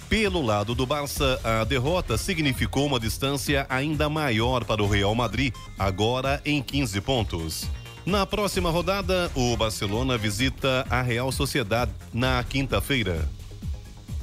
Pelo 0.09 0.41
lado 0.41 0.75
do 0.75 0.87
Barça, 0.87 1.39
a 1.45 1.65
derrota 1.65 2.17
significou 2.17 2.87
uma 2.87 2.99
distância 2.99 3.67
ainda 3.69 4.09
maior 4.09 4.65
para 4.65 4.83
o 4.83 4.89
Real 4.89 5.15
Madrid, 5.15 5.53
agora 5.79 6.41
em 6.47 6.63
15 6.63 6.99
pontos. 7.03 7.69
Na 8.07 8.25
próxima 8.25 8.71
rodada, 8.71 9.31
o 9.35 9.55
Barcelona 9.55 10.17
visita 10.17 10.87
a 10.89 11.03
Real 11.03 11.31
Sociedad 11.31 11.91
na 12.11 12.43
quinta-feira. 12.43 13.29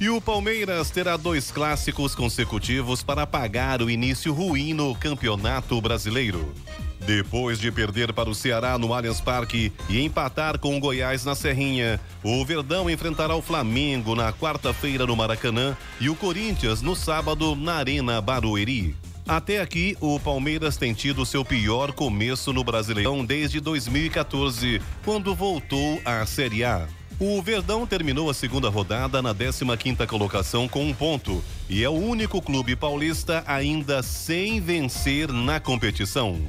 E 0.00 0.08
o 0.08 0.18
Palmeiras 0.18 0.88
terá 0.88 1.14
dois 1.14 1.50
clássicos 1.50 2.14
consecutivos 2.14 3.02
para 3.02 3.24
apagar 3.24 3.82
o 3.82 3.90
início 3.90 4.32
ruim 4.32 4.72
no 4.72 4.94
Campeonato 4.94 5.78
Brasileiro. 5.78 6.54
Depois 7.00 7.58
de 7.58 7.70
perder 7.70 8.10
para 8.14 8.30
o 8.30 8.34
Ceará 8.34 8.78
no 8.78 8.94
Allianz 8.94 9.20
Parque 9.20 9.70
e 9.90 10.00
empatar 10.00 10.58
com 10.58 10.74
o 10.74 10.80
Goiás 10.80 11.26
na 11.26 11.34
Serrinha, 11.34 12.00
o 12.22 12.42
Verdão 12.46 12.88
enfrentará 12.88 13.36
o 13.36 13.42
Flamengo 13.42 14.14
na 14.14 14.32
quarta-feira 14.32 15.04
no 15.04 15.14
Maracanã 15.14 15.76
e 16.00 16.08
o 16.08 16.16
Corinthians 16.16 16.80
no 16.80 16.96
sábado 16.96 17.54
na 17.54 17.74
Arena 17.74 18.22
Barueri. 18.22 18.96
Até 19.28 19.60
aqui, 19.60 19.98
o 20.00 20.18
Palmeiras 20.18 20.78
tem 20.78 20.94
tido 20.94 21.26
seu 21.26 21.44
pior 21.44 21.92
começo 21.92 22.54
no 22.54 22.64
Brasileirão 22.64 23.22
desde 23.22 23.60
2014, 23.60 24.80
quando 25.04 25.34
voltou 25.34 26.00
à 26.06 26.24
Série 26.24 26.64
A. 26.64 26.88
O 27.22 27.42
Verdão 27.42 27.86
terminou 27.86 28.30
a 28.30 28.34
segunda 28.34 28.70
rodada 28.70 29.20
na 29.20 29.34
15ª 29.34 30.06
colocação 30.06 30.66
com 30.66 30.86
um 30.86 30.94
ponto 30.94 31.44
e 31.68 31.84
é 31.84 31.88
o 31.88 31.92
único 31.92 32.40
clube 32.40 32.74
paulista 32.74 33.44
ainda 33.46 34.02
sem 34.02 34.58
vencer 34.58 35.30
na 35.30 35.60
competição. 35.60 36.40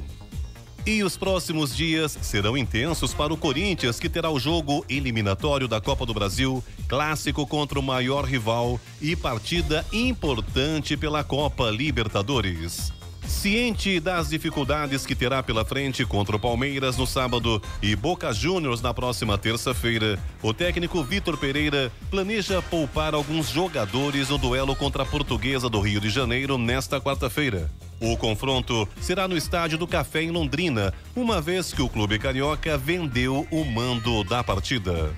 E 0.86 1.02
os 1.02 1.14
próximos 1.14 1.76
dias 1.76 2.16
serão 2.22 2.56
intensos 2.56 3.12
para 3.12 3.34
o 3.34 3.36
Corinthians, 3.36 4.00
que 4.00 4.08
terá 4.08 4.30
o 4.30 4.40
jogo 4.40 4.82
eliminatório 4.88 5.68
da 5.68 5.78
Copa 5.78 6.06
do 6.06 6.14
Brasil, 6.14 6.64
clássico 6.88 7.46
contra 7.46 7.78
o 7.78 7.82
maior 7.82 8.24
rival 8.24 8.80
e 8.98 9.14
partida 9.14 9.84
importante 9.92 10.96
pela 10.96 11.22
Copa 11.22 11.70
Libertadores. 11.70 12.90
Ciente 13.32 13.98
das 13.98 14.28
dificuldades 14.28 15.04
que 15.04 15.16
terá 15.16 15.42
pela 15.42 15.64
frente 15.64 16.04
contra 16.04 16.36
o 16.36 16.38
Palmeiras 16.38 16.96
no 16.96 17.06
sábado 17.06 17.60
e 17.82 17.96
Boca 17.96 18.32
Juniors 18.32 18.80
na 18.80 18.94
próxima 18.94 19.36
terça-feira, 19.36 20.16
o 20.40 20.54
técnico 20.54 21.02
Vitor 21.02 21.36
Pereira 21.36 21.90
planeja 22.08 22.62
poupar 22.62 23.14
alguns 23.14 23.48
jogadores 23.48 24.28
no 24.28 24.38
duelo 24.38 24.76
contra 24.76 25.02
a 25.02 25.06
Portuguesa 25.06 25.68
do 25.68 25.80
Rio 25.80 26.00
de 26.00 26.08
Janeiro 26.08 26.56
nesta 26.56 27.00
quarta-feira. 27.00 27.68
O 28.00 28.16
confronto 28.16 28.88
será 29.00 29.26
no 29.26 29.36
Estádio 29.36 29.76
do 29.76 29.88
Café 29.88 30.22
em 30.22 30.30
Londrina, 30.30 30.94
uma 31.16 31.40
vez 31.40 31.72
que 31.72 31.82
o 31.82 31.88
clube 31.88 32.20
carioca 32.20 32.78
vendeu 32.78 33.44
o 33.50 33.64
mando 33.64 34.22
da 34.22 34.44
partida. 34.44 35.10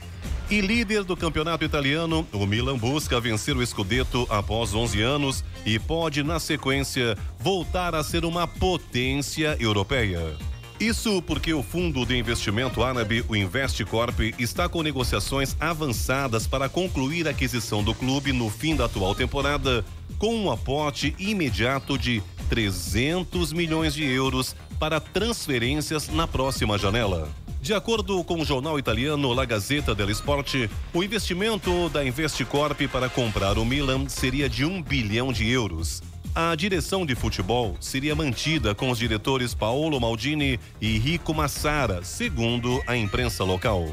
E 0.51 0.61
líder 0.61 1.05
do 1.05 1.17
campeonato 1.17 1.65
italiano, 1.65 2.27
o 2.31 2.45
Milan 2.45 2.77
busca 2.77 3.19
vencer 3.19 3.57
o 3.57 3.67
Scudetto 3.67 4.27
após 4.29 4.75
11 4.75 5.01
anos 5.01 5.45
e 5.65 5.79
pode, 5.79 6.23
na 6.23 6.39
sequência, 6.39 7.17
voltar 7.39 7.95
a 7.95 8.05
ser 8.05 8.27
uma 8.27 8.47
potência 8.47 9.57
europeia. 9.59 10.37
Isso 10.79 11.23
porque 11.23 11.55
o 11.55 11.63
fundo 11.63 12.05
de 12.05 12.19
investimento 12.19 12.83
árabe, 12.83 13.25
o 13.27 13.35
Investcorp, 13.35 14.21
está 14.39 14.69
com 14.69 14.83
negociações 14.83 15.57
avançadas 15.59 16.47
para 16.47 16.69
concluir 16.69 17.27
a 17.27 17.31
aquisição 17.31 17.83
do 17.83 17.95
clube 17.95 18.31
no 18.33 18.51
fim 18.51 18.77
da 18.77 18.85
atual 18.85 19.15
temporada, 19.15 19.83
com 20.19 20.37
um 20.37 20.51
aporte 20.51 21.15
imediato 21.19 21.97
de 21.97 22.23
300 22.51 23.51
milhões 23.53 23.95
de 23.95 24.05
euros 24.05 24.55
para 24.79 25.01
transferências 25.01 26.09
na 26.09 26.27
próxima 26.27 26.77
janela. 26.77 27.31
De 27.65 27.73
acordo 27.73 28.23
com 28.23 28.43
o 28.43 28.45
jornal 28.45 28.79
italiano 28.79 29.33
La 29.33 29.47
Gazzetta 29.47 29.95
dello 29.95 30.11
Sport, 30.11 30.69
o 30.93 31.03
investimento 31.03 31.89
da 31.89 32.05
Investcorp 32.05 32.79
para 32.93 33.09
comprar 33.09 33.57
o 33.57 33.65
Milan 33.65 34.07
seria 34.07 34.51
de 34.51 34.67
um 34.67 34.83
bilhão 34.83 35.33
de 35.33 35.49
euros. 35.49 36.03
A 36.35 36.55
direção 36.55 37.07
de 37.07 37.15
futebol 37.15 37.75
seria 37.81 38.15
mantida 38.15 38.75
com 38.75 38.91
os 38.91 38.99
diretores 38.99 39.55
Paolo 39.55 39.99
Maldini 39.99 40.61
e 40.79 40.99
Rico 40.99 41.33
Massara, 41.33 42.05
segundo 42.05 42.83
a 42.87 42.99
imprensa 42.99 43.45
local. 43.45 43.89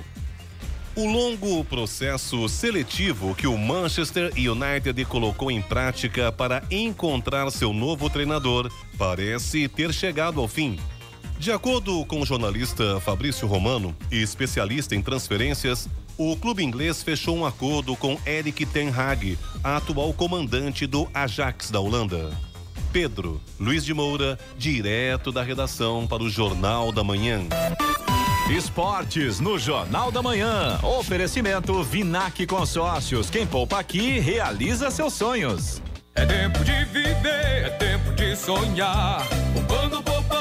O 0.94 1.06
longo 1.06 1.64
processo 1.64 2.50
seletivo 2.50 3.34
que 3.34 3.48
o 3.48 3.58
Manchester 3.58 4.34
United 4.36 5.06
colocou 5.06 5.50
em 5.50 5.62
prática 5.62 6.30
para 6.30 6.62
encontrar 6.70 7.50
seu 7.50 7.72
novo 7.72 8.10
treinador 8.10 8.70
parece 8.98 9.70
ter 9.70 9.94
chegado 9.94 10.42
ao 10.42 10.48
fim. 10.50 10.78
De 11.42 11.52
acordo 11.52 12.06
com 12.06 12.22
o 12.22 12.26
jornalista 12.26 13.00
Fabrício 13.00 13.48
Romano, 13.48 13.96
especialista 14.12 14.94
em 14.94 15.02
transferências, 15.02 15.90
o 16.16 16.38
clube 16.38 16.64
inglês 16.64 17.02
fechou 17.02 17.36
um 17.36 17.44
acordo 17.44 17.96
com 17.96 18.16
Eric 18.28 18.64
Ten 18.68 18.90
Hag, 18.90 19.40
atual 19.64 20.14
comandante 20.14 20.86
do 20.86 21.10
Ajax 21.12 21.72
da 21.72 21.80
Holanda. 21.80 22.30
Pedro 22.94 23.42
Luiz 23.60 23.84
de 23.84 23.92
Moura, 23.92 24.38
direto 24.56 25.32
da 25.32 25.42
redação 25.42 26.06
para 26.06 26.22
o 26.22 26.30
Jornal 26.30 26.92
da 26.92 27.04
Manhã. 27.04 27.40
Esportes 28.56 29.40
no 29.40 29.58
Jornal 29.58 30.12
da 30.12 30.22
Manhã. 30.22 30.80
Oferecimento 30.84 31.82
Vinac 31.82 32.46
Consórcios. 32.46 33.32
Quem 33.32 33.48
poupa 33.48 33.80
aqui 33.80 34.20
realiza 34.20 34.92
seus 34.92 35.14
sonhos. 35.14 35.82
É 36.14 36.24
tempo 36.24 36.64
de 36.64 36.86
viver, 36.86 37.66
é 37.66 37.70
tempo 37.80 38.12
de 38.14 38.36
sonhar. 38.36 39.28
Poupando, 39.54 40.04
poupando, 40.04 40.41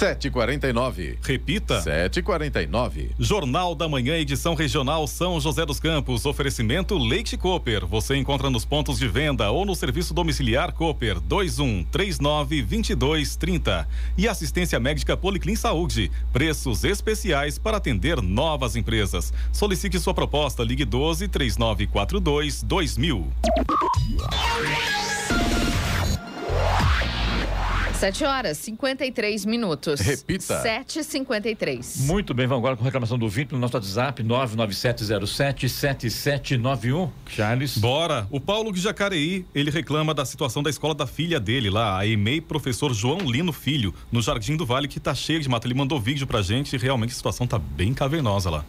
7h49. 0.00 1.18
Repita. 1.20 1.82
7h49. 1.82 3.10
Jornal 3.18 3.74
da 3.74 3.86
Manhã, 3.86 4.16
edição 4.16 4.54
regional 4.54 5.06
São 5.06 5.38
José 5.38 5.66
dos 5.66 5.78
Campos. 5.78 6.24
Oferecimento 6.24 6.96
Leite 6.96 7.36
Cooper. 7.36 7.86
Você 7.86 8.16
encontra 8.16 8.48
nos 8.48 8.64
pontos 8.64 8.98
de 8.98 9.06
venda 9.06 9.50
ou 9.50 9.66
no 9.66 9.74
serviço 9.74 10.14
domiciliar 10.14 10.72
Cooper 10.72 11.20
21 11.20 11.84
39 11.84 12.62
22 12.62 13.36
30. 13.36 13.86
E 14.16 14.26
assistência 14.26 14.80
médica 14.80 15.18
Policlin 15.18 15.54
Saúde. 15.54 16.10
Preços 16.32 16.82
especiais 16.82 17.58
para 17.58 17.76
atender 17.76 18.22
novas 18.22 18.76
empresas. 18.76 19.34
Solicite 19.52 19.98
sua 19.98 20.14
proposta. 20.14 20.64
Ligue 20.64 20.86
12 20.86 21.28
3942 21.28 22.62
2000. 22.62 23.28
7 28.00 28.24
horas 28.24 28.56
53 28.56 29.44
minutos. 29.44 30.00
Repita. 30.00 30.62
7h53. 30.62 32.06
Muito 32.06 32.32
bem, 32.32 32.46
vamos 32.46 32.62
agora 32.62 32.74
com 32.74 32.82
reclamação 32.82 33.18
do 33.18 33.28
Vinte 33.28 33.52
no 33.52 33.58
nosso 33.58 33.76
WhatsApp 33.76 34.24
997077791. 34.24 37.10
Charles. 37.28 37.76
Bora! 37.76 38.26
O 38.30 38.40
Paulo 38.40 38.72
de 38.72 38.80
Jacareí, 38.80 39.44
ele 39.54 39.70
reclama 39.70 40.14
da 40.14 40.24
situação 40.24 40.62
da 40.62 40.70
escola 40.70 40.94
da 40.94 41.06
filha 41.06 41.38
dele 41.38 41.68
lá, 41.68 41.98
a 41.98 42.06
EMEI 42.06 42.40
Professor 42.40 42.94
João 42.94 43.18
Lino 43.18 43.52
Filho, 43.52 43.94
no 44.10 44.22
Jardim 44.22 44.56
do 44.56 44.64
Vale, 44.64 44.88
que 44.88 44.98
tá 44.98 45.14
cheio 45.14 45.40
de 45.40 45.48
mato. 45.50 45.66
Ele 45.66 45.74
mandou 45.74 46.00
vídeo 46.00 46.26
pra 46.26 46.40
gente 46.40 46.74
e 46.74 46.78
realmente 46.78 47.10
a 47.10 47.16
situação 47.16 47.46
tá 47.46 47.58
bem 47.58 47.92
cavernosa 47.92 48.48
lá. 48.48 48.64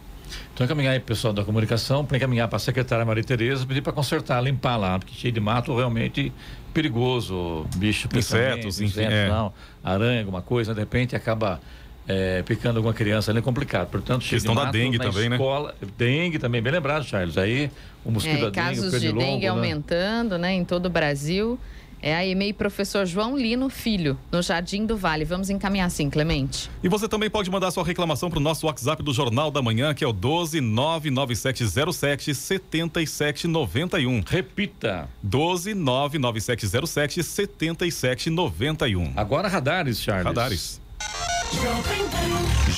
Então 0.52 0.64
encaminhar 0.64 0.92
aí 0.92 1.00
pessoal 1.00 1.32
da 1.32 1.44
comunicação 1.44 2.04
para 2.04 2.16
encaminhar 2.16 2.48
para 2.48 2.56
a 2.56 2.60
secretária 2.60 3.04
Maria 3.04 3.24
Tereza, 3.24 3.66
pedir 3.66 3.82
para 3.82 3.92
consertar, 3.92 4.40
limpar 4.42 4.76
lá, 4.76 4.98
porque 4.98 5.14
cheio 5.14 5.32
de 5.32 5.40
mato 5.40 5.74
realmente 5.76 6.32
perigoso, 6.72 7.66
bicho, 7.76 8.08
Insetos, 8.14 8.80
enfim, 8.80 9.00
insetos, 9.00 9.12
é. 9.12 9.28
não, 9.28 9.52
aranha, 9.84 10.20
alguma 10.20 10.42
coisa, 10.42 10.72
de 10.74 10.80
repente 10.80 11.14
acaba 11.14 11.60
é, 12.08 12.42
picando 12.42 12.78
alguma 12.78 12.94
criança 12.94 13.30
ali 13.30 13.38
é 13.38 13.42
complicado. 13.42 13.88
Portanto, 13.88 14.22
cheio 14.24 14.40
Questão 14.40 14.54
de 14.54 14.64
da 14.64 14.70
dengue 14.70 14.98
na 14.98 15.04
também, 15.04 15.28
né? 15.28 15.36
escola, 15.36 15.74
Dengue 15.96 16.38
também, 16.38 16.62
bem 16.62 16.72
lembrado, 16.72 17.04
Charles. 17.04 17.38
Aí 17.38 17.70
o 18.04 18.10
mosquito 18.10 18.38
É, 18.38 18.50
da 18.50 18.50
dengue, 18.50 18.80
o 18.80 18.82
casos 18.82 19.00
de 19.00 19.12
dengue 19.12 19.42
né? 19.42 19.48
aumentando, 19.48 20.38
né, 20.38 20.52
em 20.52 20.64
todo 20.64 20.86
o 20.86 20.90
Brasil. 20.90 21.58
É 22.02 22.16
a 22.16 22.26
EMEI 22.26 22.52
Professor 22.52 23.06
João 23.06 23.38
Lino 23.38 23.70
Filho, 23.70 24.18
no 24.32 24.42
Jardim 24.42 24.84
do 24.84 24.96
Vale. 24.96 25.24
Vamos 25.24 25.48
encaminhar 25.48 25.88
sim, 25.88 26.10
Clemente. 26.10 26.68
E 26.82 26.88
você 26.88 27.08
também 27.08 27.30
pode 27.30 27.48
mandar 27.48 27.70
sua 27.70 27.84
reclamação 27.84 28.28
para 28.28 28.40
o 28.40 28.42
nosso 28.42 28.66
WhatsApp 28.66 29.00
do 29.04 29.14
Jornal 29.14 29.52
da 29.52 29.62
Manhã, 29.62 29.94
que 29.94 30.02
é 30.02 30.06
o 30.06 30.12
12 30.12 30.60
99707 30.60 32.34
7791. 32.34 34.24
Repita. 34.26 35.08
12 35.22 35.74
99707 35.74 37.22
7791. 37.22 39.12
Agora 39.14 39.46
radares, 39.46 40.00
Charles. 40.02 40.26
Radares. 40.26 40.80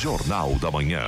Jornal 0.04 0.54
da 0.56 0.70
Manhã. 0.70 1.00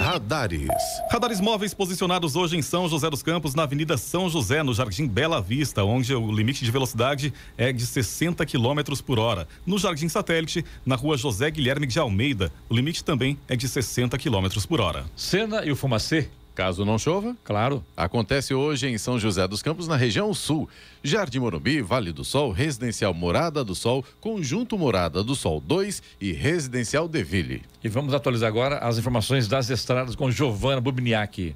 Radares. 0.00 0.68
Radares 1.10 1.40
móveis 1.40 1.72
posicionados 1.72 2.36
hoje 2.36 2.56
em 2.56 2.62
São 2.62 2.88
José 2.88 3.08
dos 3.08 3.22
Campos, 3.22 3.54
na 3.54 3.62
Avenida 3.62 3.96
São 3.96 4.28
José, 4.28 4.62
no 4.62 4.74
Jardim 4.74 5.06
Bela 5.06 5.40
Vista, 5.40 5.84
onde 5.84 6.14
o 6.14 6.30
limite 6.30 6.64
de 6.64 6.70
velocidade 6.70 7.32
é 7.56 7.72
de 7.72 7.86
60 7.86 8.44
km 8.44 9.00
por 9.04 9.18
hora. 9.18 9.48
No 9.64 9.78
Jardim 9.78 10.08
Satélite, 10.08 10.64
na 10.84 10.94
rua 10.96 11.16
José 11.16 11.50
Guilherme 11.50 11.86
de 11.86 11.98
Almeida, 11.98 12.52
o 12.68 12.74
limite 12.74 13.02
também 13.02 13.38
é 13.48 13.56
de 13.56 13.68
60 13.68 14.18
km 14.18 14.48
por 14.68 14.80
hora. 14.80 15.06
Cena 15.16 15.64
e 15.64 15.72
o 15.72 15.76
Fumacê. 15.76 16.28
Caso 16.58 16.84
não 16.84 16.98
chova, 16.98 17.36
claro. 17.44 17.84
Acontece 17.96 18.52
hoje 18.52 18.88
em 18.88 18.98
São 18.98 19.16
José 19.16 19.46
dos 19.46 19.62
Campos, 19.62 19.86
na 19.86 19.94
região 19.94 20.34
sul. 20.34 20.68
Jardim 21.04 21.38
Morumbi, 21.38 21.80
Vale 21.80 22.10
do 22.10 22.24
Sol, 22.24 22.50
Residencial 22.50 23.14
Morada 23.14 23.62
do 23.62 23.76
Sol, 23.76 24.04
Conjunto 24.20 24.76
Morada 24.76 25.22
do 25.22 25.36
Sol 25.36 25.60
2 25.60 26.02
e 26.20 26.32
Residencial 26.32 27.06
Deville. 27.06 27.62
E 27.84 27.88
vamos 27.88 28.12
atualizar 28.12 28.48
agora 28.48 28.78
as 28.78 28.98
informações 28.98 29.46
das 29.46 29.70
estradas 29.70 30.16
com 30.16 30.32
Giovana 30.32 30.80
Bubniak. 30.80 31.54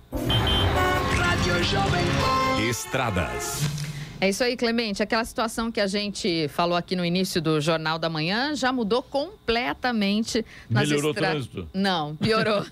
Estradas. 2.70 3.91
É 4.22 4.28
isso 4.28 4.44
aí, 4.44 4.56
Clemente. 4.56 5.02
Aquela 5.02 5.24
situação 5.24 5.72
que 5.72 5.80
a 5.80 5.88
gente 5.88 6.46
falou 6.46 6.76
aqui 6.76 6.94
no 6.94 7.04
início 7.04 7.42
do 7.42 7.60
Jornal 7.60 7.98
da 7.98 8.08
Manhã 8.08 8.54
já 8.54 8.72
mudou 8.72 9.02
completamente 9.02 10.46
nas 10.70 10.88
Melhorou 10.88 11.10
estra- 11.10 11.28
o 11.28 11.32
trânsito? 11.32 11.68
Não, 11.74 12.14
piorou. 12.14 12.62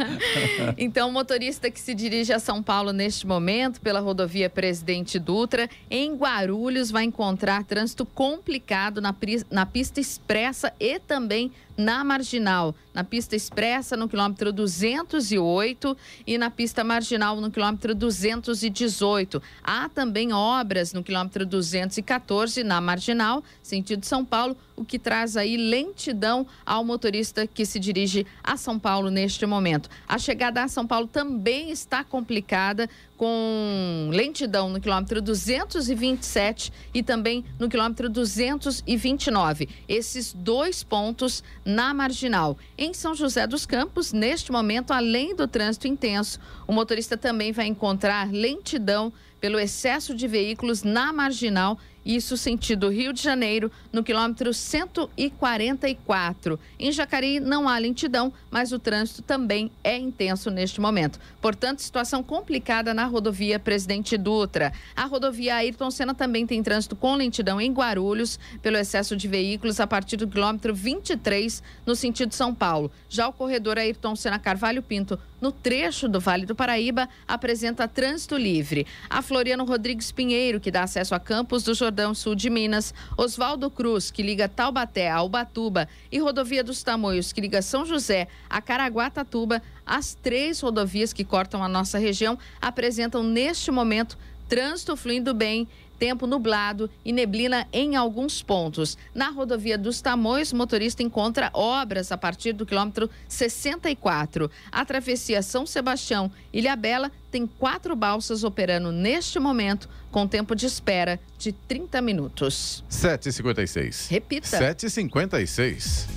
então, 0.78 1.10
o 1.10 1.12
motorista 1.12 1.70
que 1.70 1.78
se 1.78 1.94
dirige 1.94 2.32
a 2.32 2.38
São 2.38 2.62
Paulo 2.62 2.90
neste 2.90 3.26
momento 3.26 3.82
pela 3.82 4.00
rodovia 4.00 4.48
Presidente 4.48 5.18
Dutra, 5.18 5.68
em 5.90 6.14
Guarulhos, 6.16 6.90
vai 6.90 7.04
encontrar 7.04 7.64
trânsito 7.64 8.06
complicado 8.06 9.02
na, 9.02 9.14
na 9.50 9.66
pista 9.66 10.00
expressa 10.00 10.72
e 10.80 10.98
também 10.98 11.52
na 11.78 12.02
marginal. 12.02 12.74
Na 12.92 13.04
pista 13.04 13.36
expressa, 13.36 13.96
no 13.96 14.08
quilômetro 14.08 14.52
208 14.52 15.96
e 16.26 16.36
na 16.36 16.50
pista 16.50 16.82
marginal, 16.82 17.40
no 17.40 17.50
quilômetro 17.50 17.94
218. 17.94 19.40
Há 19.62 19.88
também 19.88 20.32
obras 20.32 20.92
no 20.92 21.04
quilômetro 21.04 21.46
214 21.46 22.64
na 22.64 22.80
marginal, 22.80 23.44
sentido 23.62 24.04
São 24.04 24.24
Paulo, 24.24 24.56
o 24.78 24.84
que 24.84 24.98
traz 24.98 25.36
aí 25.36 25.56
lentidão 25.56 26.46
ao 26.64 26.84
motorista 26.84 27.46
que 27.46 27.66
se 27.66 27.80
dirige 27.80 28.24
a 28.42 28.56
São 28.56 28.78
Paulo 28.78 29.10
neste 29.10 29.44
momento. 29.44 29.90
A 30.06 30.18
chegada 30.18 30.62
a 30.62 30.68
São 30.68 30.86
Paulo 30.86 31.06
também 31.06 31.70
está 31.70 32.04
complicada 32.04 32.88
com 33.16 34.08
lentidão 34.12 34.70
no 34.70 34.80
quilômetro 34.80 35.20
227 35.20 36.72
e 36.94 37.02
também 37.02 37.44
no 37.58 37.68
quilômetro 37.68 38.08
229. 38.08 39.68
Esses 39.88 40.32
dois 40.32 40.84
pontos 40.84 41.42
na 41.64 41.92
marginal. 41.92 42.56
Em 42.78 42.94
São 42.94 43.14
José 43.14 43.46
dos 43.46 43.66
Campos, 43.66 44.12
neste 44.12 44.52
momento, 44.52 44.92
além 44.92 45.34
do 45.34 45.48
trânsito 45.48 45.88
intenso, 45.88 46.38
o 46.66 46.72
motorista 46.72 47.16
também 47.16 47.50
vai 47.50 47.66
encontrar 47.66 48.30
lentidão 48.30 49.12
pelo 49.40 49.58
excesso 49.58 50.14
de 50.14 50.26
veículos 50.26 50.82
na 50.82 51.12
marginal, 51.12 51.78
isso 52.04 52.36
sentido 52.36 52.88
Rio 52.88 53.12
de 53.12 53.22
Janeiro, 53.22 53.70
no 53.92 54.02
quilômetro 54.02 54.54
144. 54.54 56.58
Em 56.78 56.90
Jacareí 56.90 57.38
não 57.38 57.68
há 57.68 57.76
lentidão, 57.76 58.32
mas 58.50 58.72
o 58.72 58.78
trânsito 58.78 59.20
também 59.20 59.70
é 59.84 59.98
intenso 59.98 60.50
neste 60.50 60.80
momento. 60.80 61.20
Portanto, 61.40 61.80
situação 61.80 62.22
complicada 62.22 62.94
na 62.94 63.04
rodovia 63.04 63.58
Presidente 63.58 64.16
Dutra. 64.16 64.72
A 64.96 65.04
rodovia 65.04 65.56
Ayrton 65.56 65.90
Senna 65.90 66.14
também 66.14 66.46
tem 66.46 66.62
trânsito 66.62 66.96
com 66.96 67.14
lentidão 67.14 67.60
em 67.60 67.72
Guarulhos, 67.72 68.38
pelo 68.62 68.78
excesso 68.78 69.16
de 69.16 69.28
veículos 69.28 69.78
a 69.78 69.86
partir 69.86 70.16
do 70.16 70.26
quilômetro 70.26 70.74
23, 70.74 71.62
no 71.84 71.94
sentido 71.94 72.34
São 72.34 72.54
Paulo. 72.54 72.90
Já 73.08 73.28
o 73.28 73.32
corredor 73.32 73.78
Ayrton 73.78 74.16
Senna 74.16 74.38
Carvalho 74.38 74.82
Pinto, 74.82 75.18
no 75.40 75.52
trecho 75.52 76.08
do 76.08 76.18
Vale 76.18 76.46
do 76.46 76.54
Paraíba, 76.54 77.08
apresenta 77.26 77.86
trânsito 77.86 78.36
livre. 78.36 78.86
A 79.08 79.22
Floriano 79.22 79.64
Rodrigues 79.64 80.10
Pinheiro, 80.10 80.58
que 80.58 80.70
dá 80.70 80.82
acesso 80.82 81.14
a 81.14 81.20
Campos 81.20 81.62
do 81.62 81.74
Jordão 81.74 81.87
Sul 82.14 82.34
de 82.34 82.50
Minas, 82.50 82.94
Oswaldo 83.16 83.70
Cruz, 83.70 84.10
que 84.10 84.22
liga 84.22 84.48
Taubaté 84.48 85.10
a 85.10 85.22
Ubatuba, 85.22 85.88
e 86.10 86.18
Rodovia 86.18 86.62
dos 86.62 86.82
Tamoios, 86.82 87.32
que 87.32 87.40
liga 87.40 87.62
São 87.62 87.84
José 87.84 88.28
a 88.48 88.60
Caraguatatuba, 88.60 89.62
as 89.86 90.14
três 90.14 90.60
rodovias 90.60 91.12
que 91.12 91.24
cortam 91.24 91.62
a 91.62 91.68
nossa 91.68 91.98
região 91.98 92.38
apresentam 92.60 93.22
neste 93.22 93.70
momento 93.70 94.18
trânsito 94.48 94.96
fluindo 94.96 95.34
bem, 95.34 95.68
tempo 95.98 96.26
nublado 96.26 96.90
e 97.04 97.12
neblina 97.12 97.66
em 97.72 97.96
alguns 97.96 98.42
pontos. 98.42 98.96
Na 99.14 99.30
rodovia 99.30 99.76
dos 99.76 100.00
Tamoios, 100.00 100.52
o 100.52 100.56
motorista 100.56 101.02
encontra 101.02 101.50
obras 101.52 102.12
a 102.12 102.16
partir 102.16 102.52
do 102.52 102.64
quilômetro 102.64 103.10
64. 103.28 104.50
A 104.70 104.84
travessia 104.84 105.42
São 105.42 105.66
Sebastião 105.66 106.30
Ilha 106.52 106.76
Bela 106.76 107.10
tem 107.30 107.46
quatro 107.46 107.94
balsas 107.94 108.44
operando 108.44 108.92
neste 108.92 109.38
momento, 109.38 109.88
com 110.10 110.26
tempo 110.26 110.54
de 110.54 110.66
espera 110.66 111.20
de 111.36 111.52
30 111.52 112.00
minutos. 112.00 112.84
7h56. 112.90 114.10
Repita. 114.10 114.58
7h56. 114.58 116.08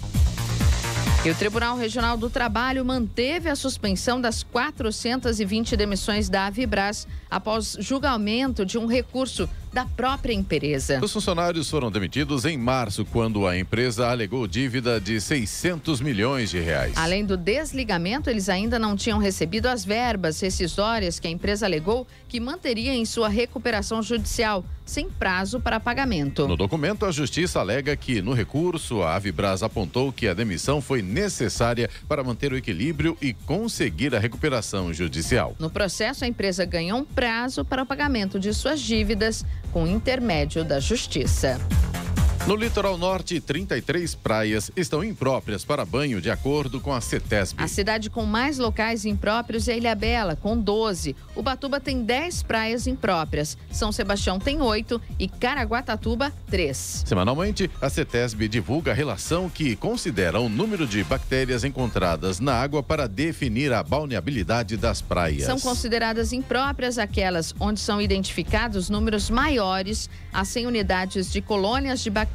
E 1.23 1.29
o 1.29 1.35
Tribunal 1.35 1.77
Regional 1.77 2.17
do 2.17 2.31
Trabalho 2.31 2.83
manteve 2.83 3.47
a 3.47 3.55
suspensão 3.55 4.19
das 4.19 4.41
420 4.41 5.77
demissões 5.77 6.29
da 6.29 6.47
Avibras 6.47 7.07
após 7.29 7.77
julgamento 7.79 8.65
de 8.65 8.79
um 8.79 8.87
recurso 8.87 9.47
da 9.71 9.85
própria 9.85 10.33
empresa. 10.33 10.99
Os 11.01 11.13
funcionários 11.13 11.69
foram 11.69 11.89
demitidos 11.89 12.45
em 12.45 12.57
março, 12.57 13.05
quando 13.05 13.47
a 13.47 13.57
empresa 13.57 14.09
alegou 14.09 14.45
dívida 14.45 14.99
de 14.99 15.19
600 15.19 16.01
milhões 16.01 16.49
de 16.49 16.59
reais. 16.59 16.93
Além 16.95 17.25
do 17.25 17.37
desligamento, 17.37 18.29
eles 18.29 18.49
ainda 18.49 18.77
não 18.77 18.95
tinham 18.95 19.17
recebido 19.17 19.67
as 19.67 19.85
verbas 19.85 20.39
rescisórias 20.41 21.19
que 21.19 21.27
a 21.27 21.31
empresa 21.31 21.65
alegou 21.65 22.05
que 22.27 22.39
manteria 22.39 22.93
em 22.93 23.05
sua 23.05 23.29
recuperação 23.29 24.01
judicial, 24.01 24.65
sem 24.85 25.09
prazo 25.09 25.59
para 25.59 25.79
pagamento. 25.79 26.47
No 26.47 26.57
documento, 26.57 27.05
a 27.05 27.11
Justiça 27.11 27.59
alega 27.59 27.95
que, 27.95 28.21
no 28.21 28.33
recurso, 28.33 29.01
a 29.01 29.15
Avibras 29.15 29.63
apontou 29.63 30.11
que 30.11 30.27
a 30.27 30.33
demissão 30.33 30.81
foi 30.81 31.01
necessária 31.01 31.89
para 32.07 32.23
manter 32.23 32.51
o 32.51 32.57
equilíbrio 32.57 33.17
e 33.21 33.33
conseguir 33.33 34.13
a 34.15 34.19
recuperação 34.19 34.93
judicial. 34.93 35.55
No 35.59 35.69
processo, 35.69 36.25
a 36.25 36.27
empresa 36.27 36.65
ganhou 36.65 36.99
um 36.99 37.05
prazo 37.05 37.63
para 37.63 37.83
o 37.83 37.85
pagamento 37.85 38.39
de 38.39 38.53
suas 38.53 38.81
dívidas 38.81 39.45
com 39.71 39.87
intermédio 39.87 40.63
da 40.63 40.79
Justiça. 40.79 41.59
No 42.47 42.55
litoral 42.55 42.97
norte, 42.97 43.39
33 43.39 44.15
praias 44.15 44.71
estão 44.75 45.03
impróprias 45.03 45.63
para 45.63 45.85
banho, 45.85 46.19
de 46.19 46.31
acordo 46.31 46.81
com 46.81 46.91
a 46.91 46.99
CETESB. 46.99 47.63
A 47.63 47.67
cidade 47.67 48.09
com 48.09 48.25
mais 48.25 48.57
locais 48.57 49.05
impróprios 49.05 49.67
é 49.67 49.77
Ilha 49.77 49.93
Bela, 49.93 50.35
com 50.35 50.57
12. 50.57 51.15
Ubatuba 51.35 51.79
tem 51.79 52.03
10 52.03 52.41
praias 52.41 52.87
impróprias. 52.87 53.55
São 53.71 53.91
Sebastião 53.91 54.39
tem 54.39 54.59
8 54.59 54.99
e 55.19 55.27
Caraguatatuba, 55.27 56.33
3. 56.49 57.03
Semanalmente, 57.05 57.69
a 57.79 57.89
CETESB 57.91 58.47
divulga 58.47 58.91
a 58.91 58.95
relação 58.95 59.47
que 59.47 59.75
considera 59.75 60.39
o 60.39 60.49
número 60.49 60.87
de 60.87 61.03
bactérias 61.03 61.63
encontradas 61.63 62.39
na 62.39 62.55
água 62.55 62.81
para 62.81 63.07
definir 63.07 63.71
a 63.71 63.83
balneabilidade 63.83 64.77
das 64.77 64.99
praias. 64.99 65.43
São 65.43 65.59
consideradas 65.59 66.33
impróprias 66.33 66.97
aquelas 66.97 67.53
onde 67.59 67.79
são 67.79 68.01
identificados 68.01 68.89
números 68.89 69.29
maiores 69.29 70.09
a 70.33 70.43
100 70.43 70.65
unidades 70.65 71.31
de 71.31 71.39
colônias 71.39 72.01
de 72.01 72.09
bactérias 72.09 72.30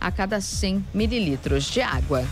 a 0.00 0.10
cada 0.10 0.40
100 0.40 0.84
mililitros 0.92 1.64
de 1.64 1.80
água. 1.80 2.24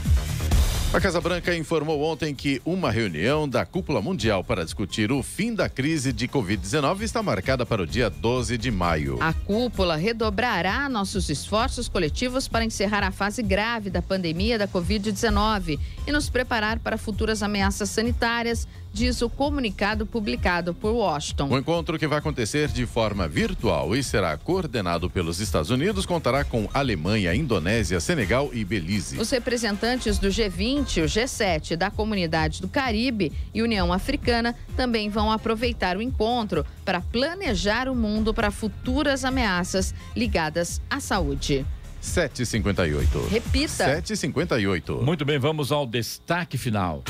A 0.93 1.01
Casa 1.01 1.21
Branca 1.21 1.55
informou 1.55 2.01
ontem 2.01 2.35
que 2.35 2.63
uma 2.65 2.91
reunião 2.91 3.47
da 3.47 3.67
Cúpula 3.67 4.01
Mundial 4.01 4.43
para 4.43 4.65
discutir 4.65 5.13
o 5.13 5.23
fim 5.23 5.53
da 5.53 5.69
crise 5.69 6.13
de 6.13 6.27
Covid-19 6.27 7.03
está 7.03 7.23
marcada 7.23 7.67
para 7.67 7.83
o 7.83 7.87
dia 7.87 8.09
12 8.09 8.57
de 8.57 8.71
maio. 8.71 9.19
A 9.21 9.33
cúpula 9.33 9.97
redobrará 9.97 10.89
nossos 10.89 11.29
esforços 11.29 11.87
coletivos 11.89 12.49
para 12.49 12.65
encerrar 12.65 13.03
a 13.03 13.11
fase 13.11 13.43
grave 13.43 13.91
da 13.91 14.01
pandemia 14.01 14.59
da 14.59 14.67
Covid-19 14.67 15.79
e 16.07 16.13
nos 16.13 16.31
preparar 16.31 16.79
para 16.79 16.97
futuras 16.97 17.43
ameaças 17.43 17.91
sanitárias, 17.91 18.67
diz 18.97 19.21
o 19.21 19.29
comunicado 19.29 20.07
publicado 20.07 20.73
por 20.73 20.91
Washington. 20.93 21.49
O 21.51 21.59
encontro 21.59 21.99
que 21.99 22.07
vai 22.07 22.19
acontecer 22.19 22.69
de 22.69 22.87
forma 22.87 23.29
virtual 23.29 23.95
e 23.95 24.03
será 24.03 24.35
coordenado 24.39 25.11
pelos 25.11 25.39
Estados 25.39 25.69
Unidos 25.69 26.07
contará 26.07 26.45
com 26.45 26.67
Alemanha, 26.73 27.35
Indonésia, 27.35 28.01
Senegal 28.01 28.49
e 28.55 28.65
Belize. 28.65 29.19
Os 29.19 29.29
representantes 29.29 30.19
do 30.19 30.29
G20, 30.29 31.03
o 31.03 31.07
G7, 31.07 31.77
da 31.77 31.91
Comunidade 31.91 32.63
do 32.63 32.69
Caribe 32.69 33.31
e 33.53 33.61
União 33.61 33.93
Africana 33.93 34.57
também 34.75 35.11
vão 35.11 35.31
aproveitar 35.31 35.99
o 35.99 36.03
encontro 36.03 36.65
para 36.83 37.03
planejar 37.03 37.91
o 37.91 37.95
mundo 37.95 38.33
para 38.33 38.51
futuras 38.51 39.27
ameaças 39.27 39.95
ligadas 40.17 40.81
à 40.89 41.01
saúde. 41.01 41.67
758. 42.01 43.29
Repita. 43.29 43.69
758. 43.69 45.03
Muito 45.03 45.23
bem, 45.27 45.39
vamos 45.39 45.71
ao 45.71 45.87
destaque 45.87 46.57
final. 46.57 47.05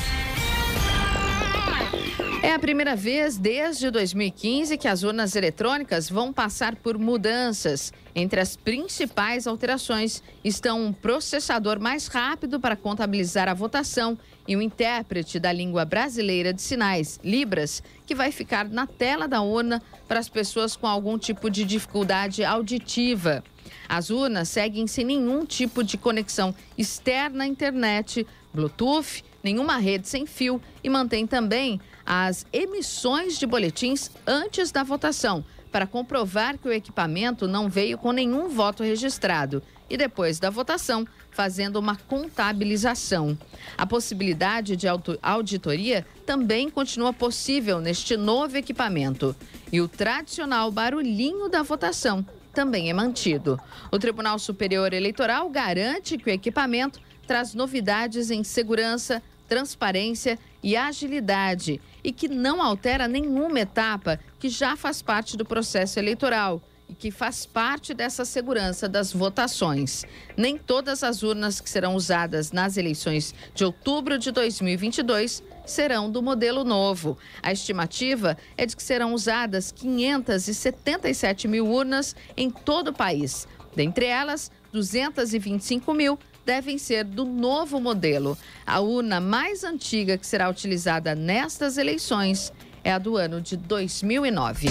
É 2.43 2.53
a 2.53 2.59
primeira 2.59 2.95
vez 2.95 3.35
desde 3.35 3.89
2015 3.89 4.77
que 4.77 4.87
as 4.87 5.01
urnas 5.01 5.35
eletrônicas 5.35 6.07
vão 6.07 6.31
passar 6.31 6.75
por 6.75 6.95
mudanças. 6.97 7.91
Entre 8.15 8.39
as 8.39 8.55
principais 8.55 9.47
alterações 9.47 10.21
estão 10.43 10.85
um 10.85 10.93
processador 10.93 11.79
mais 11.79 12.07
rápido 12.07 12.59
para 12.59 12.75
contabilizar 12.75 13.49
a 13.49 13.55
votação 13.55 14.17
e 14.47 14.55
um 14.55 14.61
intérprete 14.61 15.39
da 15.39 15.51
língua 15.51 15.83
brasileira 15.83 16.53
de 16.53 16.61
sinais, 16.61 17.19
Libras, 17.23 17.81
que 18.05 18.13
vai 18.13 18.31
ficar 18.31 18.69
na 18.69 18.85
tela 18.85 19.27
da 19.27 19.41
urna 19.41 19.81
para 20.07 20.19
as 20.19 20.29
pessoas 20.29 20.75
com 20.75 20.85
algum 20.85 21.17
tipo 21.17 21.49
de 21.49 21.65
dificuldade 21.65 22.43
auditiva. 22.43 23.43
As 23.89 24.11
urnas 24.11 24.47
seguem 24.47 24.85
sem 24.85 25.03
nenhum 25.03 25.43
tipo 25.43 25.83
de 25.83 25.97
conexão 25.97 26.53
externa 26.77 27.45
à 27.45 27.47
internet, 27.47 28.25
Bluetooth, 28.53 29.23
nenhuma 29.43 29.77
rede 29.77 30.07
sem 30.07 30.25
fio 30.25 30.61
e 30.83 30.89
mantém 30.89 31.25
também 31.25 31.79
as 32.07 32.45
emissões 32.53 33.37
de 33.37 33.45
boletins 33.45 34.09
antes 34.25 34.71
da 34.71 34.81
votação, 34.81 35.43
para 35.69 35.85
comprovar 35.85 36.57
que 36.57 36.69
o 36.69 36.71
equipamento 36.71 37.49
não 37.49 37.67
veio 37.67 37.97
com 37.97 38.13
nenhum 38.13 38.47
voto 38.47 38.81
registrado. 38.81 39.61
E 39.89 39.97
depois 39.97 40.39
da 40.39 40.49
votação, 40.49 41.05
fazendo 41.31 41.77
uma 41.77 41.95
contabilização. 41.95 43.37
A 43.77 43.85
possibilidade 43.85 44.75
de 44.75 44.87
auditoria 45.21 46.05
também 46.25 46.69
continua 46.69 47.11
possível 47.11 47.79
neste 47.79 48.15
novo 48.15 48.57
equipamento. 48.57 49.35
E 49.71 49.81
o 49.81 49.87
tradicional 49.87 50.71
barulhinho 50.71 51.49
da 51.49 51.61
votação 51.61 52.25
também 52.53 52.89
é 52.89 52.93
mantido. 52.93 53.59
O 53.91 53.99
Tribunal 53.99 54.39
Superior 54.39 54.93
Eleitoral 54.93 55.49
garante 55.49 56.17
que 56.17 56.29
o 56.29 56.33
equipamento 56.33 56.99
traz 57.27 57.53
novidades 57.53 58.31
em 58.31 58.43
segurança, 58.43 59.21
transparência 59.47 60.39
e 60.61 60.75
agilidade 60.75 61.79
e 62.03 62.11
que 62.11 62.27
não 62.27 62.61
altera 62.61 63.07
nenhuma 63.07 63.59
etapa 63.59 64.19
que 64.39 64.49
já 64.49 64.75
faz 64.75 65.01
parte 65.01 65.37
do 65.37 65.45
processo 65.45 65.99
eleitoral 65.99 66.61
e 66.89 66.93
que 66.93 67.11
faz 67.11 67.45
parte 67.45 67.93
dessa 67.93 68.23
segurança 68.23 68.87
das 68.87 69.11
votações. 69.11 70.05
Nem 70.35 70.57
todas 70.57 71.03
as 71.03 71.21
urnas 71.21 71.59
que 71.59 71.69
serão 71.69 71.95
usadas 71.95 72.51
nas 72.51 72.77
eleições 72.77 73.35
de 73.53 73.65
outubro 73.65 74.17
de 74.17 74.31
2022 74.31 75.43
serão 75.65 76.09
do 76.09 76.23
modelo 76.23 76.63
novo. 76.63 77.17
A 77.43 77.51
estimativa 77.51 78.37
é 78.55 78.65
de 78.65 78.75
que 78.75 78.83
serão 78.83 79.13
usadas 79.13 79.71
577 79.71 81.47
mil 81.47 81.67
urnas 81.67 82.15
em 82.37 82.49
todo 82.49 82.89
o 82.89 82.93
país. 82.93 83.47
Dentre 83.75 84.05
elas, 84.05 84.49
225 84.71 85.93
mil 85.93 86.17
devem 86.47 86.77
ser 86.77 87.03
do 87.03 87.25
novo 87.25 87.77
modelo. 87.77 88.37
A 88.65 88.79
urna 88.79 89.19
mais 89.19 89.65
antiga 89.65 90.17
que 90.17 90.25
será 90.25 90.49
utilizada 90.49 91.13
nestas 91.13 91.77
eleições 91.77 92.53
é 92.85 92.93
a 92.93 92.97
do 92.97 93.17
ano 93.17 93.41
de 93.41 93.57
2009. 93.57 94.69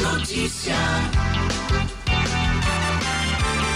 Notícia. 0.00 0.74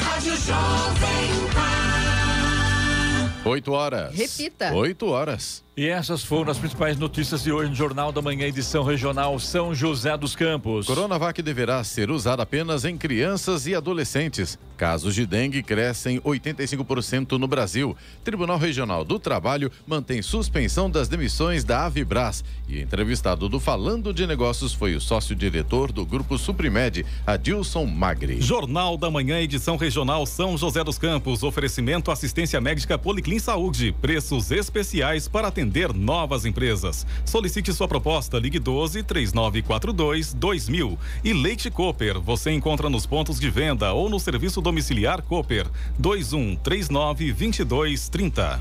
Rádio 0.02 0.36
Jovem 0.38 1.28
Pan. 1.52 3.50
8 3.50 3.72
horas. 3.72 4.14
Repita. 4.14 4.72
8 4.72 5.06
horas. 5.06 5.65
E 5.78 5.88
essas 5.88 6.24
foram 6.24 6.50
as 6.50 6.56
principais 6.56 6.96
notícias 6.96 7.42
de 7.42 7.52
hoje 7.52 7.68
no 7.68 7.76
Jornal 7.76 8.10
da 8.10 8.22
Manhã, 8.22 8.46
edição 8.46 8.82
regional 8.82 9.38
São 9.38 9.74
José 9.74 10.16
dos 10.16 10.34
Campos. 10.34 10.86
Coronavac 10.86 11.42
deverá 11.42 11.84
ser 11.84 12.10
usada 12.10 12.42
apenas 12.42 12.86
em 12.86 12.96
crianças 12.96 13.66
e 13.66 13.74
adolescentes. 13.74 14.58
Casos 14.78 15.14
de 15.14 15.26
dengue 15.26 15.62
crescem 15.62 16.18
85% 16.22 17.32
no 17.32 17.46
Brasil. 17.46 17.94
Tribunal 18.24 18.56
Regional 18.56 19.04
do 19.04 19.18
Trabalho 19.18 19.70
mantém 19.86 20.22
suspensão 20.22 20.90
das 20.90 21.08
demissões 21.08 21.62
da 21.62 21.84
Avibras. 21.84 22.42
E 22.66 22.80
entrevistado 22.80 23.46
do 23.46 23.60
Falando 23.60 24.14
de 24.14 24.26
Negócios 24.26 24.72
foi 24.72 24.94
o 24.94 25.00
sócio-diretor 25.00 25.92
do 25.92 26.06
Grupo 26.06 26.38
Suprimed, 26.38 27.04
Adilson 27.26 27.84
Magri. 27.84 28.40
Jornal 28.40 28.96
da 28.96 29.10
Manhã, 29.10 29.40
edição 29.40 29.76
regional 29.76 30.24
São 30.24 30.56
José 30.56 30.82
dos 30.82 30.96
Campos. 30.96 31.42
Oferecimento 31.42 32.10
assistência 32.10 32.62
médica 32.62 32.96
Policlin 32.96 33.38
Saúde. 33.38 33.94
Preços 34.00 34.50
especiais 34.50 35.28
para 35.28 35.48
atender 35.48 35.65
atender 35.66 35.92
novas 35.92 36.44
empresas. 36.44 37.04
Solicite 37.24 37.72
sua 37.72 37.88
proposta, 37.88 38.38
ligue 38.38 38.58
12 38.58 39.02
3942 39.02 40.32
2000. 40.32 40.98
E 41.24 41.32
Leite 41.32 41.70
Cooper, 41.70 42.20
você 42.20 42.52
encontra 42.52 42.88
nos 42.88 43.04
pontos 43.04 43.40
de 43.40 43.50
venda 43.50 43.92
ou 43.92 44.08
no 44.08 44.20
serviço 44.20 44.60
domiciliar 44.60 45.22
Cooper 45.22 45.66
21 45.98 46.56
39 46.56 47.32
22 47.32 48.08
30. 48.08 48.60